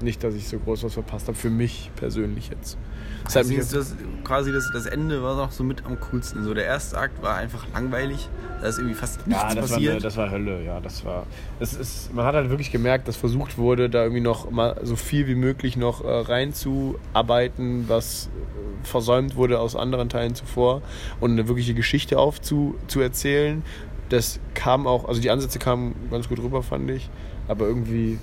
nicht, 0.00 0.22
dass 0.22 0.34
ich 0.34 0.48
so 0.48 0.58
groß 0.58 0.84
was 0.84 0.94
verpasst 0.94 1.28
habe, 1.28 1.36
für 1.36 1.50
mich 1.50 1.90
persönlich 1.96 2.50
jetzt. 2.50 2.78
Das 3.24 3.32
Das 3.34 3.48
mich 3.48 3.58
ist 3.58 3.74
das, 3.74 3.94
quasi 4.22 4.52
das, 4.52 4.70
das 4.72 4.86
Ende 4.86 5.22
war 5.22 5.36
noch 5.36 5.50
so 5.50 5.64
mit 5.64 5.84
am 5.86 5.98
coolsten. 6.00 6.44
So 6.44 6.54
der 6.54 6.64
erste 6.64 6.98
Akt 6.98 7.22
war 7.22 7.36
einfach 7.36 7.66
langweilig. 7.72 8.28
Da 8.60 8.68
ist 8.68 8.78
irgendwie 8.78 8.94
fast 8.94 9.26
nichts 9.26 9.42
ja, 9.42 9.48
das 9.48 9.56
war, 9.56 9.62
passiert. 9.62 9.92
eine, 9.92 10.00
das 10.00 10.16
war 10.16 10.30
Hölle, 10.30 10.62
ja, 10.62 10.80
das 10.80 11.04
war. 11.04 11.26
Es 11.60 11.74
ist, 11.74 12.14
man 12.14 12.24
hat 12.26 12.34
halt 12.34 12.50
wirklich 12.50 12.70
gemerkt, 12.70 13.08
dass 13.08 13.16
versucht 13.16 13.58
wurde, 13.58 13.90
da 13.90 14.02
irgendwie 14.02 14.20
noch 14.20 14.50
mal 14.50 14.80
so 14.82 14.96
viel 14.96 15.26
wie 15.26 15.34
möglich 15.34 15.76
noch 15.76 16.04
äh, 16.04 16.08
reinzuarbeiten, 16.08 17.88
was 17.88 18.26
äh, 18.26 18.86
versäumt 18.86 19.36
wurde 19.36 19.60
aus 19.60 19.76
anderen 19.76 20.08
Teilen 20.08 20.34
zuvor 20.34 20.82
und 21.20 21.32
eine 21.32 21.48
wirkliche 21.48 21.74
Geschichte 21.74 22.18
aufzu 22.18 22.74
zu 22.86 23.00
erzählen. 23.00 23.62
Das 24.10 24.38
kam 24.54 24.86
auch, 24.86 25.08
also 25.08 25.20
die 25.20 25.30
Ansätze 25.30 25.58
kamen 25.58 25.94
ganz 26.10 26.28
gut 26.28 26.38
rüber, 26.38 26.62
fand 26.62 26.90
ich, 26.90 27.08
aber 27.48 27.66
irgendwie 27.66 28.18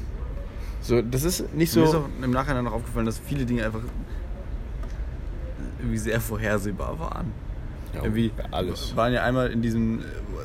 so, 0.82 1.02
das 1.02 1.24
ist 1.24 1.54
nicht 1.54 1.76
Mir 1.76 1.84
ist 1.84 1.92
so. 1.92 2.00
auch 2.00 2.24
im 2.24 2.32
Nachhinein 2.32 2.64
noch 2.64 2.74
aufgefallen, 2.74 3.06
dass 3.06 3.20
viele 3.20 3.46
Dinge 3.46 3.66
einfach 3.66 3.82
irgendwie 5.82 5.98
sehr 5.98 6.22
vorhersehbar 6.22 7.00
waren. 7.00 7.32
Ja, 7.94 8.04
irgendwie 8.04 8.32
alles. 8.52 8.96
waren 8.96 9.12
ja 9.14 9.24
einmal 9.24 9.52
in 9.52 9.62
diesem, 9.62 10.00
äh, 10.00 10.04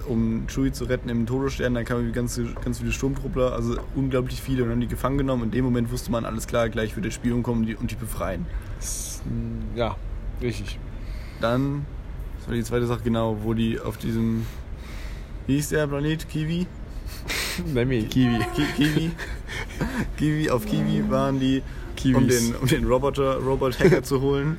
um 0.09 0.47
Chewie 0.49 0.73
zu 0.73 0.85
retten 0.85 1.09
im 1.09 1.27
Todesstern, 1.27 1.75
dann 1.75 1.85
kamen 1.85 2.13
ganz, 2.13 2.41
ganz 2.65 2.81
viele 2.81 2.93
Sturmtruppler, 2.93 3.53
also 3.53 3.77
unglaublich 3.95 4.43
viele 4.43 4.65
und 4.65 4.71
haben 4.71 4.81
die 4.81 4.89
gefangen 4.89 5.19
genommen. 5.19 5.45
In 5.45 5.51
dem 5.53 5.65
Moment 5.65 5.91
wusste 5.93 6.11
man, 6.11 6.25
alles 6.25 6.47
klar, 6.47 6.69
gleich 6.69 6.97
wird 6.97 7.07
der 7.07 7.13
Spion 7.13 7.43
kommen 7.43 7.61
und 7.61 7.67
die, 7.67 7.77
und 7.77 7.91
die 7.91 7.95
befreien. 7.95 8.47
Ja, 9.77 9.97
richtig. 10.43 10.79
Dann, 11.41 11.87
das 12.39 12.49
war 12.49 12.55
die 12.55 12.65
zweite 12.65 12.87
Sache, 12.87 13.03
genau, 13.05 13.39
wo 13.43 13.55
die 13.55 13.79
auf 13.79 13.97
diesem, 13.97 14.47
wie 15.47 15.55
hieß 15.55 15.69
der 15.69 15.87
Planet? 15.87 16.29
Kiwi? 16.29 16.67
Nenn 17.73 17.89
mich 17.89 18.09
Kiwi. 18.09 18.39
Ki 18.55 18.63
Kiwi? 18.77 19.11
Kiwi, 20.17 20.51
auf 20.51 20.67
Kiwi 20.67 21.09
waren 21.11 21.39
die, 21.39 21.59
um 21.59 21.95
Kiwis. 21.97 22.51
den, 22.51 22.57
um 22.57 22.67
den 22.67 22.85
Roboter, 22.87 23.37
Robot-Hacker 23.37 24.03
zu 24.03 24.21
holen. 24.21 24.59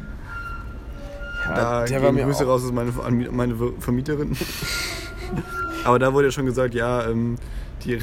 Da 1.55 1.85
der 1.85 1.97
gehen 1.97 2.03
war 2.05 2.11
mir 2.11 2.23
Grüße 2.25 2.43
auch- 2.45 2.49
raus 2.49 2.63
aus 2.65 2.71
meine, 2.71 2.91
meine 3.31 3.55
Vermieterin. 3.79 4.35
Aber 5.83 5.99
da 5.99 6.13
wurde 6.13 6.27
ja 6.27 6.31
schon 6.31 6.45
gesagt, 6.45 6.73
ja, 6.73 7.07
ähm, 7.07 7.37
die, 7.85 7.97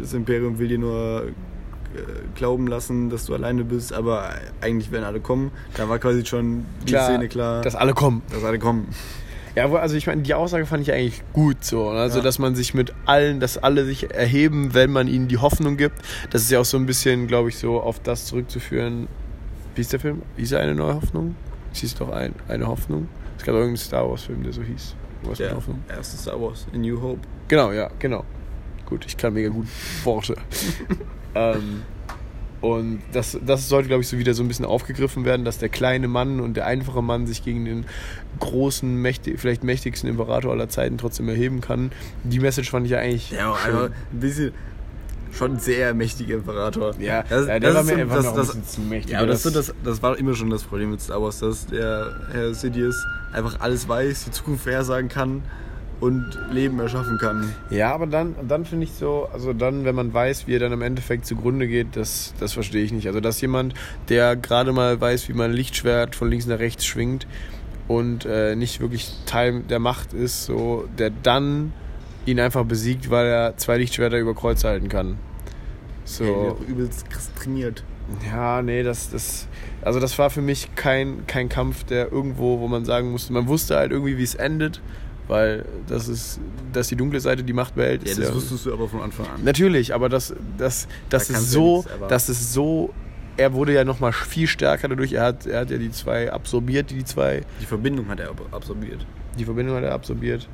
das 0.00 0.12
Imperium 0.14 0.58
will 0.58 0.68
dir 0.68 0.78
nur 0.78 1.24
äh, 1.24 2.00
glauben 2.34 2.66
lassen, 2.66 3.10
dass 3.10 3.26
du 3.26 3.34
alleine 3.34 3.64
bist, 3.64 3.92
aber 3.92 4.30
eigentlich 4.60 4.90
werden 4.90 5.04
alle 5.04 5.20
kommen. 5.20 5.50
Da 5.76 5.88
war 5.88 5.98
quasi 5.98 6.24
schon 6.24 6.64
die 6.88 6.94
Szene 6.96 7.28
klar, 7.28 7.62
dass 7.62 7.74
alle 7.76 7.92
kommen. 7.94 8.22
dass 8.32 8.42
alle 8.44 8.58
kommen. 8.58 8.88
Ja, 9.56 9.68
also 9.72 9.96
ich 9.96 10.06
meine, 10.06 10.22
die 10.22 10.32
Aussage 10.34 10.64
fand 10.66 10.82
ich 10.82 10.92
eigentlich 10.92 11.22
gut 11.32 11.64
so. 11.64 11.88
Also, 11.88 12.18
Ja. 12.18 12.24
dass 12.24 12.38
man 12.38 12.54
sich 12.54 12.72
mit 12.72 12.94
allen, 13.06 13.40
dass 13.40 13.58
alle 13.58 13.84
sich 13.84 14.12
erheben, 14.14 14.74
wenn 14.74 14.92
man 14.92 15.08
ihnen 15.08 15.26
die 15.26 15.38
Hoffnung 15.38 15.76
gibt. 15.76 15.96
Das 16.30 16.42
ist 16.42 16.50
ja 16.52 16.60
auch 16.60 16.64
so 16.64 16.76
ein 16.76 16.86
bisschen, 16.86 17.26
glaube 17.26 17.48
ich, 17.48 17.58
so 17.58 17.80
auf 17.80 18.00
das 18.00 18.26
zurückzuführen, 18.26 19.08
Wie 19.74 19.80
ist 19.82 19.92
der 19.92 20.00
Film? 20.00 20.22
Hieß 20.36 20.52
er 20.52 20.60
eine 20.60 20.74
neue 20.74 20.94
Hoffnung? 20.94 21.34
Es 21.72 21.80
hieß 21.80 21.94
doch 21.96 22.10
ein, 22.10 22.34
eine 22.48 22.66
Hoffnung. 22.66 23.08
Es 23.38 23.44
gab 23.44 23.54
irgendeinen 23.54 23.76
Star 23.78 24.08
Wars-Film, 24.08 24.42
der 24.42 24.52
so 24.52 24.62
hieß. 24.62 24.94
Was 25.22 25.38
Der 25.38 25.54
Hoffnung? 25.54 25.82
erste 25.88 26.16
Star 26.16 26.40
Wars, 26.40 26.66
A 26.74 26.76
New 26.76 27.00
Hope. 27.00 27.20
Genau, 27.48 27.72
ja, 27.72 27.90
genau. 27.98 28.24
Gut, 28.86 29.04
ich 29.06 29.16
kann 29.16 29.34
mega 29.34 29.50
gut 29.50 29.66
Worte. 30.04 30.34
ähm, 31.34 31.82
und 32.60 33.00
das, 33.12 33.38
das 33.44 33.68
sollte, 33.68 33.88
glaube 33.88 34.02
ich, 34.02 34.08
so 34.08 34.18
wieder 34.18 34.34
so 34.34 34.42
ein 34.42 34.48
bisschen 34.48 34.64
aufgegriffen 34.66 35.24
werden, 35.24 35.44
dass 35.44 35.58
der 35.58 35.68
kleine 35.70 36.08
Mann 36.08 36.40
und 36.40 36.56
der 36.56 36.66
einfache 36.66 37.02
Mann 37.02 37.26
sich 37.26 37.42
gegen 37.42 37.64
den 37.64 37.86
großen, 38.38 38.96
mächtig, 38.96 39.40
vielleicht 39.40 39.64
mächtigsten 39.64 40.10
Imperator 40.10 40.52
aller 40.52 40.68
Zeiten 40.68 40.98
trotzdem 40.98 41.28
erheben 41.28 41.60
kann. 41.60 41.92
Die 42.24 42.40
Message 42.40 42.70
fand 42.70 42.84
ich 42.86 42.92
ja 42.92 42.98
eigentlich. 42.98 43.30
Ja, 43.30 43.56
schön. 43.56 43.76
ein 43.76 44.20
bisschen 44.20 44.52
schon 45.32 45.58
sehr 45.58 45.94
mächtiger 45.94 46.34
Imperator. 46.36 46.94
Ja, 46.98 47.22
das, 47.28 47.46
ja, 47.46 47.58
der 47.58 47.72
das 47.72 47.74
war 47.74 47.82
mir 47.84 47.94
so, 47.94 48.00
einfach 48.02 48.16
das, 48.16 48.24
noch 48.26 48.32
ein 48.36 48.46
bisschen 48.46 48.66
zu 48.66 48.80
mächtig. 48.82 49.12
Ja, 49.12 49.18
aber 49.18 49.28
das, 49.28 49.42
Das- 49.42 49.52
so, 49.52 49.58
das, 49.58 49.74
das 49.84 50.02
war 50.02 50.18
immer 50.18 50.34
schon 50.34 50.50
das 50.50 50.64
Problem 50.64 50.90
mit 50.90 51.00
Star 51.00 51.22
Wars, 51.22 51.38
dass 51.40 51.66
der 51.66 52.16
Herr 52.32 52.54
Sidious 52.54 52.96
einfach 53.32 53.60
alles 53.60 53.88
weiß, 53.88 54.24
die 54.24 54.30
Zukunft 54.32 54.64
vorhersagen 54.64 55.08
kann 55.08 55.42
und 56.00 56.26
Leben 56.50 56.80
erschaffen 56.80 57.18
kann. 57.18 57.52
Ja, 57.68 57.92
aber 57.94 58.06
dann, 58.06 58.34
dann 58.48 58.64
finde 58.64 58.84
ich 58.84 58.92
so, 58.92 59.28
also 59.32 59.52
dann, 59.52 59.84
wenn 59.84 59.94
man 59.94 60.12
weiß, 60.14 60.46
wie 60.46 60.54
er 60.54 60.58
dann 60.58 60.72
im 60.72 60.80
Endeffekt 60.82 61.26
zugrunde 61.26 61.68
geht, 61.68 61.94
das, 61.94 62.32
das 62.40 62.54
verstehe 62.54 62.82
ich 62.82 62.90
nicht. 62.92 63.06
Also, 63.06 63.20
dass 63.20 63.40
jemand, 63.42 63.74
der 64.08 64.34
gerade 64.34 64.72
mal 64.72 64.98
weiß, 65.00 65.28
wie 65.28 65.34
man 65.34 65.50
ein 65.50 65.56
Lichtschwert 65.56 66.16
von 66.16 66.30
links 66.30 66.46
nach 66.46 66.58
rechts 66.58 66.86
schwingt 66.86 67.26
und 67.86 68.24
äh, 68.24 68.56
nicht 68.56 68.80
wirklich 68.80 69.12
Teil 69.26 69.60
der 69.68 69.78
Macht 69.78 70.14
ist, 70.14 70.46
so, 70.46 70.88
der 70.98 71.10
dann 71.10 71.72
ihn 72.30 72.40
einfach 72.40 72.64
besiegt, 72.64 73.10
weil 73.10 73.26
er 73.26 73.56
zwei 73.56 73.78
Lichtschwerter 73.78 74.18
über 74.18 74.34
Kreuz 74.34 74.64
halten 74.64 74.88
kann. 74.88 75.18
So. 76.04 76.56
auch 76.58 76.68
übelst 76.68 77.08
krass 77.10 77.30
trainiert. 77.34 77.84
Ja, 78.26 78.62
nee, 78.62 78.82
das, 78.82 79.10
das, 79.10 79.46
also 79.82 80.00
das 80.00 80.18
war 80.18 80.30
für 80.30 80.40
mich 80.42 80.74
kein, 80.74 81.26
kein 81.28 81.48
Kampf, 81.48 81.84
der 81.84 82.10
irgendwo, 82.10 82.58
wo 82.58 82.66
man 82.66 82.84
sagen 82.84 83.12
musste, 83.12 83.32
man 83.32 83.46
wusste 83.46 83.76
halt 83.76 83.92
irgendwie, 83.92 84.18
wie 84.18 84.24
es 84.24 84.34
endet, 84.34 84.80
weil 85.28 85.64
das 85.86 86.08
ist, 86.08 86.40
dass 86.72 86.88
die 86.88 86.96
dunkle 86.96 87.20
Seite 87.20 87.44
die 87.44 87.52
Macht 87.52 87.76
behält. 87.76 88.08
Ja, 88.08 88.16
das 88.16 88.34
wusstest 88.34 88.66
du 88.66 88.72
aber 88.72 88.88
von 88.88 89.00
Anfang 89.02 89.26
an. 89.26 89.44
Natürlich, 89.44 89.94
aber 89.94 90.08
das, 90.08 90.34
das, 90.58 90.88
das 91.08 91.28
Da 91.28 91.34
ist 91.34 91.40
ja 91.40 91.48
so, 91.48 91.84
das 92.08 92.28
ist 92.28 92.52
so, 92.52 92.92
er 93.36 93.52
wurde 93.52 93.74
ja 93.74 93.84
nochmal 93.84 94.12
viel 94.12 94.48
stärker 94.48 94.88
dadurch, 94.88 95.12
er 95.12 95.22
hat, 95.22 95.46
er 95.46 95.60
hat 95.60 95.70
ja 95.70 95.78
die 95.78 95.92
zwei 95.92 96.32
absorbiert, 96.32 96.90
die 96.90 97.04
zwei, 97.04 97.42
Die 97.60 97.66
Verbindung 97.66 98.08
hat 98.08 98.18
er 98.18 98.32
absorbiert. 98.50 99.06
die 99.38 99.44
Verbindung 99.44 99.76
hat 99.76 99.84
er 99.84 99.92
absorbiert. 99.92 100.48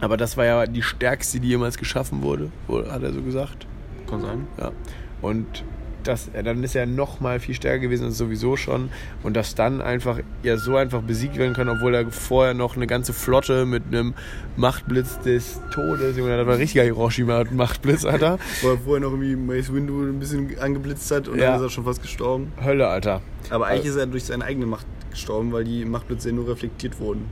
Aber 0.00 0.16
das 0.16 0.36
war 0.36 0.44
ja 0.44 0.66
die 0.66 0.82
stärkste, 0.82 1.40
die 1.40 1.48
jemals 1.48 1.76
geschaffen 1.78 2.22
wurde, 2.22 2.50
hat 2.90 3.02
er 3.02 3.12
so 3.12 3.22
gesagt. 3.22 3.66
Kann 4.08 4.20
sein. 4.20 4.46
Ja. 4.58 4.72
Und 5.20 5.64
das, 6.04 6.30
dann 6.32 6.62
ist 6.64 6.74
er 6.76 6.86
noch 6.86 7.20
mal 7.20 7.40
viel 7.40 7.54
stärker 7.54 7.80
gewesen 7.80 8.04
als 8.06 8.16
sowieso 8.16 8.56
schon. 8.56 8.88
Und 9.24 9.36
dass 9.36 9.54
dann 9.56 9.82
einfach 9.82 10.20
ja 10.42 10.56
so 10.56 10.76
einfach 10.76 11.02
besiegt 11.02 11.36
werden 11.36 11.52
kann, 11.52 11.68
obwohl 11.68 11.94
er 11.94 12.10
vorher 12.10 12.54
noch 12.54 12.76
eine 12.76 12.86
ganze 12.86 13.12
Flotte 13.12 13.66
mit 13.66 13.82
einem 13.88 14.14
Machtblitz 14.56 15.18
des 15.20 15.60
Todes, 15.74 16.16
Junge, 16.16 16.36
das 16.36 16.46
war 16.46 16.54
ein 16.54 16.60
richtiger 16.60 16.84
Hiroshima-Machtblitz, 16.84 18.04
Alter. 18.04 18.38
Wo 18.62 18.68
er 18.70 18.78
vorher 18.78 19.00
noch 19.00 19.10
irgendwie 19.10 19.36
Mace 19.36 19.72
Windu 19.74 20.00
ein 20.04 20.18
bisschen 20.20 20.58
angeblitzt 20.60 21.10
hat 21.10 21.28
und 21.28 21.38
Ja. 21.38 21.46
dann 21.50 21.56
ist 21.56 21.62
er 21.62 21.70
schon 21.70 21.84
fast 21.84 22.00
gestorben. 22.00 22.52
Hölle, 22.64 22.86
Alter. 22.88 23.20
Aber 23.50 23.66
eigentlich 23.66 23.86
ist 23.86 23.96
er 23.96 24.06
durch 24.06 24.24
seine 24.24 24.44
eigene 24.44 24.66
Macht 24.66 24.86
gestorben, 25.10 25.52
weil 25.52 25.64
die 25.64 25.84
Machtblitze 25.84 26.32
nur 26.32 26.48
reflektiert 26.48 26.98
wurden. 27.00 27.26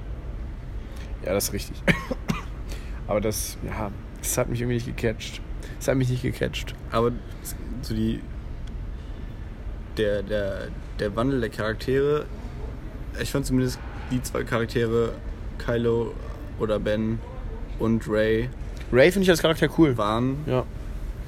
Ja, 1.24 1.32
das 1.32 1.44
ist 1.44 1.52
richtig. 1.54 1.82
Aber 3.08 3.20
das, 3.20 3.56
ja, 3.66 3.90
das 4.20 4.36
hat 4.38 4.48
mich 4.48 4.60
irgendwie 4.60 4.74
nicht 4.76 4.96
gecatcht. 4.96 5.40
Das 5.78 5.88
hat 5.88 5.96
mich 5.96 6.08
nicht 6.08 6.22
gecatcht. 6.22 6.74
Aber 6.90 7.12
so 7.82 7.94
die. 7.94 8.20
Der, 9.96 10.22
der, 10.22 10.68
der 10.98 11.16
Wandel 11.16 11.40
der 11.40 11.48
Charaktere, 11.48 12.26
ich 13.20 13.30
fand 13.30 13.46
zumindest 13.46 13.78
die 14.10 14.22
zwei 14.22 14.44
Charaktere, 14.44 15.12
Kylo 15.58 16.12
oder 16.58 16.78
Ben 16.78 17.18
und 17.78 18.06
Ray, 18.08 18.50
Ray 18.92 19.10
finde 19.10 19.24
ich 19.24 19.30
als 19.30 19.40
Charakter 19.40 19.68
cool. 19.78 19.96
waren 19.96 20.36
Ja. 20.46 20.64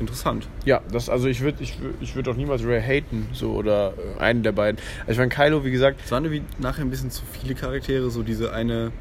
interessant. 0.01 0.47
Ja, 0.67 0.81
das, 0.93 1.09
also 1.09 1.29
ich 1.29 1.41
würde 1.41 1.62
ich, 1.62 1.73
würd- 1.79 1.95
ich 2.03 2.14
würd 2.14 2.29
auch 2.29 2.37
niemals 2.37 2.62
Ray 2.62 2.81
haten, 2.83 3.27
so, 3.33 3.53
oder 3.53 3.95
äh, 4.19 4.21
einen 4.21 4.43
der 4.43 4.53
beiden. 4.53 4.79
Also 5.07 5.12
ich 5.12 5.19
meine, 5.19 5.31
Kylo, 5.31 5.64
wie 5.64 5.71
gesagt, 5.71 6.01
Es 6.05 6.12
waren 6.12 6.25
irgendwie 6.27 6.45
nachher 6.59 6.83
ein 6.83 6.91
bisschen 6.91 7.11
zu 7.11 7.23
viele 7.41 7.55
Charaktere, 7.55 8.11
so 8.11 8.23
diese 8.23 8.53
eine 8.53 8.93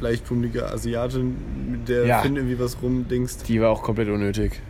leicht 0.00 0.24
pummlige 0.24 0.70
Asiatin, 0.70 1.36
mit 1.70 1.88
der 1.88 2.06
Ja. 2.06 2.20
Finn 2.22 2.36
irgendwie 2.36 2.58
was 2.58 2.76
rumdingst. 2.82 3.48
die 3.48 3.60
war 3.60 3.70
auch 3.70 3.82
komplett 3.82 4.08
unnötig. 4.08 4.60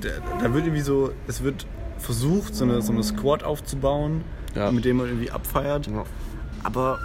Da, 0.00 0.08
da 0.42 0.52
wird 0.54 0.64
irgendwie 0.66 0.82
so, 0.82 1.12
es 1.28 1.42
wird 1.42 1.66
versucht, 1.98 2.54
so 2.54 2.64
eine, 2.64 2.82
so 2.82 2.92
eine 2.92 3.02
Squad 3.02 3.42
aufzubauen, 3.44 4.22
Ja. 4.54 4.70
mit 4.70 4.84
dem 4.84 4.96
man 4.98 5.06
irgendwie 5.06 5.30
abfeiert. 5.30 5.86
Ja. 5.86 6.04
Aber 6.62 6.98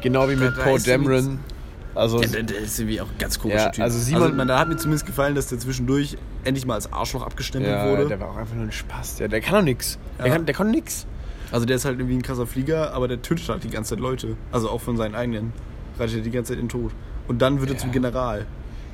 Genau 0.00 0.28
wie 0.28 0.36
mit 0.36 0.52
irgendwie- 0.56 0.90
Dameron. 0.90 1.38
Also, 1.94 2.22
Ja, 2.22 2.28
der, 2.28 2.42
der 2.44 2.58
ist 2.60 2.78
irgendwie 2.80 3.00
auch 3.02 3.06
ein 3.08 3.18
ganz 3.18 3.38
komischer 3.38 3.64
Ja, 3.64 3.68
Typ. 3.70 3.84
also 3.84 3.98
Simon- 3.98 4.34
man, 4.34 4.48
da 4.48 4.58
hat 4.58 4.66
mir 4.68 4.76
zumindest 4.78 5.04
gefallen, 5.04 5.34
dass 5.34 5.48
der 5.48 5.58
zwischendurch 5.58 6.16
endlich 6.42 6.64
mal 6.64 6.74
als 6.74 6.90
Arschloch 6.90 7.22
abgestempelt 7.22 7.70
ja, 7.70 7.86
wurde. 7.90 8.08
der 8.08 8.18
war 8.18 8.30
auch 8.30 8.36
einfach 8.38 8.54
nur 8.54 8.64
ein 8.64 8.72
Spaß. 8.72 9.16
Der, 9.16 9.28
der 9.28 9.42
kann 9.42 9.54
doch 9.56 9.62
nix. 9.62 9.98
Der, 10.18 10.30
kann, 10.30 10.46
der 10.46 10.54
kann 10.54 10.70
nix. 10.70 11.06
also 11.50 11.66
der 11.66 11.76
ist 11.76 11.84
halt 11.84 11.98
irgendwie 11.98 12.16
ein 12.16 12.22
krasser 12.22 12.46
Flieger, 12.46 12.94
aber 12.94 13.08
der 13.08 13.20
tötet 13.20 13.46
halt 13.50 13.62
die 13.62 13.68
ganze 13.68 13.90
Zeit 13.90 14.00
Leute. 14.00 14.36
Also 14.52 14.70
auch 14.70 14.80
von 14.80 14.96
seinen 14.96 15.14
eigenen. 15.14 15.52
Reitet 15.98 16.16
er 16.18 16.22
die 16.22 16.30
ganze 16.30 16.52
Zeit 16.52 16.60
in 16.60 16.66
den 16.66 16.70
Tod. 16.70 16.92
Und 17.28 17.40
dann 17.42 17.60
wird 17.60 17.70
er 17.70 17.74
Ja. 17.76 17.80
zum 17.80 17.92
General. 17.92 18.46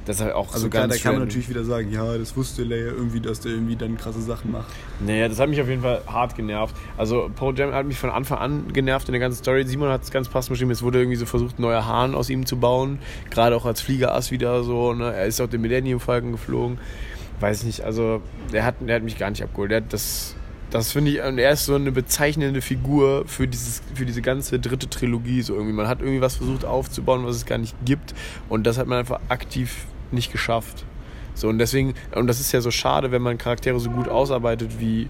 Das 0.05 0.17
ist 0.17 0.23
halt 0.23 0.33
auch 0.35 0.49
Also 0.55 0.61
so 0.61 0.71
klar, 0.71 0.85
ganz 0.89 0.97
da 0.97 1.03
kann 1.03 1.19
man 1.19 1.29
natürlich 1.29 1.51
wieder 1.51 1.65
sagen, 1.65 1.93
ja, 1.93 2.17
das 2.17 2.35
wusste 2.35 2.63
Leia 2.65 2.87
irgendwie, 2.87 3.21
dass 3.21 3.41
der 3.41 3.53
irgendwie 3.53 3.77
dann 3.77 3.99
krasse 3.99 4.23
Sachen 4.23 4.53
macht. 4.53 4.69
Nee, 5.01 5.29
das 5.29 5.39
hat 5.39 5.51
mich 5.51 5.61
auf 5.61 5.69
jeden 5.69 5.83
Fall 5.83 6.01
hart 6.07 6.35
genervt. 6.35 6.75
Also 6.97 7.31
Poe 7.37 7.53
Dameron 7.53 7.75
hat 7.77 7.85
mich 7.87 7.99
von 7.99 8.09
Anfang 8.09 8.39
an 8.39 8.73
genervt 8.73 9.07
in 9.09 9.13
der 9.13 9.21
ganzen 9.21 9.43
Story. 9.43 9.67
Simon 9.67 9.91
hat 9.91 10.05
es 10.05 10.11
ganz 10.11 10.31
passend 10.31 10.55
beschrieben. 10.55 10.71
Es 10.71 10.83
wurde 10.83 10.99
irgendwie 11.01 11.17
so 11.19 11.27
versucht, 11.27 11.59
neuer 11.59 11.85
Hahn 11.85 12.15
aus 12.15 12.31
ihm 12.31 12.47
zu 12.47 12.57
bauen. 12.57 13.01
Gerade 13.29 13.55
auch 13.55 13.67
als 13.67 13.83
Fliegerass 13.83 14.31
wieder 14.31 14.65
so. 14.65 14.95
Ne? 14.95 15.13
Er 15.13 15.27
ist 15.27 15.43
auch 15.43 15.47
den 15.49 15.61
Millennium 15.61 16.01
Falcon 16.01 16.33
geflogen. 16.33 16.79
Weiß 17.41 17.65
nicht, 17.65 17.83
also 17.83 18.23
der 18.51 18.65
hat, 18.65 18.77
der 18.81 18.97
hat 18.97 19.03
mich 19.03 19.19
gar 19.19 19.29
nicht 19.29 19.43
abgeholt. 19.43 19.71
Der 19.71 19.83
hat 19.83 19.93
das, 19.93 20.35
das 20.71 20.93
finde 20.93 21.11
ich, 21.11 21.23
und 21.23 21.39
er 21.39 21.53
ist 21.53 21.65
so 21.65 21.75
eine 21.75 21.93
bezeichnende 21.93 22.61
Figur 22.61 23.25
für, 23.27 23.47
dieses, 23.49 23.83
für 23.95 24.05
diese 24.05 24.21
ganze 24.23 24.59
dritte 24.59 24.89
Trilogie. 24.91 25.43
So 25.43 25.55
irgendwie. 25.55 25.73
Man 25.73 25.89
hat 25.89 26.01
irgendwie 26.01 26.21
was 26.21 26.37
versucht 26.37 26.65
aufzubauen, 26.65 27.25
was 27.25 27.37
es 27.37 27.47
gar 27.47 27.59
nicht 27.59 27.75
gibt. 27.85 28.15
Und 28.49 28.67
das 28.67 28.77
hat 28.79 28.87
man 28.87 28.99
einfach 28.99 29.21
aktiv 29.29 29.87
nicht 30.11 30.31
geschafft. 30.33 30.85
So, 31.35 31.49
und 31.49 31.59
deswegen, 31.59 31.95
und 32.15 32.27
das 32.27 32.41
ist 32.41 32.51
ja 32.53 32.61
so 32.61 32.71
schade, 32.71 33.13
wenn 33.13 33.23
man 33.23 33.39
Charaktere 33.39 33.79
so 33.79 33.91
gut 33.91 34.09
ausarbeitet 34.09 34.81
wie 34.81 35.09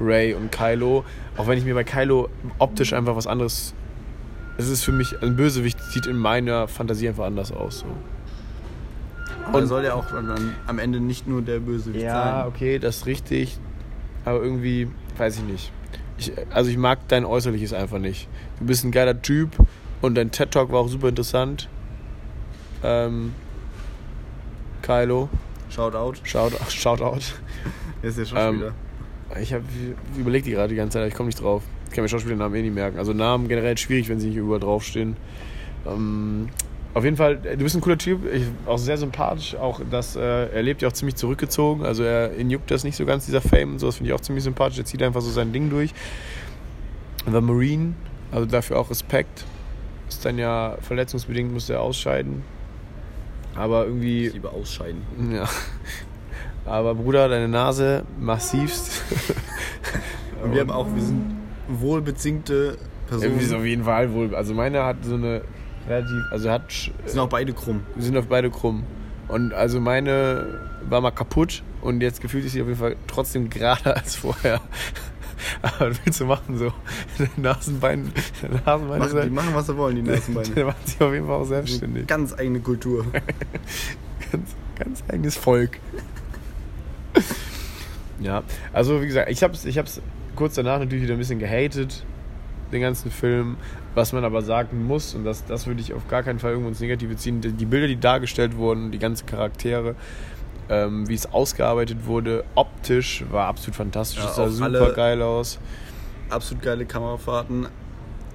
Ray 0.00 0.34
und 0.34 0.50
Kylo, 0.50 1.04
auch 1.36 1.46
wenn 1.46 1.58
ich 1.58 1.64
mir 1.64 1.74
bei 1.74 1.84
Kylo 1.84 2.28
optisch 2.58 2.92
einfach 2.92 3.14
was 3.16 3.26
anderes. 3.26 3.74
Es 4.58 4.68
ist 4.68 4.84
für 4.84 4.92
mich, 4.92 5.22
ein 5.22 5.36
Bösewicht 5.36 5.78
sieht 5.92 6.06
in 6.06 6.16
meiner 6.16 6.66
Fantasie 6.66 7.08
einfach 7.08 7.26
anders 7.26 7.52
aus. 7.52 7.80
So. 7.80 7.86
Aber 9.46 9.58
Und- 9.58 9.64
er 9.64 9.66
soll 9.66 9.84
ja 9.84 9.94
auch 9.94 10.06
dann 10.10 10.54
am 10.66 10.78
Ende 10.78 10.98
nicht 11.00 11.26
nur 11.28 11.42
der 11.42 11.60
Bösewicht 11.60 12.02
Ja, 12.04 12.40
sein. 12.40 12.46
okay, 12.48 12.78
das 12.78 12.96
ist 12.98 13.06
richtig. 13.06 13.58
Aber 14.26 14.42
irgendwie, 14.42 14.88
weiß 15.16 15.38
ich 15.38 15.44
nicht. 15.44 15.72
Ich, 16.18 16.32
also 16.52 16.68
ich 16.68 16.76
mag 16.76 16.98
dein 17.08 17.24
Äußerliches 17.24 17.72
einfach 17.72 17.98
nicht. 17.98 18.28
Du 18.58 18.66
bist 18.66 18.84
ein 18.84 18.90
geiler 18.90 19.22
Typ 19.22 19.52
und 20.02 20.14
dein 20.16 20.30
TED-Talk 20.30 20.70
war 20.72 20.80
auch 20.80 20.88
super 20.88 21.08
interessant. 21.08 21.68
Ähm, 22.82 23.32
Kylo, 24.82 25.28
Shoutout. 25.70 26.14
shout, 26.24 26.52
shout 26.70 27.00
out. 27.00 27.34
Der 28.02 28.10
ist 28.10 28.18
ja 28.18 28.24
Schauspieler. 28.24 28.68
Ähm, 28.68 29.42
Ich 29.42 29.52
habe 29.52 29.64
überlegt 30.16 30.46
die 30.46 30.50
gerade 30.52 30.68
die 30.68 30.76
ganze 30.76 30.94
Zeit, 30.94 31.02
aber 31.02 31.08
ich 31.08 31.14
komme 31.14 31.28
nicht 31.28 31.40
drauf. 31.40 31.62
Ich 31.88 31.92
kann 31.94 32.02
mir 32.02 32.08
Schauspielernamen 32.08 32.56
eh 32.58 32.62
nicht 32.62 32.74
merken. 32.74 32.98
Also 32.98 33.12
Namen 33.12 33.48
generell 33.48 33.78
schwierig, 33.78 34.08
wenn 34.08 34.20
sie 34.20 34.28
nicht 34.28 34.36
überall 34.36 34.60
draufstehen. 34.60 35.16
Ähm, 35.86 36.48
auf 36.96 37.04
jeden 37.04 37.18
Fall, 37.18 37.36
du 37.36 37.58
bist 37.58 37.76
ein 37.76 37.82
cooler 37.82 37.98
Typ, 37.98 38.20
ich, 38.32 38.44
auch 38.64 38.78
sehr 38.78 38.96
sympathisch. 38.96 39.54
Auch 39.54 39.82
das, 39.90 40.16
äh, 40.16 40.46
er 40.48 40.62
lebt 40.62 40.80
ja 40.80 40.88
auch 40.88 40.94
ziemlich 40.94 41.16
zurückgezogen. 41.16 41.84
Also 41.84 42.02
er 42.02 42.34
ihn 42.38 42.48
juckt 42.48 42.70
das 42.70 42.84
nicht 42.84 42.96
so 42.96 43.04
ganz, 43.04 43.26
dieser 43.26 43.42
Fame 43.42 43.72
und 43.72 43.80
so. 43.80 43.86
Das 43.86 43.96
finde 43.96 44.08
ich 44.08 44.14
auch 44.14 44.20
ziemlich 44.22 44.44
sympathisch. 44.44 44.78
Er 44.78 44.86
zieht 44.86 45.02
einfach 45.02 45.20
so 45.20 45.30
sein 45.30 45.52
Ding 45.52 45.68
durch. 45.68 45.92
The 47.30 47.42
Marine, 47.42 47.92
also 48.32 48.46
dafür 48.46 48.78
auch 48.78 48.88
Respekt. 48.88 49.44
Ist 50.08 50.24
dann 50.24 50.38
ja 50.38 50.78
verletzungsbedingt, 50.80 51.52
musste 51.52 51.74
er 51.74 51.82
ausscheiden. 51.82 52.42
Aber 53.56 53.84
irgendwie. 53.84 54.28
ich 54.28 54.32
lieber 54.32 54.54
ausscheiden. 54.54 55.02
Ja. 55.34 55.46
Aber 56.64 56.94
Bruder, 56.94 57.28
deine 57.28 57.48
Nase 57.48 58.04
massivst. 58.18 59.02
Und 60.42 60.54
wir 60.54 60.62
haben 60.62 60.70
auch, 60.70 60.86
wir 60.94 61.02
sind 61.02 61.36
wohlbeziehte 61.68 62.78
Personen. 63.06 63.32
Irgendwie 63.32 63.44
so 63.44 63.56
auf 63.58 63.66
jeden 63.66 63.84
Fall 63.84 64.14
wohl. 64.14 64.34
Also 64.34 64.54
meine 64.54 64.82
hat 64.82 65.04
so 65.04 65.14
eine 65.14 65.42
relativ, 65.88 66.22
also 66.30 66.50
hat, 66.50 66.70
sind 67.04 67.18
auch 67.18 67.28
beide 67.28 67.52
krumm. 67.52 67.82
wir 67.94 68.02
sind 68.02 68.16
auf 68.16 68.26
beide 68.26 68.50
krumm. 68.50 68.84
Und 69.28 69.52
also 69.52 69.80
meine 69.80 70.60
war 70.88 71.00
mal 71.00 71.10
kaputt 71.10 71.62
und 71.82 72.00
jetzt 72.00 72.20
gefühlt 72.20 72.44
ist 72.44 72.52
sie 72.52 72.62
auf 72.62 72.68
jeden 72.68 72.78
Fall 72.78 72.96
trotzdem 73.06 73.50
gerader 73.50 73.96
als 73.96 74.16
vorher. 74.16 74.60
Aber 75.62 75.90
was 75.90 76.00
willst 76.04 76.20
du 76.20 76.26
machen 76.26 76.56
so? 76.56 76.72
Deine 77.18 77.30
Nasenbein, 77.36 78.12
deine 78.40 78.62
Nasenbeine 78.64 79.04
Machen, 79.04 79.22
die 79.22 79.30
machen, 79.30 79.54
was 79.54 79.66
sie 79.66 79.76
wollen, 79.76 79.96
die 79.96 80.02
Nasenbeine. 80.10 80.48
Der 80.48 80.64
macht 80.66 80.88
sich 80.88 81.00
auf 81.00 81.12
jeden 81.12 81.26
Fall 81.26 81.36
auch 81.36 81.44
selbstständig. 81.44 82.06
Ganz 82.06 82.32
eigene 82.32 82.60
Kultur. 82.60 83.04
ganz, 84.32 84.56
ganz 84.78 85.04
eigenes 85.08 85.36
Volk. 85.36 85.78
ja, 88.20 88.42
also 88.72 89.02
wie 89.02 89.06
gesagt, 89.06 89.30
ich 89.30 89.42
hab's, 89.42 89.64
ich 89.64 89.78
hab's 89.78 90.00
kurz 90.36 90.54
danach 90.54 90.78
natürlich 90.78 91.04
wieder 91.04 91.14
ein 91.14 91.18
bisschen 91.18 91.38
gehatet, 91.38 92.04
den 92.72 92.80
ganzen 92.80 93.10
Film. 93.10 93.56
Was 93.96 94.12
man 94.12 94.24
aber 94.26 94.42
sagen 94.42 94.84
muss, 94.86 95.14
und 95.14 95.24
das, 95.24 95.46
das 95.46 95.66
würde 95.66 95.80
ich 95.80 95.94
auf 95.94 96.06
gar 96.06 96.22
keinen 96.22 96.38
Fall 96.38 96.50
irgendwo 96.50 96.68
ins 96.68 96.80
Negative 96.80 97.16
ziehen, 97.16 97.40
die, 97.40 97.52
die 97.52 97.64
Bilder, 97.64 97.86
die 97.86 97.98
dargestellt 97.98 98.58
wurden, 98.58 98.92
die 98.92 98.98
ganzen 98.98 99.24
Charaktere, 99.24 99.94
ähm, 100.68 101.08
wie 101.08 101.14
es 101.14 101.32
ausgearbeitet 101.32 102.04
wurde, 102.04 102.44
optisch 102.56 103.24
war 103.30 103.46
absolut 103.46 103.74
fantastisch. 103.76 104.22
Ja, 104.22 104.28
es 104.28 104.36
sah 104.36 104.48
super 104.50 104.92
geil 104.92 105.22
aus. 105.22 105.58
Absolut 106.28 106.62
geile 106.62 106.84
Kamerafahrten. 106.84 107.68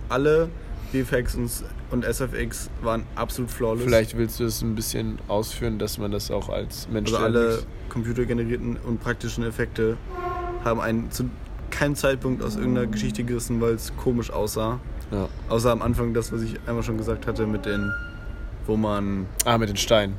Alle 0.10 0.50
VFX 0.92 1.36
und, 1.36 1.52
und 1.92 2.06
SFX 2.06 2.72
waren 2.82 3.04
absolut 3.14 3.52
flawless. 3.52 3.84
Vielleicht 3.84 4.18
willst 4.18 4.40
du 4.40 4.46
es 4.46 4.64
ein 4.64 4.74
bisschen 4.74 5.20
ausführen, 5.28 5.78
dass 5.78 6.00
man 6.00 6.12
das 6.12 6.32
auch 6.32 6.50
als 6.50 6.90
Mensch 6.90 7.14
Also 7.14 7.24
alle 7.24 7.60
computergenerierten 7.90 8.78
und 8.78 9.00
praktischen 9.00 9.44
Effekte 9.44 9.96
haben 10.66 10.82
einen 10.82 11.12
zu 11.12 11.30
keinem 11.72 11.96
Zeitpunkt 11.96 12.44
aus 12.44 12.56
irgendeiner 12.56 12.88
Geschichte 12.88 13.24
gerissen, 13.24 13.60
weil 13.62 13.74
es 13.74 13.96
komisch 13.98 14.32
aussah. 14.32 14.80
Ja. 15.12 15.28
Außer 15.50 15.72
am 15.72 15.82
Anfang 15.82 16.14
das, 16.14 16.32
was 16.32 16.42
ich 16.42 16.60
einmal 16.68 16.84
schon 16.84 16.98
gesagt 16.98 17.28
hatte, 17.28 17.46
mit 17.48 17.66
den, 17.66 17.92
wo 18.66 18.78
man. 18.78 19.26
Ah, 19.46 19.58
mit 19.58 19.70
den 19.70 19.78
Steinen. 19.78 20.16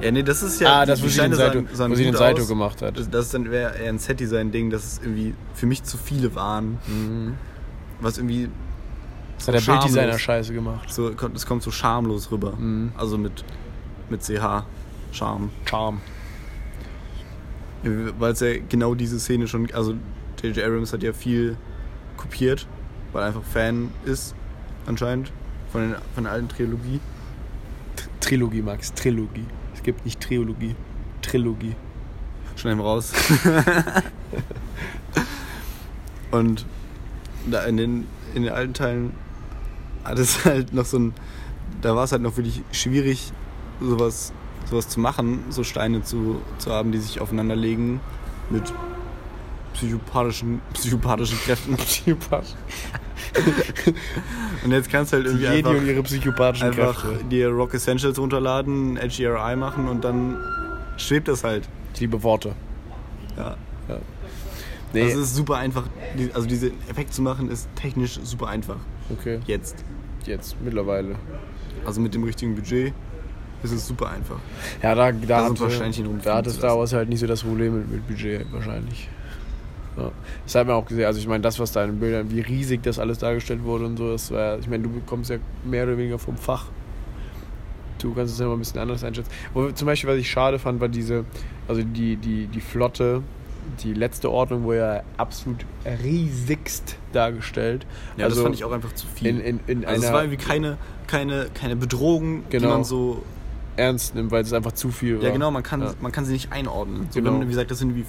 Ja, 0.00 0.10
nee, 0.12 0.22
das 0.22 0.42
ist 0.42 0.60
ja. 0.60 0.80
ah, 0.82 0.86
das, 0.86 1.02
wo 1.02 1.08
sie 1.08 1.20
den 1.20 1.34
Saito, 1.34 1.58
sahen- 1.60 1.68
sahen 1.74 1.94
den 1.94 2.14
Saito 2.14 2.46
gemacht 2.46 2.82
hat. 2.82 2.98
Das, 2.98 3.10
das 3.10 3.26
ist 3.26 3.34
dann 3.34 3.50
wäre 3.50 3.76
eher 3.76 3.88
ein 3.88 3.98
Set-Design-Ding, 3.98 4.70
dass 4.70 4.84
es 4.84 4.98
irgendwie 4.98 5.34
für 5.54 5.66
mich 5.66 5.82
zu 5.82 5.96
viele 5.98 6.34
waren. 6.34 6.78
Mhm. 6.86 7.34
Was 8.00 8.18
irgendwie. 8.18 8.48
Das 9.38 9.48
hat 9.48 9.54
der 9.54 9.60
Bilddesigner 9.60 10.18
scheiße 10.18 10.52
gemacht. 10.52 10.92
So, 10.92 11.10
das 11.10 11.46
kommt 11.46 11.62
so 11.62 11.70
schamlos 11.70 12.30
rüber. 12.30 12.52
Mhm. 12.56 12.92
Also 12.96 13.18
mit, 13.18 13.44
mit 14.08 14.22
CH. 14.22 14.64
Charme. 15.12 15.50
Charm. 15.64 16.00
Weil 17.82 18.32
es 18.32 18.40
ja 18.40 18.54
genau 18.68 18.94
diese 18.94 19.20
Szene 19.20 19.46
schon. 19.46 19.70
Also, 19.72 19.94
J.J. 20.42 20.64
Abrams 20.64 20.92
hat 20.92 21.02
ja 21.02 21.12
viel 21.12 21.56
kopiert, 22.16 22.66
weil 23.12 23.22
er 23.22 23.28
einfach 23.28 23.42
Fan 23.42 23.90
ist, 24.04 24.34
anscheinend, 24.86 25.32
von, 25.70 25.82
den, 25.82 25.96
von 26.14 26.24
der 26.24 26.32
alten 26.32 26.48
Trilogie. 26.48 27.00
Trilogie, 28.20 28.62
Max. 28.62 28.92
Trilogie. 28.94 29.46
Es 29.74 29.82
gibt 29.82 30.04
nicht 30.04 30.20
Trilogie. 30.20 30.74
Trilogie. 31.22 31.74
Schneiden 32.56 32.78
wir 32.78 32.84
raus. 32.84 33.12
Und 36.30 36.66
da 37.50 37.64
in 37.64 37.76
den, 37.76 38.06
in 38.34 38.42
den 38.42 38.52
alten 38.52 38.74
Teilen 38.74 39.12
hat 40.04 40.18
es 40.18 40.44
halt 40.44 40.72
noch 40.72 40.84
so 40.84 40.98
ein. 40.98 41.14
Da 41.80 41.94
war 41.94 42.04
es 42.04 42.12
halt 42.12 42.22
noch 42.22 42.36
wirklich 42.36 42.62
schwierig, 42.72 43.32
sowas, 43.80 44.32
sowas 44.70 44.88
zu 44.88 45.00
machen, 45.00 45.44
so 45.50 45.64
Steine 45.64 46.02
zu, 46.02 46.40
zu 46.58 46.70
haben, 46.70 46.92
die 46.92 46.98
sich 46.98 47.20
aufeinander 47.20 47.56
legen 47.56 48.00
mit 48.50 48.62
psychopathischen, 49.74 50.60
psychopathischen 50.74 51.38
Kräften. 51.38 51.76
Psychopath. 51.76 52.56
Und 54.64 54.72
jetzt 54.72 54.90
kannst 54.90 55.12
du 55.12 55.16
halt 55.18 55.26
irgendwie 55.26 55.44
Jedi 55.44 55.56
einfach, 55.58 55.70
und 55.80 55.86
ihre 55.86 56.02
psychopathischen 56.02 56.68
einfach 56.68 57.02
Kräfte. 57.02 57.24
dir 57.24 57.48
Rock 57.48 57.74
Essentials 57.74 58.18
runterladen, 58.18 58.96
HDRI 58.96 59.56
machen 59.56 59.88
und 59.88 60.04
dann 60.04 60.38
schwebt 60.96 61.28
das 61.28 61.44
halt. 61.44 61.68
Ich 61.94 62.00
liebe 62.00 62.22
Worte. 62.22 62.54
Ja. 63.36 63.56
Nee, 64.92 65.02
Also 65.02 65.20
es 65.20 65.28
ist 65.28 65.36
super 65.36 65.56
einfach. 65.56 65.84
Also 66.32 66.48
diesen 66.48 66.72
Effekt 66.88 67.12
zu 67.12 67.20
machen 67.22 67.50
ist 67.50 67.68
technisch 67.74 68.18
super 68.22 68.48
einfach. 68.48 68.76
okay. 69.10 69.40
Jetzt. 69.46 69.84
Jetzt, 70.24 70.56
mittlerweile. 70.62 71.16
Also 71.84 72.00
mit 72.00 72.14
dem 72.14 72.24
richtigen 72.24 72.54
Budget 72.54 72.92
ist 73.62 73.72
es 73.72 73.86
super 73.86 74.08
einfach. 74.10 74.36
Ja, 74.82 74.94
da, 74.94 75.12
da, 75.12 75.44
hatte, 75.44 75.70
Steinchen 75.70 76.04
drum 76.04 76.20
da 76.22 76.36
hat 76.36 76.46
es 76.46 76.54
zu 76.54 76.58
Star. 76.60 76.78
Wars 76.78 76.92
halt 76.92 77.08
nicht 77.08 77.20
so 77.20 77.26
das 77.26 77.42
Problem 77.42 77.78
mit, 77.78 77.90
mit 77.90 78.06
Budget 78.06 78.46
wahrscheinlich. 78.52 79.08
Ja. 79.96 80.12
Das 80.44 80.54
hat 80.54 80.66
man 80.66 80.76
auch 80.76 80.86
gesehen. 80.86 81.06
Also 81.06 81.18
ich 81.18 81.26
meine, 81.26 81.42
das, 81.42 81.58
was 81.58 81.72
da 81.72 81.82
in 81.84 81.90
den 81.92 82.00
Bildern, 82.00 82.30
wie 82.30 82.40
riesig 82.40 82.82
das 82.82 82.98
alles 82.98 83.18
dargestellt 83.18 83.64
wurde 83.64 83.86
und 83.86 83.96
so, 83.96 84.12
das 84.12 84.30
war, 84.30 84.58
ich 84.58 84.68
meine, 84.68 84.84
du 84.84 84.90
bekommst 84.90 85.30
ja 85.30 85.38
mehr 85.64 85.84
oder 85.84 85.98
weniger 85.98 86.18
vom 86.18 86.36
Fach. 86.36 86.66
Du 87.98 88.14
kannst 88.14 88.34
es 88.34 88.38
ja 88.38 88.46
mal 88.46 88.52
ein 88.52 88.60
bisschen 88.60 88.80
anders 88.80 89.02
einschätzen. 89.02 89.30
Wo, 89.54 89.70
zum 89.72 89.86
Beispiel, 89.86 90.08
was 90.10 90.18
ich 90.18 90.30
schade 90.30 90.60
fand, 90.60 90.80
war 90.80 90.88
diese, 90.88 91.24
also 91.66 91.82
die, 91.82 92.14
die, 92.14 92.46
die 92.46 92.60
Flotte, 92.60 93.22
die 93.82 93.92
letzte 93.92 94.30
Ordnung, 94.30 94.62
wo 94.64 94.72
ja 94.72 95.02
absolut 95.16 95.66
riesigst 96.04 96.96
dargestellt. 97.12 97.86
Ja, 98.16 98.26
also 98.26 98.36
das 98.36 98.42
fand 98.44 98.54
ich 98.54 98.64
auch 98.64 98.72
einfach 98.72 98.92
zu 98.94 99.06
viel. 99.08 99.26
in, 99.26 99.40
in, 99.40 99.60
in 99.66 99.84
also 99.84 100.06
es 100.06 100.12
war 100.12 100.22
irgendwie 100.22 100.42
keine, 100.42 100.78
keine, 101.08 101.48
keine 101.54 101.74
Bedrohung, 101.74 102.44
die 102.46 102.58
Genau. 102.58 102.68
man 102.68 102.84
so. 102.84 103.22
Ernst 103.78 104.14
nimmt, 104.14 104.30
weil 104.30 104.42
es 104.42 104.52
einfach 104.52 104.72
zu 104.72 104.90
viel 104.90 105.16
war. 105.18 105.24
Ja 105.24 105.30
genau, 105.30 105.50
man 105.50 105.62
kann, 105.62 105.80
Ja. 105.80 105.94
man 106.00 106.12
kann 106.12 106.24
sie 106.24 106.32
nicht 106.32 106.52
einordnen. 106.52 107.06
So, 107.10 107.20
Genau. 107.20 107.32
wenn, 107.34 107.42
wie 107.42 107.46
gesagt, 107.50 107.70
das 107.70 107.78
sind 107.78 107.94
wie 107.96 108.04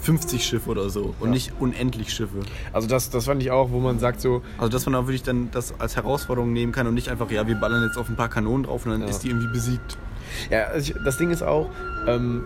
50 0.00 0.42
Schiffe 0.44 0.70
oder 0.70 0.88
so 0.88 1.14
und 1.20 1.28
Ja. 1.28 1.30
nicht 1.34 1.52
unendlich 1.58 2.10
Schiffe. 2.12 2.40
Also 2.72 2.88
das, 2.88 3.10
das 3.10 3.26
fand 3.26 3.42
ich 3.42 3.50
auch, 3.50 3.70
wo 3.70 3.80
man 3.80 3.98
sagt 3.98 4.20
so, 4.22 4.40
Also 4.56 4.70
dass 4.70 4.86
man 4.86 4.94
auch 4.94 5.06
wirklich 5.06 5.22
dann 5.22 5.50
das 5.50 5.74
als 5.78 5.96
Herausforderung 5.96 6.52
nehmen 6.52 6.72
kann 6.72 6.86
und 6.86 6.94
nicht 6.94 7.08
einfach, 7.10 7.30
ja, 7.30 7.46
wir 7.46 7.56
ballern 7.56 7.84
jetzt 7.86 7.98
auf 7.98 8.08
ein 8.08 8.16
paar 8.16 8.28
Kanonen 8.30 8.62
drauf 8.64 8.86
und 8.86 8.92
dann 8.92 9.02
Ja. 9.02 9.08
ist 9.08 9.22
die 9.24 9.28
irgendwie 9.28 9.52
besiegt. 9.52 9.98
Ja, 10.50 10.64
also 10.64 10.92
ich, 10.92 10.96
das 11.04 11.16
Ding 11.16 11.30
ist 11.30 11.42
auch, 11.42 11.70
ähm, 12.06 12.42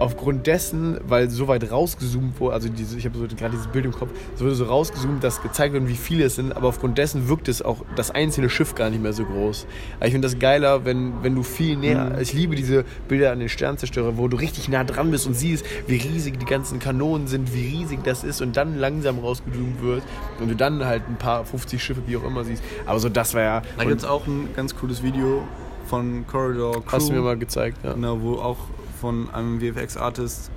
aufgrund 0.00 0.46
dessen, 0.46 0.98
weil 1.06 1.30
so 1.30 1.46
weit 1.48 1.70
rausgezoomt 1.70 2.38
wurde, 2.40 2.54
also 2.54 2.68
diese, 2.68 2.98
ich 2.98 3.04
habe 3.06 3.16
so 3.16 3.26
gerade 3.36 3.52
dieses 3.52 3.68
Bild 3.68 3.84
im 3.84 3.92
Kopf, 3.92 4.10
es 4.34 4.40
wurde 4.40 4.54
so 4.54 4.64
rausgezoomt, 4.64 5.22
dass 5.22 5.40
gezeigt 5.40 5.72
wird, 5.72 5.86
wie 5.88 5.94
viele 5.94 6.24
es 6.24 6.34
sind, 6.34 6.54
aber 6.54 6.68
aufgrund 6.68 6.98
dessen 6.98 7.28
wirkt 7.28 7.48
es 7.48 7.62
auch 7.62 7.84
das 7.96 8.10
einzelne 8.10 8.50
Schiff 8.50 8.74
gar 8.74 8.90
nicht 8.90 9.00
mehr 9.02 9.12
so 9.12 9.24
groß. 9.24 9.66
Aber 9.98 10.06
ich 10.06 10.12
finde 10.12 10.26
das 10.26 10.38
geiler, 10.38 10.84
wenn, 10.84 11.22
wenn 11.22 11.34
du 11.34 11.42
viel 11.42 11.76
näher, 11.76 12.12
Mhm. 12.14 12.20
ich 12.20 12.32
liebe 12.32 12.56
diese 12.56 12.84
Bilder 13.08 13.30
an 13.32 13.38
den 13.38 13.48
Sternzerstörer, 13.48 14.16
wo 14.18 14.26
du 14.28 14.36
richtig 14.36 14.68
nah 14.68 14.82
dran 14.84 15.10
bist 15.10 15.26
und 15.26 15.34
siehst, 15.34 15.64
wie 15.86 15.96
riesig 15.96 16.38
die 16.38 16.46
ganzen 16.46 16.78
Kanonen 16.80 17.28
sind, 17.28 17.54
wie 17.54 17.66
riesig 17.76 18.00
das 18.04 18.24
ist 18.24 18.42
und 18.42 18.56
dann 18.56 18.76
langsam 18.78 19.20
rausgezoomt 19.20 19.80
wird 19.82 20.02
und 20.40 20.48
du 20.50 20.56
dann 20.56 20.84
halt 20.84 21.02
ein 21.08 21.16
paar 21.16 21.44
50 21.44 21.82
Schiffe, 21.82 22.02
wie 22.06 22.16
auch 22.16 22.24
immer 22.24 22.44
siehst. 22.44 22.62
Aber 22.84 22.98
so 22.98 23.08
das 23.08 23.32
war 23.34 23.42
ja, 23.42 23.62
Da 23.78 23.84
gibt 23.84 23.98
es 23.98 24.04
auch 24.04 24.26
ein 24.26 24.48
ganz 24.56 24.74
cooles 24.76 25.02
Video 25.02 25.44
von 25.86 26.26
Corridor 26.26 26.72
Crew. 26.84 26.92
hast 26.92 27.08
du 27.08 27.12
mir 27.12 27.20
mal 27.22 27.36
gezeigt, 27.38 27.78
ja. 27.84 27.92
Genau, 27.94 28.20
wo 28.20 28.34
auch 28.36 28.56
von 29.00 29.28
einem 29.34 29.60
VFX-Artist 29.60 30.50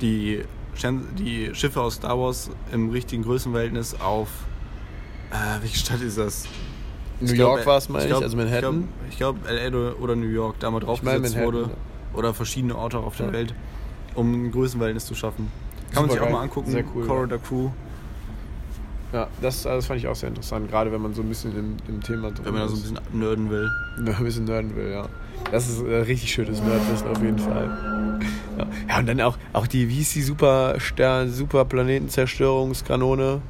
die, 0.00 0.42
die 1.18 1.50
Schiffe 1.54 1.80
aus 1.80 1.94
Star 1.94 2.18
Wars 2.18 2.50
im 2.72 2.90
richtigen 2.90 3.22
Größenverhältnis 3.22 3.94
auf. 4.00 4.28
Äh, 5.30 5.62
welche 5.62 5.78
Stadt 5.78 6.00
ist 6.02 6.18
das? 6.18 6.44
New 7.20 7.32
Ich 7.32 7.38
York 7.38 7.64
war 7.66 7.78
es, 7.78 7.88
meine 7.88 8.04
ich, 8.04 8.10
glaub- 8.10 8.22
also 8.22 8.36
Manhattan. 8.36 8.88
Ich 9.08 9.16
glaube, 9.16 9.38
glaub, 9.40 9.50
LA 9.72 9.92
oder- 10.00 10.16
New 10.16 10.26
York, 10.28 10.56
da 10.60 10.70
mal 10.70 10.80
draufgesetzt 10.80 11.38
wurde. 11.38 11.70
Oder 12.14 12.34
verschiedene 12.34 12.76
Orte 12.76 12.98
auf 12.98 13.16
der 13.16 13.26
Ja. 13.28 13.32
Welt, 13.32 13.54
um 14.14 14.32
ein 14.46 14.50
Größenverhältnis 14.52 15.06
zu 15.06 15.14
schaffen. 15.14 15.50
Kann 15.92 16.02
man 16.02 16.10
sich 16.10 16.20
auch 16.20 16.24
Supergeil. 16.24 16.32
mal 16.32 16.42
angucken. 16.42 16.70
Sehr 16.72 16.84
cool, 16.94 17.06
Corridor 17.06 17.38
Crew, 17.38 17.70
Ja, 19.12 19.28
das, 19.42 19.62
das 19.62 19.86
fand 19.86 20.00
ich 20.00 20.08
auch 20.08 20.14
sehr 20.14 20.30
interessant, 20.30 20.70
gerade 20.70 20.90
wenn 20.90 21.02
man 21.02 21.12
so 21.12 21.20
ein 21.22 21.28
bisschen 21.28 21.52
im, 21.56 21.76
im 21.86 22.02
Thema 22.02 22.30
drin 22.30 22.46
wenn 22.46 22.52
man 22.54 22.62
da 22.62 22.68
so 22.68 22.74
ein 22.76 22.82
ist. 22.82 22.92
bisschen 22.94 23.18
nerden 23.20 23.50
will. 23.50 23.70
Wenn 23.96 24.04
man 24.04 24.14
ein 24.16 24.24
bisschen 24.24 24.44
nerden 24.46 24.74
will, 24.74 24.90
ja. 24.90 25.06
Das 25.50 25.68
ist 25.68 25.82
äh, 25.82 25.96
richtig 25.96 26.32
schönes 26.32 26.62
Nerdwissen 26.62 27.08
auf 27.08 27.22
jeden 27.22 27.38
Fall. 27.38 28.18
Ja. 28.58 28.66
ja, 28.86 28.98
und 28.98 29.08
dann 29.08 29.18
auch, 29.22 29.38
auch 29.54 29.66
die, 29.66 29.88
wie 29.88 29.94
hieß 29.94 30.12
die 30.12 30.20
Super 30.22 30.76
Super 31.28 31.64
Planetenzerstörungskanone? 31.64 33.40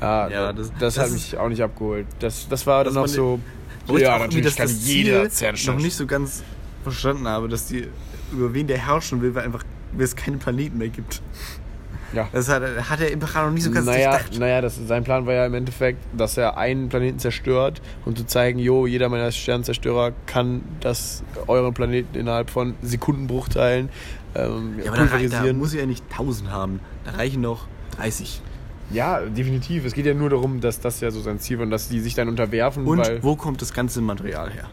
Ja, 0.00 0.28
Ja, 0.28 0.52
das, 0.52 0.68
das- 0.68 0.78
das, 0.78 0.94
das 0.94 0.98
hat 0.98 1.06
ist- 1.06 1.12
mich 1.14 1.38
auch 1.38 1.48
nicht 1.48 1.62
abgeholt. 1.62 2.06
Das, 2.18 2.46
das 2.48 2.66
war 2.66 2.84
dann 2.84 2.94
Das 2.94 2.94
noch 2.94 3.00
war 3.02 3.08
so. 3.08 3.40
Ich 3.94 4.00
ja, 4.02 4.16
auch 4.16 4.20
natürlich 4.20 4.54
kann 4.56 4.66
das 4.66 4.86
jeder 4.86 5.28
zerstören. 5.30 5.76
noch 5.76 5.82
nicht 5.82 5.96
so 5.96 6.06
ganz 6.06 6.42
verstanden 6.82 7.26
habe, 7.26 7.48
dass 7.48 7.66
die 7.66 7.88
über 8.32 8.52
wen 8.54 8.66
der 8.66 8.78
herrschen 8.78 9.20
will, 9.22 9.34
weil 9.34 9.44
einfach 9.46 9.64
weil 9.92 10.04
es 10.04 10.14
keine 10.14 10.36
Planeten 10.36 10.78
mehr 10.78 10.88
gibt. 10.90 11.20
Ja. 12.12 12.28
Das 12.32 12.48
hat, 12.48 12.62
hat 12.62 13.00
der 13.00 13.12
Imperator 13.12 13.46
noch 13.48 13.54
nicht 13.54 13.62
so 13.64 13.70
ganz 13.70 13.86
naja, 13.86 14.10
durchdacht. 14.10 14.38
naja 14.40 14.60
das, 14.60 14.76
sein 14.86 15.04
Plan 15.04 15.26
war 15.26 15.34
ja 15.34 15.46
im 15.46 15.54
Endeffekt, 15.54 15.98
dass 16.16 16.36
er 16.36 16.56
einen 16.58 16.88
Planeten 16.88 17.18
zerstört 17.18 17.80
und 18.04 18.18
zu 18.18 18.26
zeigen, 18.26 18.58
jo, 18.58 18.86
jeder 18.86 19.08
meiner 19.08 19.30
Sternzerstörer 19.30 20.12
kann 20.26 20.62
das 20.80 21.22
euren 21.46 21.72
Planeten 21.74 22.16
innerhalb 22.18 22.50
von 22.50 22.74
Sekundenbruchteilen 22.82 23.88
ähm, 24.34 24.74
Ja, 24.82 24.88
aber 24.90 24.96
da, 24.96 25.02
rei- 25.04 25.08
da 25.08 25.16
pulverisieren. 25.18 25.58
muss 25.58 25.74
er 25.74 25.80
ja 25.80 25.86
nicht 25.86 26.04
1000 26.10 26.50
haben. 26.50 26.80
Da 27.04 27.12
reichen 27.12 27.40
noch 27.42 27.66
30. 27.96 28.40
ja, 28.92 29.20
definitiv. 29.20 29.84
Es 29.84 29.92
geht 29.94 30.06
ja 30.06 30.14
nur 30.14 30.30
darum, 30.30 30.60
dass 30.60 30.80
das 30.80 31.00
ja 31.00 31.10
so 31.10 31.20
sein 31.20 31.38
Ziel 31.38 31.58
war 31.58 31.64
und 31.64 31.70
dass 31.70 31.88
die 31.88 32.00
sich 32.00 32.14
dann 32.14 32.28
unterwerfen, 32.28 32.86
Und 32.86 33.08
wo 33.22 33.36
kommt 33.36 33.60
das 33.62 33.72
ganze 33.72 34.00
Material 34.00 34.50
her? 34.50 34.64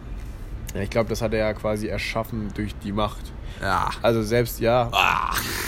Ja, 0.75 0.81
ich 0.81 0.89
glaube, 0.89 1.09
das 1.09 1.21
hat 1.21 1.33
er 1.33 1.39
ja 1.39 1.53
quasi 1.53 1.87
erschaffen 1.87 2.49
durch 2.55 2.75
die 2.83 2.91
Macht. 2.91 3.31
Ja. 3.61 3.89
Also 4.01 4.21
selbst 4.21 4.59
ja, 4.59 4.91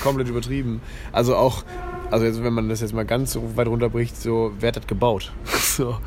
komplett 0.03 0.27
übertrieben. 0.27 0.81
Also 1.11 1.35
auch, 1.35 1.63
also 2.11 2.25
jetzt, 2.25 2.43
wenn 2.43 2.53
man 2.53 2.69
das 2.69 2.81
jetzt 2.81 2.93
mal 2.93 3.05
ganz 3.05 3.33
so 3.33 3.57
weit 3.57 3.67
runterbricht, 3.67 4.15
so 4.15 4.51
wer 4.59 4.69
hat 4.69 4.77
das 4.77 4.87
gebaut? 4.87 5.31
so. 5.45 5.97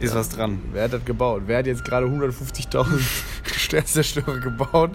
Ist 0.00 0.16
was 0.16 0.30
dran. 0.30 0.60
Wer 0.72 0.84
hat 0.84 0.92
das 0.92 1.04
gebaut? 1.04 1.42
Wer 1.46 1.58
hat 1.58 1.66
jetzt 1.66 1.84
gerade 1.84 2.06
150.000 2.06 2.86
Sternzerstörer 3.56 4.40
gebaut 4.40 4.90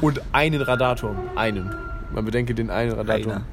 und 0.00 0.20
einen 0.32 0.60
Radarturm? 0.60 1.16
Einen. 1.36 1.72
Man 2.12 2.24
bedenke 2.24 2.52
den 2.52 2.68
einen 2.68 2.90
Radarturm. 2.90 3.32
Einer. 3.32 3.44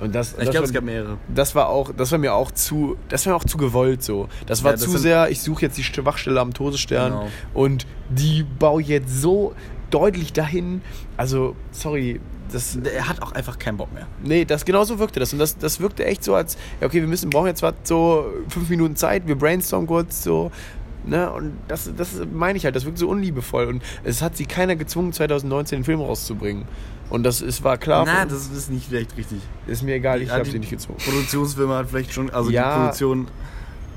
Und 0.00 0.14
das, 0.14 0.34
Ich 0.38 0.50
glaube, 0.50 0.66
es 0.66 0.72
gab 0.72 0.84
mehrere. 0.84 1.18
das 1.34 1.54
war 1.54 1.68
auch, 1.68 1.92
das 1.94 2.10
war 2.12 2.18
mir 2.18 2.32
auch 2.34 2.50
zu, 2.52 2.96
das 3.08 3.26
war 3.26 3.32
mir 3.32 3.36
auch 3.36 3.44
zu 3.44 3.56
gewollt 3.58 4.02
so. 4.02 4.28
Das 4.46 4.64
war 4.64 4.70
Ja, 4.72 4.76
das 4.76 4.84
zu 4.84 4.96
sehr, 4.98 5.30
ich 5.30 5.40
suche 5.42 5.62
jetzt 5.62 5.76
die 5.76 5.84
Schwachstelle 5.84 6.40
am 6.40 6.54
Todesstern 6.54 7.12
Genau. 7.12 7.28
und 7.54 7.86
die 8.08 8.44
baue 8.58 8.82
jetzt 8.82 9.20
so 9.20 9.54
deutlich 9.90 10.32
dahin. 10.32 10.80
Also, 11.16 11.54
sorry, 11.72 12.20
das, 12.52 12.76
Er 12.76 13.08
hat 13.08 13.22
auch 13.22 13.32
einfach 13.32 13.58
keinen 13.58 13.76
Bock 13.76 13.92
mehr. 13.92 14.06
Nee, 14.24 14.44
das 14.44 14.64
genau 14.64 14.84
so 14.84 14.98
wirkte 14.98 15.20
das. 15.20 15.32
Und 15.32 15.38
das, 15.38 15.56
das 15.58 15.80
wirkte 15.80 16.04
echt 16.04 16.24
so, 16.24 16.34
als, 16.34 16.56
ja, 16.80 16.86
okay, 16.86 17.00
wir 17.00 17.06
müssen, 17.08 17.30
brauchen 17.30 17.46
jetzt 17.46 17.62
was 17.62 17.74
so 17.84 18.24
fünf 18.48 18.68
Minuten 18.70 18.96
Zeit, 18.96 19.26
wir 19.28 19.36
brainstormen 19.36 19.86
kurz 19.86 20.24
so. 20.24 20.50
Ne? 21.04 21.30
Und 21.30 21.52
das, 21.68 21.90
das 21.96 22.20
meine 22.32 22.56
ich 22.58 22.64
halt, 22.64 22.74
das 22.76 22.84
wirkt 22.84 22.98
so 22.98 23.08
unliebevoll. 23.08 23.66
Und 23.66 23.82
es 24.04 24.20
hat 24.22 24.36
sie 24.36 24.46
keiner 24.46 24.76
gezwungen, 24.76 25.12
2019 25.12 25.78
den 25.80 25.84
Film 25.84 26.00
rauszubringen. 26.00 26.64
Und 27.10 27.24
das 27.24 27.40
ist, 27.42 27.62
war 27.64 27.76
klar. 27.76 28.04
Na, 28.06 28.24
das 28.24 28.46
ist 28.46 28.70
nicht 28.70 28.86
vielleicht 28.88 29.16
richtig. 29.16 29.38
ist 29.66 29.82
mir 29.82 29.96
egal, 29.96 30.22
ich 30.22 30.28
Ja, 30.28 30.34
habe 30.34 30.44
sie 30.44 30.58
nicht 30.58 30.70
gezwungen. 30.70 30.98
Produktionsfirma 31.04 31.78
hat 31.78 31.88
vielleicht 31.90 32.12
schon, 32.12 32.30
also 32.30 32.50
Ja, 32.50 32.72
die 32.74 32.78
Produktion 32.80 33.28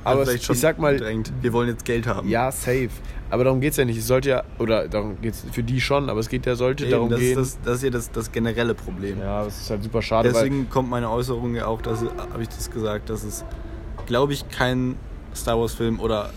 aber 0.03 0.21
hat 0.21 0.27
vielleicht 0.29 0.49
ich 0.49 0.59
sag 0.59 0.79
mal- 0.79 0.93
gedrängt. 0.97 1.31
Wir 1.41 1.53
wollen 1.53 1.69
jetzt 1.69 1.85
Geld 1.85 2.07
haben. 2.07 2.27
Ja, 2.27 2.51
safe. 2.51 2.89
Aber 3.29 3.43
darum 3.45 3.61
geht 3.61 3.71
es 3.71 3.77
ja 3.77 3.85
nicht. 3.85 3.97
Es 3.97 4.05
sollte 4.07 4.29
ja, 4.29 4.43
oder 4.59 4.87
darum 4.87 5.19
geht 5.21 5.33
es 5.33 5.45
für 5.51 5.63
die 5.63 5.79
schon, 5.81 6.09
aber 6.09 6.19
es 6.19 6.29
geht 6.29 6.45
ja, 6.45 6.55
sollte 6.55 6.83
Eben, 6.83 6.91
darum 6.91 7.09
das, 7.09 7.19
gehen. 7.19 7.39
ist 7.39 7.55
das, 7.57 7.59
das 7.65 7.75
ist 7.77 7.83
ja 7.83 7.89
das, 7.89 8.11
das 8.11 8.31
generelle 8.31 8.75
Problem. 8.75 9.19
ja, 9.19 9.43
das 9.45 9.61
ist 9.61 9.69
halt 9.69 9.83
super 9.83 10.01
schade. 10.01 10.29
Deswegen 10.31 10.69
kommt 10.69 10.89
meine 10.89 11.09
Äußerung 11.09 11.55
ja 11.55 11.65
auch, 11.67 11.81
dass 11.81 12.01
habe 12.01 12.41
ich 12.41 12.49
das 12.49 12.69
gesagt, 12.69 13.09
dass 13.09 13.23
es, 13.23 13.43
glaube 14.05 14.33
ich, 14.33 14.47
kein 14.49 14.95
Star 15.35 15.59
Wars 15.59 15.73
Film 15.73 15.99
oder 15.99 16.29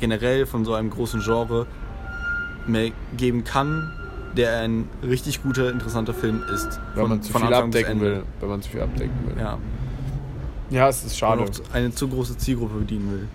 generell 0.00 0.46
von 0.46 0.64
so 0.64 0.74
einem 0.74 0.90
großen 0.90 1.20
Genre 1.22 1.66
mehr 2.66 2.90
geben 3.16 3.42
kann, 3.44 3.92
der 4.36 4.60
ein 4.60 4.88
richtig 5.02 5.42
guter, 5.42 5.70
interessanter 5.70 6.14
Film 6.14 6.42
ist. 6.54 6.80
weil 6.94 7.02
Von- 7.02 7.10
man 7.10 7.22
zu 7.22 7.32
viel 7.32 7.42
Anfang 7.46 7.64
abdecken 7.64 8.00
will. 8.00 8.22
Wenn 8.40 8.48
man 8.48 8.62
zu 8.62 8.70
viel 8.70 8.82
abdecken 8.82 9.14
will. 9.26 9.42
Ja, 9.42 9.58
ja 10.70 10.88
es 10.88 11.04
ist 11.04 11.18
schade. 11.18 11.42
und 11.42 11.50
auch 11.50 11.74
eine 11.74 11.92
zu 11.92 12.08
große 12.08 12.36
Zielgruppe 12.38 12.78
bedienen 12.78 13.10
will. 13.10 13.28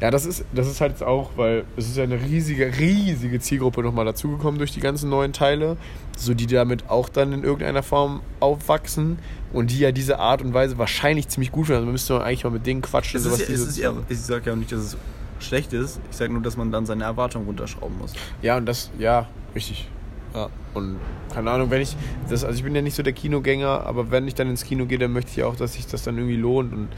Ja, 0.00 0.10
das 0.10 0.26
ist, 0.26 0.44
das 0.52 0.66
ist 0.66 0.80
halt 0.80 0.92
jetzt 0.92 1.02
auch, 1.02 1.30
weil 1.36 1.64
es 1.76 1.86
ist 1.88 1.96
ja 1.96 2.02
eine 2.02 2.20
riesige, 2.20 2.76
riesige 2.78 3.38
Zielgruppe 3.38 3.82
nochmal 3.82 4.04
dazugekommen 4.04 4.58
durch 4.58 4.72
die 4.72 4.80
ganzen 4.80 5.08
neuen 5.10 5.32
Teile, 5.32 5.76
so 6.16 6.34
die 6.34 6.46
damit 6.46 6.90
auch 6.90 7.08
dann 7.08 7.32
in 7.32 7.44
irgendeiner 7.44 7.82
Form 7.82 8.20
aufwachsen 8.40 9.18
und 9.52 9.70
die 9.70 9.78
ja 9.78 9.92
diese 9.92 10.18
Art 10.18 10.42
und 10.42 10.54
Weise 10.54 10.78
wahrscheinlich 10.78 11.28
ziemlich 11.28 11.52
gut 11.52 11.66
finden. 11.66 11.76
Also 11.76 11.86
man 11.86 11.92
müsste 11.92 12.22
eigentlich 12.22 12.44
mal 12.44 12.50
mit 12.50 12.66
denen 12.66 12.82
quatschen. 12.82 13.18
Es 13.18 13.24
so 13.24 13.30
ist, 13.30 13.48
es 13.48 13.60
ist 13.60 13.78
ja, 13.78 13.92
ich 14.08 14.20
sage 14.20 14.46
ja 14.46 14.52
auch 14.52 14.56
nicht, 14.56 14.72
dass 14.72 14.80
es 14.80 14.96
schlecht 15.38 15.72
ist. 15.72 16.00
Ich 16.10 16.16
sage 16.16 16.32
nur, 16.32 16.42
dass 16.42 16.56
man 16.56 16.72
dann 16.72 16.86
seine 16.86 17.04
Erwartungen 17.04 17.46
runterschrauben 17.46 17.98
muss. 17.98 18.12
Ja, 18.40 18.56
und 18.56 18.66
das, 18.66 18.90
ja, 18.98 19.28
richtig. 19.54 19.88
Ja, 20.34 20.48
und 20.74 20.96
keine 21.34 21.50
Ahnung, 21.50 21.70
wenn 21.70 21.82
ich, 21.82 21.96
das, 22.28 22.44
also 22.44 22.56
ich 22.56 22.64
bin 22.64 22.74
ja 22.74 22.82
nicht 22.82 22.94
so 22.96 23.02
der 23.02 23.12
Kinogänger, 23.12 23.86
aber 23.86 24.10
wenn 24.10 24.26
ich 24.28 24.34
dann 24.34 24.48
ins 24.48 24.64
Kino 24.64 24.86
gehe, 24.86 24.98
dann 24.98 25.12
möchte 25.12 25.30
ich 25.32 25.42
auch, 25.44 25.56
dass 25.56 25.74
sich 25.74 25.86
das 25.86 26.02
dann 26.04 26.16
irgendwie 26.16 26.36
lohnt. 26.36 26.72
Und 26.72 26.88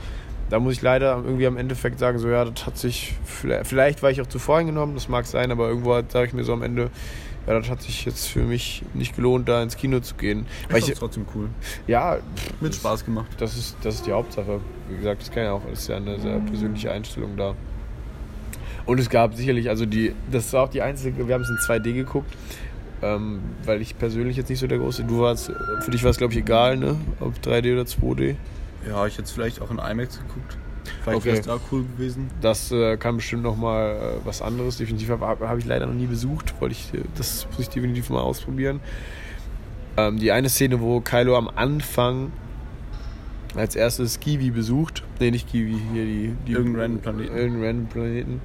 da 0.50 0.60
muss 0.60 0.74
ich 0.74 0.82
leider 0.82 1.16
irgendwie 1.24 1.46
am 1.46 1.56
Endeffekt 1.56 1.98
sagen, 1.98 2.18
so 2.18 2.28
ja, 2.28 2.44
das 2.44 2.66
hat 2.66 2.78
sich, 2.78 3.14
vielleicht, 3.24 3.66
vielleicht 3.66 4.02
war 4.02 4.10
ich 4.10 4.20
auch 4.20 4.26
zu 4.26 4.38
voreingenommen, 4.38 4.94
das 4.94 5.08
mag 5.08 5.26
sein, 5.26 5.50
aber 5.50 5.68
irgendwo 5.68 5.94
sage 6.08 6.26
ich 6.26 6.32
mir 6.32 6.44
so 6.44 6.52
am 6.52 6.62
Ende, 6.62 6.90
ja, 7.46 7.58
das 7.58 7.68
hat 7.68 7.82
sich 7.82 8.04
jetzt 8.06 8.26
für 8.26 8.42
mich 8.42 8.82
nicht 8.94 9.16
gelohnt, 9.16 9.48
da 9.48 9.62
ins 9.62 9.76
Kino 9.76 10.00
zu 10.00 10.14
gehen. 10.14 10.46
Weil 10.70 10.78
Ich 10.78 10.88
ich, 10.88 10.98
trotzdem 10.98 11.26
cool. 11.34 11.48
ja, 11.86 12.18
Mit 12.60 12.74
Spaß 12.74 13.04
gemacht. 13.04 13.26
das 13.38 13.56
ist, 13.56 13.76
das 13.82 13.96
ist 13.96 14.06
die 14.06 14.12
Hauptsache. 14.12 14.60
Wie 14.88 14.96
gesagt, 14.96 15.20
das 15.22 15.30
kann 15.30 15.42
ja 15.44 15.52
auch, 15.52 15.62
das 15.68 15.80
ist 15.80 15.88
ja 15.88 15.96
eine 15.96 16.18
sehr 16.20 16.38
persönliche 16.38 16.90
Einstellung 16.92 17.36
da. 17.36 17.54
Und 18.86 19.00
es 19.00 19.08
gab 19.10 19.34
sicherlich, 19.34 19.68
also 19.68 19.86
die, 19.86 20.14
das 20.30 20.52
war 20.52 20.64
auch 20.64 20.68
die 20.68 20.82
einzige, 20.82 21.26
wir 21.26 21.34
haben 21.34 21.42
es 21.42 21.48
in 21.50 21.56
2D 21.56 21.92
geguckt, 21.94 22.32
ähm, 23.04 23.40
weil 23.64 23.82
ich 23.82 23.98
persönlich 23.98 24.36
jetzt 24.36 24.48
nicht 24.48 24.58
so 24.60 24.66
der 24.66 24.78
große, 24.78 25.04
du 25.04 25.20
warst, 25.20 25.52
für 25.80 25.90
dich 25.90 26.02
war 26.02 26.10
es 26.10 26.16
glaube 26.16 26.32
ich 26.32 26.38
egal, 26.40 26.76
ne, 26.76 26.96
ob 27.20 27.34
3D 27.38 27.72
oder 27.74 27.82
2D. 27.82 28.36
Ja, 28.88 29.06
ich 29.06 29.14
hätte 29.14 29.24
es 29.24 29.32
vielleicht 29.32 29.60
auch 29.60 29.70
in 29.70 29.78
IMAX 29.78 30.18
geguckt. 30.18 30.56
Vielleicht 31.02 31.18
Okay. 31.18 31.24
wäre 31.26 31.38
es 31.38 31.46
da 31.46 31.58
cool 31.72 31.84
gewesen. 31.96 32.28
Das 32.40 32.70
äh, 32.72 32.96
kann 32.96 33.16
bestimmt 33.16 33.42
nochmal 33.42 33.96
äh, 33.96 34.26
was 34.26 34.42
anderes, 34.42 34.76
definitiv, 34.78 35.08
habe 35.10 35.26
hab 35.26 35.58
ich 35.58 35.64
leider 35.66 35.86
noch 35.86 35.94
nie 35.94 36.06
besucht, 36.06 36.54
wollte 36.60 36.74
ich, 36.74 36.92
äh, 36.94 37.02
das 37.16 37.46
muss 37.50 37.60
ich 37.60 37.68
definitiv 37.68 38.10
mal 38.10 38.20
ausprobieren. 38.20 38.80
Ähm, 39.96 40.18
die 40.18 40.32
eine 40.32 40.48
Szene, 40.48 40.80
wo 40.80 41.00
Kylo 41.00 41.36
am 41.36 41.48
Anfang 41.54 42.32
als 43.54 43.76
erstes 43.76 44.18
Kiwi 44.18 44.50
besucht, 44.50 45.04
nee, 45.20 45.30
nicht 45.30 45.48
Kiwi, 45.48 45.76
hier 45.92 46.04
die, 46.04 46.32
die 46.46 46.52
Irgendeinen 46.52 46.98
Planeten. 47.00 47.36
irgendeinen 47.36 47.86
Planeten 47.86 48.40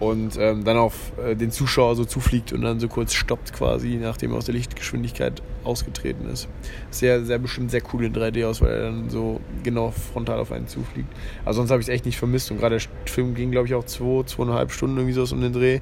und 0.00 0.38
ähm, 0.38 0.64
dann 0.64 0.78
auf 0.78 1.12
äh, 1.18 1.36
den 1.36 1.50
Zuschauer 1.50 1.94
so 1.94 2.04
zufliegt 2.04 2.52
und 2.52 2.62
dann 2.62 2.80
so 2.80 2.88
kurz 2.88 3.12
stoppt 3.12 3.52
quasi, 3.52 3.98
nachdem 4.00 4.32
er 4.32 4.38
aus 4.38 4.46
der 4.46 4.54
Lichtgeschwindigkeit 4.54 5.42
ausgetreten 5.62 6.28
ist. 6.30 6.48
Sehr, 6.90 7.24
sehr 7.24 7.38
bestimmt 7.38 7.70
sehr 7.70 7.82
cool 7.92 8.04
in 8.04 8.14
3D 8.14 8.46
aus, 8.46 8.62
weil 8.62 8.70
er 8.70 8.82
dann 8.84 9.10
so 9.10 9.40
genau 9.62 9.90
frontal 9.90 10.38
auf 10.38 10.52
einen 10.52 10.66
zufliegt. 10.66 11.12
Also 11.44 11.60
sonst 11.60 11.70
habe 11.70 11.82
ich 11.82 11.88
es 11.88 11.92
echt 11.92 12.06
nicht 12.06 12.18
vermisst 12.18 12.50
und 12.50 12.58
gerade 12.58 12.78
der 12.78 13.12
Film 13.12 13.34
ging 13.34 13.50
glaube 13.50 13.68
ich 13.68 13.74
auch 13.74 13.84
zwei, 13.84 14.22
zweieinhalb 14.24 14.72
Stunden 14.72 14.96
irgendwie 14.96 15.14
so 15.14 15.34
um 15.34 15.40
den 15.42 15.52
Dreh 15.52 15.80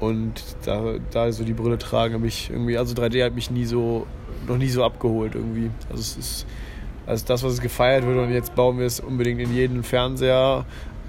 und 0.00 0.42
da, 0.64 0.94
da 1.10 1.32
so 1.32 1.44
die 1.44 1.52
Brille 1.54 1.78
tragen 1.78 2.14
habe 2.14 2.26
ich 2.26 2.50
irgendwie, 2.50 2.76
also 2.76 2.94
3D 2.94 3.24
hat 3.24 3.34
mich 3.34 3.50
nie 3.50 3.64
so, 3.64 4.06
noch 4.46 4.56
nie 4.58 4.68
so 4.68 4.84
abgeholt 4.84 5.34
irgendwie. 5.34 5.70
Also 5.90 6.00
es 6.00 6.16
ist 6.16 6.46
also 7.06 7.24
das, 7.26 7.42
was 7.42 7.60
gefeiert 7.60 8.06
wird 8.06 8.18
und 8.18 8.32
jetzt 8.32 8.54
bauen 8.54 8.78
wir 8.78 8.86
es 8.86 9.00
unbedingt 9.00 9.40
in 9.40 9.54
jeden 9.54 9.82
Fernseher 9.82 10.64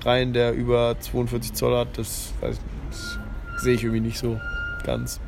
rein, 0.06 0.34
der 0.34 0.54
über 0.54 0.96
42 1.00 1.54
Zoll 1.54 1.78
hat, 1.78 1.98
das, 1.98 2.34
ich, 2.42 2.58
das 2.90 3.18
sehe 3.64 3.76
ich 3.76 3.84
irgendwie 3.84 4.02
nicht 4.02 4.18
so 4.18 4.40
ganz. 4.84 5.20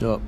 Ja. 0.00 0.18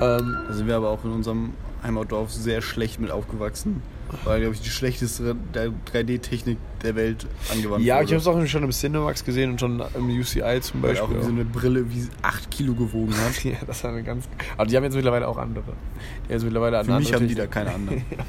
Ähm, 0.00 0.36
Da 0.48 0.52
sind 0.54 0.66
wir 0.66 0.76
aber 0.76 0.90
auch 0.90 1.04
in 1.04 1.10
unserem 1.10 1.52
Heimatdorf 1.82 2.30
sehr 2.30 2.62
schlecht 2.62 3.00
mit 3.00 3.10
aufgewachsen. 3.10 3.82
Weil, 4.24 4.40
glaube 4.40 4.56
ich, 4.56 4.60
die 4.60 4.70
schlechteste 4.70 5.36
der 5.54 5.68
3D-Technik 5.92 6.58
der 6.82 6.96
Welt 6.96 7.28
angewandt 7.52 7.84
ja, 7.84 7.94
wurde. 7.94 8.04
ich 8.06 8.10
habe 8.10 8.20
es 8.20 8.26
auch 8.26 8.46
schon 8.48 8.64
im 8.64 8.70
Cinemax 8.72 9.24
gesehen 9.24 9.52
und 9.52 9.60
schon 9.60 9.80
im 9.94 10.10
UCI 10.10 10.60
zum 10.62 10.82
Weil 10.82 10.90
Beispiel. 10.94 10.98
auch 11.00 11.10
irgendwie 11.10 11.22
so 11.26 11.30
eine 11.30 11.44
Brille 11.44 11.88
wie 11.92 12.08
8 12.22 12.50
Kilo 12.50 12.74
gewogen 12.74 13.14
hat. 13.16 13.44
ja, 13.44 13.52
das 13.64 13.84
war 13.84 13.92
eine 13.92 14.02
ganz. 14.02 14.28
Aber 14.56 14.66
die 14.66 14.76
haben 14.76 14.82
jetzt 14.82 14.96
mittlerweile 14.96 15.28
auch 15.28 15.38
andere. 15.38 15.62
Die 15.64 16.24
haben 16.24 16.30
jetzt 16.30 16.42
mittlerweile 16.44 16.84
Für 16.84 16.90
eine 16.90 16.98
mich 16.98 17.14
andere 17.14 17.20
haben 17.20 17.28
die 17.28 17.34
da 17.36 17.46
keine 17.46 17.70
anderen. 17.74 17.98
Ja, 18.10 18.24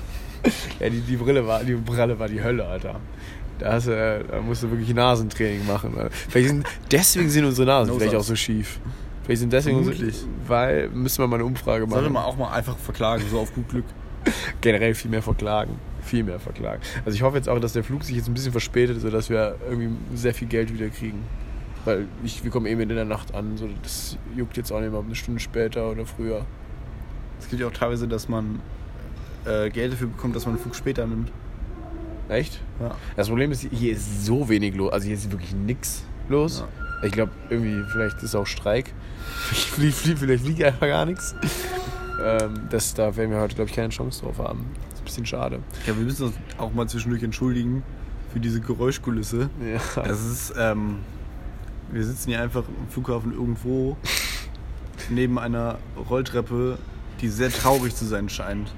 die, 0.80 1.02
die 1.02 1.18
Brille 1.18 1.46
war, 1.46 1.64
die 1.64 1.76
Brille 1.76 2.18
war 2.18 2.28
die 2.28 2.42
Hölle, 2.44 2.66
Alter. 2.66 3.00
Da, 3.60 3.74
hast 3.74 3.88
äh, 3.88 4.24
da 4.24 4.42
musst 4.42 4.64
du 4.64 4.72
wirklich 4.72 4.94
Nasentraining 4.94 5.66
machen. 5.68 5.96
Alter. 5.98 6.12
Vielleicht 6.12 6.50
sind, 6.50 6.66
deswegen 6.90 7.30
sind 7.30 7.46
unsere 7.46 7.68
Nasen 7.68 7.94
No 7.94 8.00
vielleicht 8.00 8.16
auch 8.16 8.24
so 8.24 8.36
schief. 8.36 8.80
Vielleicht 9.24 9.42
sind 9.42 9.54
deswegen 9.54 9.78
unsere, 9.78 10.12
weil 10.48 10.90
müssen 10.90 11.20
wir 11.24 11.28
mal 11.28 11.36
eine 11.36 11.46
Umfrage 11.46 11.86
machen. 11.86 11.94
Sollte 11.94 12.10
man 12.10 12.24
auch 12.24 12.38
mal 12.38 12.52
einfach 12.52 12.78
verklagen, 12.78 13.24
so 13.30 13.40
auf 13.40 13.54
gut 13.54 13.70
Glück. 13.70 13.86
Generell 14.62 14.96
viel 14.96 15.12
mehr 15.12 15.22
verklagen. 15.22 15.80
Viel 16.02 16.24
mehr 16.24 16.40
verklagen. 16.40 16.82
Also 17.06 17.16
ich 17.16 17.22
hoffe 17.22 17.38
jetzt 17.38 17.48
auch, 17.48 17.60
dass 17.60 17.74
der 17.74 17.84
Flug 17.84 18.04
sich 18.04 18.16
jetzt 18.16 18.28
ein 18.28 18.34
bisschen 18.34 18.52
verspätet, 18.52 19.00
sodass 19.02 19.30
wir 19.30 19.56
irgendwie 19.70 19.90
sehr 20.16 20.34
viel 20.34 20.48
Geld 20.48 20.74
wieder 20.74 20.90
kriegen. 20.90 21.24
Weil 21.86 22.08
ich, 22.24 22.44
wir 22.44 22.52
kommen 22.52 22.66
eben 22.66 22.82
in 22.82 22.90
der 22.90 23.06
Nacht 23.06 23.34
an. 23.34 23.58
So, 23.58 23.70
das 23.84 24.18
juckt 24.36 24.58
jetzt 24.58 24.72
auch 24.72 24.80
nicht 24.80 24.92
ob 24.92 25.06
eine 25.06 25.16
Stunde 25.16 25.40
später 25.40 25.92
oder 25.92 26.06
früher. 26.06 26.46
Es 27.40 27.48
gibt 27.50 27.62
ja 27.62 27.68
auch 27.68 27.74
teilweise, 27.74 28.08
dass 28.08 28.30
man 28.30 28.60
äh, 29.46 29.70
Geld 29.70 29.94
dafür 29.94 30.08
bekommt, 30.08 30.36
dass 30.36 30.46
man 30.46 30.56
einen 30.56 30.62
Flug 30.64 30.76
später 30.76 31.06
nimmt. 31.08 31.32
Echt? 32.30 32.60
Ja. 32.80 32.96
Das 33.16 33.28
Problem 33.28 33.52
ist, 33.52 33.62
hier 33.72 33.92
ist 33.94 34.26
so 34.26 34.48
wenig 34.48 34.76
los. 34.76 34.92
Also 34.94 35.06
hier 35.08 35.16
ist 35.16 35.32
wirklich 35.32 35.54
nix 35.54 36.04
los. 36.30 36.64
Ich 37.04 37.12
glaube, 37.12 37.32
irgendwie, 37.50 37.84
vielleicht 37.92 38.22
ist 38.24 38.36
auch 38.36 38.46
Streik. 38.48 38.94
Vielleicht, 39.52 39.98
fliegt- 39.98 40.20
vielleicht 40.20 40.44
fliegt 40.44 40.64
einfach 40.64 40.88
gar 40.88 41.06
nichts. 41.06 41.34
Ähm, 42.24 42.54
das, 42.70 42.94
da 42.94 43.16
werden 43.16 43.32
wir 43.32 43.40
heute, 43.40 43.56
glaube 43.56 43.70
ich, 43.70 43.76
keine 43.76 43.90
Chance 43.90 44.22
drauf 44.24 44.38
haben. 44.40 44.66
Das 44.90 44.94
ist 44.94 45.02
ein 45.02 45.06
bisschen 45.06 45.26
schade. 45.26 45.60
Ja, 45.88 45.96
wir 45.98 46.04
müssen 46.04 46.28
uns 46.28 46.36
auch 46.58 46.72
mal 46.74 46.88
zwischendurch 46.88 47.24
entschuldigen 47.24 47.82
für 48.32 48.40
diese 48.40 48.62
Geräuschkulisse. 48.62 49.50
Ja. 49.96 50.04
Das 50.04 50.24
ist, 50.24 50.54
ähm, 50.58 50.98
wir 51.92 52.04
sitzen 52.06 52.30
hier 52.30 52.42
einfach 52.42 52.64
am 52.66 52.88
Flughafen 52.90 53.34
irgendwo 53.34 53.98
neben 55.10 55.40
einer 55.40 55.78
Rolltreppe, 56.10 56.78
die 57.22 57.30
sehr 57.30 57.52
traurig 57.52 57.96
zu 57.96 58.06
sein 58.06 58.30
scheint. 58.30 58.72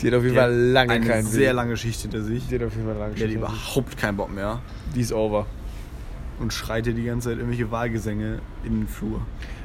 Die 0.00 0.06
hat 0.08 0.14
auf 0.14 0.22
jeden 0.24 0.36
Fall 0.36 0.52
lange 0.54 0.92
eine 0.92 1.06
keinen 1.06 1.26
sehr 1.26 1.52
lange 1.52 1.76
Schicht 1.76 2.00
hinter 2.02 2.22
sich. 2.22 2.46
Die 2.48 2.54
hat 2.56 2.62
auf 2.62 2.74
jeden 2.74 2.86
Fall 2.86 2.96
lange 2.98 3.14
Die 3.14 3.22
hat 3.22 3.28
Schicht. 3.30 3.38
überhaupt 3.40 3.96
keinen 3.96 4.16
Bock 4.16 4.32
mehr 4.34 4.60
Die 4.94 5.00
ist 5.00 5.12
over. 5.12 5.46
und 6.38 6.52
schreit 6.52 6.84
hier 6.84 6.92
die 6.94 7.04
ganze 7.04 7.28
Zeit 7.30 7.38
irgendwelche 7.38 7.70
Wahlgesänge 7.70 8.40
in 8.64 8.80
den 8.80 8.88
Flur. 8.88 9.22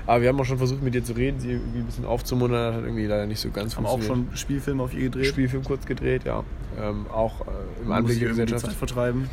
Aber 0.07 0.21
wir 0.21 0.29
haben 0.29 0.39
auch 0.39 0.45
schon 0.45 0.57
versucht, 0.57 0.81
mit 0.81 0.95
ihr 0.95 1.03
zu 1.03 1.13
reden, 1.13 1.39
sie 1.39 1.51
irgendwie 1.51 1.79
ein 1.79 1.85
bisschen 1.85 2.05
aufzumuntern. 2.05 2.63
Das 2.63 2.75
hat 2.77 2.83
irgendwie 2.83 3.05
leider 3.05 3.25
nicht 3.27 3.39
so 3.39 3.51
ganz 3.51 3.75
Haben 3.75 3.85
auch 3.85 3.91
funktioniert. 3.91 4.27
schon 4.29 4.37
Spielfilme 4.37 4.81
auf 4.83 4.93
ihr 4.93 5.03
gedreht. 5.03 5.27
Spielfilm 5.27 5.63
kurz 5.63 5.85
gedreht, 5.85 6.23
ja. 6.25 6.43
Ähm, 6.81 7.05
auch 7.07 7.41
äh, 7.41 7.43
im 7.81 7.87
Muss 7.87 7.97
Anblick 7.97 8.13
ich 8.15 8.19
der 8.19 8.29
irgendwie 8.29 8.45
die 8.45 8.53
Gesellschaft. 8.53 8.65
Zeit 8.65 8.73
vertreiben. 8.75 9.29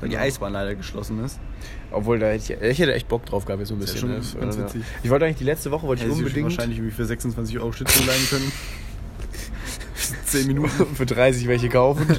Weil 0.00 0.08
die. 0.10 0.18
Eisbahn 0.18 0.52
leider 0.52 0.74
geschlossen 0.74 1.24
ist. 1.24 1.40
Obwohl, 1.90 2.18
da 2.18 2.26
hätte 2.26 2.54
ich, 2.54 2.60
ich 2.62 2.78
hätte 2.78 2.94
echt 2.94 3.08
Bock 3.08 3.24
drauf 3.26 3.44
gehabt, 3.44 3.60
jetzt 3.60 3.68
so 3.70 3.74
ein 3.74 3.80
Ist 3.80 3.88
ja 4.00 4.06
bisschen. 4.06 4.22
schon 4.22 4.40
ne? 4.40 4.44
ganz 4.46 4.56
Ja. 4.56 4.64
witzig. 4.64 4.82
Ich 5.02 5.10
wollte 5.10 5.24
eigentlich 5.24 5.38
die 5.38 5.44
letzte 5.44 5.70
Woche, 5.70 5.86
wollte 5.86 6.02
ich 6.02 6.06
Hätte 6.06 6.16
sie 6.16 6.22
unbedingt 6.24 6.44
wahrscheinlich 6.44 6.78
irgendwie 6.78 6.94
für 6.94 7.06
26 7.06 7.58
Euro 7.58 7.72
Schnitzel 7.72 8.06
leihen 8.06 8.26
können. 8.28 8.52
10 10.38 10.46
Minuten. 10.46 10.86
für 10.94 11.06
30 11.06 11.48
welche 11.48 11.68
kaufen. 11.68 12.06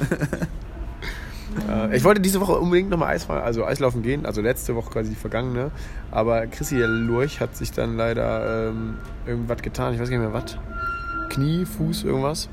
Äh, 1.68 1.96
ich 1.96 2.04
wollte 2.04 2.20
diese 2.20 2.40
Woche 2.40 2.52
unbedingt 2.52 2.90
nochmal 2.90 3.14
Eis, 3.14 3.28
also 3.30 3.64
Eislaufen 3.64 4.02
gehen, 4.02 4.26
also 4.26 4.42
letzte 4.42 4.74
Woche 4.74 4.90
quasi 4.90 5.10
die 5.10 5.16
vergangene. 5.16 5.70
Aber 6.10 6.46
Chrissy 6.46 6.76
Lurch 6.76 7.40
hat 7.40 7.56
sich 7.56 7.72
dann 7.72 7.96
leider 7.96 8.68
ähm, 8.68 8.98
irgendwas 9.26 9.62
getan, 9.62 9.94
ich 9.94 10.00
weiß 10.00 10.10
gar 10.10 10.18
nicht 10.18 10.30
mehr 10.30 10.34
was. 10.34 10.58
Knie, 11.30 11.64
Fuß, 11.64 12.04
irgendwas. 12.04 12.48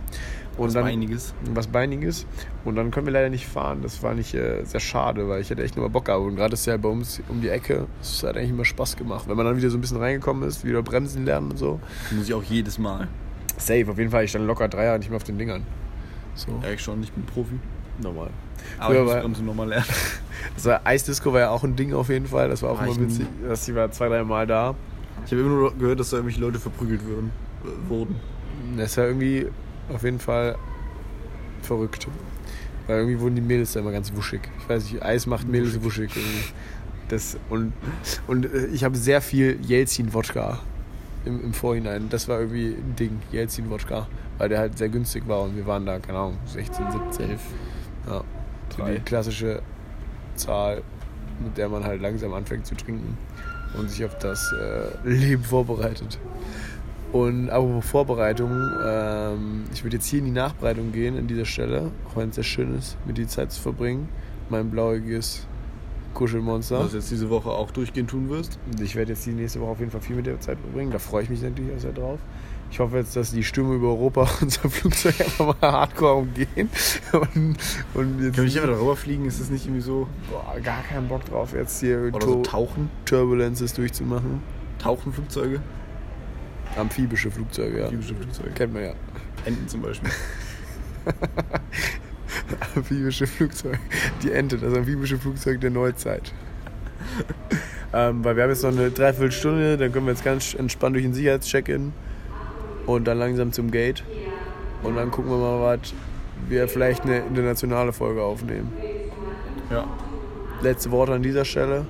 Und 0.57 0.67
Was 0.67 0.73
dann, 0.73 0.83
Beiniges. 0.83 1.33
Was 1.53 1.67
Beiniges. 1.67 2.27
Und 2.63 2.75
dann 2.75 2.91
können 2.91 3.07
wir 3.07 3.13
leider 3.13 3.29
nicht 3.29 3.47
fahren. 3.47 3.79
Das 3.81 4.03
war 4.03 4.13
nicht 4.13 4.35
äh, 4.35 4.63
sehr 4.65 4.79
schade, 4.79 5.27
weil 5.27 5.41
ich 5.41 5.49
hätte 5.49 5.63
echt 5.63 5.75
nur 5.75 5.85
mal 5.85 5.91
Bock 5.91 6.05
gehabt. 6.05 6.21
Und 6.21 6.35
gerade 6.35 6.53
ist 6.53 6.67
ja 6.67 6.77
bei 6.77 6.89
uns 6.89 7.21
um 7.27 7.41
die 7.41 7.49
Ecke. 7.49 7.87
Es 8.01 8.21
hat 8.23 8.37
eigentlich 8.37 8.51
immer 8.51 8.65
Spaß 8.65 8.95
gemacht. 8.95 9.27
Wenn 9.27 9.35
man 9.35 9.47
dann 9.47 9.57
wieder 9.57 9.71
so 9.71 9.77
ein 9.77 9.81
bisschen 9.81 9.97
reingekommen 9.97 10.47
ist, 10.47 10.63
wieder 10.63 10.83
bremsen 10.83 11.25
lernen 11.25 11.51
und 11.51 11.57
so. 11.57 11.79
Muss 12.11 12.27
ich 12.27 12.33
auch 12.35 12.43
jedes 12.43 12.77
Mal. 12.77 13.07
Safe, 13.65 13.89
auf 13.89 13.97
jeden 13.97 14.09
Fall. 14.11 14.23
Ich 14.25 14.29
stand 14.31 14.45
locker 14.47 14.67
drei 14.67 14.85
Jahre 14.85 14.99
nicht 14.99 15.09
mehr 15.09 15.17
auf 15.17 15.23
den 15.23 15.37
Dingern. 15.37 15.63
So, 16.35 16.59
Ja, 16.63 16.69
ich 16.71 16.81
schon, 16.81 17.01
ich 17.03 17.11
bin 17.11 17.25
Profi. 17.25 17.59
normal. 18.01 18.29
Aber 18.79 18.93
Früher 18.93 19.17
ich 19.21 19.27
muss 19.27 19.39
war- 19.39 19.45
nochmal 19.45 19.69
lernen. 19.69 19.85
Das 20.55 20.65
war, 20.65 20.81
Eisdisco 20.83 21.31
war 21.31 21.39
ja 21.39 21.49
auch 21.51 21.63
ein 21.63 21.75
Ding 21.75 21.93
auf 21.93 22.09
jeden 22.09 22.27
Fall. 22.27 22.49
Das 22.49 22.61
war 22.61 22.71
auch 22.71 22.79
War 22.79 22.87
immer 22.87 22.99
witzig. 22.99 23.25
Das 23.47 23.63
die 23.65 23.73
war 23.75 23.89
zwei, 23.91 24.09
drei 24.09 24.23
Mal 24.25 24.45
da. 24.45 24.75
Ich 25.25 25.31
habe 25.31 25.41
immer 25.41 25.51
nur 25.51 25.73
gehört, 25.77 25.99
dass 26.01 26.09
da 26.09 26.17
irgendwelche 26.17 26.41
Leute 26.41 26.59
verprügelt 26.59 27.05
würden, 27.05 27.31
äh, 27.63 27.89
wurden. 27.89 28.15
Das 28.77 28.97
war 28.97 29.05
irgendwie 29.05 29.47
auf 29.93 30.03
jeden 30.03 30.19
Fall 30.19 30.57
verrückt. 31.61 32.07
Weil 32.87 32.97
irgendwie 32.99 33.19
wurden 33.19 33.35
die 33.35 33.41
Mädels 33.41 33.71
da 33.73 33.79
immer 33.79 33.91
ganz 33.93 34.13
wuschig. 34.13 34.41
Ich 34.59 34.67
weiß 34.69 34.83
nicht, 34.91 35.01
Eis 35.03 35.25
macht 35.25 35.47
Mädels 35.47 35.81
wuschig. 35.81 36.11
irgendwie. 36.15 36.43
Das, 37.07 37.37
und 37.49 37.71
und 38.27 38.45
äh, 38.53 38.65
ich 38.67 38.83
habe 38.83 38.97
sehr 38.97 39.21
viel 39.21 39.59
Jelzin-Wodka 39.61 40.59
im, 41.25 41.43
im 41.43 41.53
Vorhinein. 41.53 42.09
Das 42.09 42.27
war 42.27 42.39
irgendwie 42.39 42.73
ein 42.73 42.95
Ding, 42.95 43.19
Jelzin-Wodka. 43.31 44.07
Weil 44.37 44.49
der 44.49 44.59
halt 44.59 44.77
sehr 44.77 44.89
günstig 44.89 45.27
war 45.27 45.41
und 45.41 45.55
wir 45.55 45.65
waren 45.67 45.85
da, 45.85 45.99
keine 45.99 46.17
Ahnung, 46.17 46.37
16, 46.47 46.91
17. 46.91 47.29
Ja. 48.07 48.23
So 48.75 48.83
die 48.85 48.99
klassische 48.99 49.61
Zahl, 50.35 50.81
mit 51.43 51.57
der 51.57 51.69
man 51.69 51.83
halt 51.83 52.01
langsam 52.01 52.33
anfängt 52.33 52.65
zu 52.65 52.75
trinken 52.75 53.17
und 53.77 53.89
sich 53.89 54.03
auf 54.03 54.17
das 54.17 54.51
äh, 54.53 55.07
Leben 55.07 55.43
vorbereitet. 55.43 56.17
Und 57.11 57.51
apropos 57.51 57.85
Vorbereitung, 57.85 58.51
ähm, 58.83 59.65
ich 59.71 59.83
würde 59.83 59.97
jetzt 59.97 60.07
hier 60.07 60.19
in 60.19 60.25
die 60.25 60.31
Nachbereitung 60.31 60.91
gehen 60.91 61.15
an 61.15 61.27
dieser 61.27 61.45
Stelle, 61.45 61.91
auch 62.09 62.15
wenn 62.17 62.29
es 62.29 62.35
sehr 62.35 62.43
schön 62.43 62.75
ist, 62.75 62.97
mit 63.05 63.19
die 63.19 63.27
Zeit 63.27 63.51
zu 63.51 63.61
verbringen. 63.61 64.09
Mein 64.49 64.71
blauiges 64.71 65.45
Kuschelmonster. 66.13 66.79
Was 66.79 66.91
du 66.91 66.97
jetzt 66.97 67.11
diese 67.11 67.29
Woche 67.29 67.49
auch 67.49 67.71
durchgehend 67.71 68.09
tun 68.09 68.29
wirst. 68.29 68.59
Ich 68.81 68.95
werde 68.95 69.13
jetzt 69.13 69.25
die 69.25 69.31
nächste 69.31 69.59
Woche 69.61 69.71
auf 69.71 69.79
jeden 69.79 69.91
Fall 69.91 70.01
viel 70.01 70.15
mit 70.15 70.25
der 70.25 70.39
Zeit 70.39 70.57
verbringen. 70.59 70.91
Da 70.91 70.99
freue 70.99 71.23
ich 71.23 71.29
mich 71.29 71.41
natürlich 71.41 71.73
auch 71.75 71.79
sehr 71.79 71.91
drauf. 71.91 72.19
Ich 72.71 72.79
hoffe 72.79 72.97
jetzt, 72.97 73.15
dass 73.15 73.31
die 73.31 73.43
Stürme 73.43 73.75
über 73.75 73.89
Europa 73.89 74.27
unser 74.41 74.69
Flugzeug 74.69 75.19
einfach 75.19 75.61
mal 75.61 75.71
hardcore 75.71 76.13
umgehen. 76.15 76.47
Und, 77.13 77.57
und 77.93 78.23
jetzt 78.23 78.35
Können 78.35 78.35
wir 78.35 78.43
nicht 78.43 78.57
einfach 78.57 78.71
darüber 78.71 78.95
fliegen? 78.95 79.25
Ist 79.25 79.39
das 79.39 79.49
nicht 79.49 79.65
irgendwie 79.65 79.81
so? 79.81 80.07
boah, 80.31 80.59
gar 80.59 80.81
keinen 80.81 81.07
Bock 81.07 81.23
drauf, 81.25 81.53
jetzt 81.53 81.79
hier 81.79 82.11
Oder 82.11 82.25
so 82.25 82.41
tauchen? 82.41 82.89
Turbulences 83.05 83.73
durchzumachen. 83.73 84.41
Tauchenflugzeuge? 84.79 85.61
Amphibische 86.75 87.29
Flugzeuge, 87.29 87.77
ja. 87.77 87.83
Amphibische 87.85 88.15
Flugzeuge. 88.15 88.49
Kennt 88.51 88.73
man 88.73 88.83
ja. 88.83 88.93
Enten 89.45 89.67
zum 89.67 89.81
Beispiel. 89.81 90.09
Amphibische 92.75 93.27
Flugzeug. 93.27 93.79
Die 94.21 94.31
Ente, 94.31 94.57
das 94.57 94.73
amphibische 94.73 95.17
Flugzeug 95.17 95.61
der 95.61 95.69
Neuzeit. 95.69 96.33
ähm, 97.93 98.23
weil 98.23 98.35
wir 98.35 98.43
haben 98.43 98.49
jetzt 98.49 98.63
noch 98.63 98.71
eine 98.71 98.91
Dreiviertelstunde, 98.91 99.77
dann 99.77 99.91
können 99.91 100.05
wir 100.05 100.13
jetzt 100.13 100.23
ganz 100.23 100.53
entspannt 100.53 100.95
durch 100.95 101.05
den 101.05 101.13
Sicherheitscheck-In 101.13 101.93
und 102.85 103.05
dann 103.05 103.19
langsam 103.19 103.51
zum 103.51 103.71
Gate. 103.71 104.03
Und 104.83 104.95
dann 104.95 105.11
gucken 105.11 105.31
wir 105.31 105.37
mal, 105.37 105.61
was 105.61 105.93
wir 106.49 106.67
vielleicht 106.67 107.03
eine 107.03 107.19
internationale 107.19 107.93
Folge 107.93 108.21
aufnehmen. 108.21 108.71
Ja. 109.71 109.87
Letzte 110.61 110.91
Worte 110.91 111.13
an 111.13 111.23
dieser 111.23 111.45
Stelle. 111.45 111.85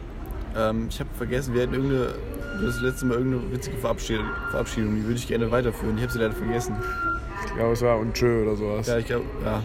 Ähm, 0.55 0.87
ich 0.89 0.99
habe 0.99 1.09
vergessen, 1.17 1.53
wir 1.53 1.63
hatten 1.63 1.73
irgendeine, 1.73 2.13
das 2.61 2.79
letzte 2.81 3.05
Mal 3.07 3.17
irgendeine 3.17 3.51
witzige 3.51 3.77
Verabschiedung, 3.77 4.25
Verabschiedung 4.51 4.95
die 4.95 5.03
würde 5.03 5.15
ich 5.15 5.27
gerne 5.27 5.49
weiterführen. 5.49 5.97
Ich 5.97 6.03
habe 6.03 6.13
sie 6.13 6.19
leider 6.19 6.33
vergessen. 6.33 6.75
Ich 7.45 7.53
glaube, 7.55 7.73
es 7.73 7.81
war 7.81 7.97
und 7.97 8.13
tschö 8.13 8.43
oder 8.43 8.55
sowas. 8.55 8.87
Ja, 8.87 8.97
ich 8.99 9.05
glaube, 9.05 9.25
ja. 9.43 9.61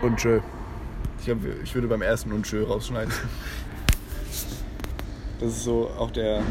Und 0.00 0.16
tschö. 0.16 0.40
Ich 1.18 1.24
glaube, 1.24 1.48
ich 1.62 1.74
würde 1.74 1.88
beim 1.88 2.02
ersten 2.02 2.32
Unschö 2.32 2.64
rausschneiden. 2.64 3.12
Das 5.40 5.50
ist 5.50 5.62
so 5.62 5.88
auch 5.96 6.10
der 6.10 6.42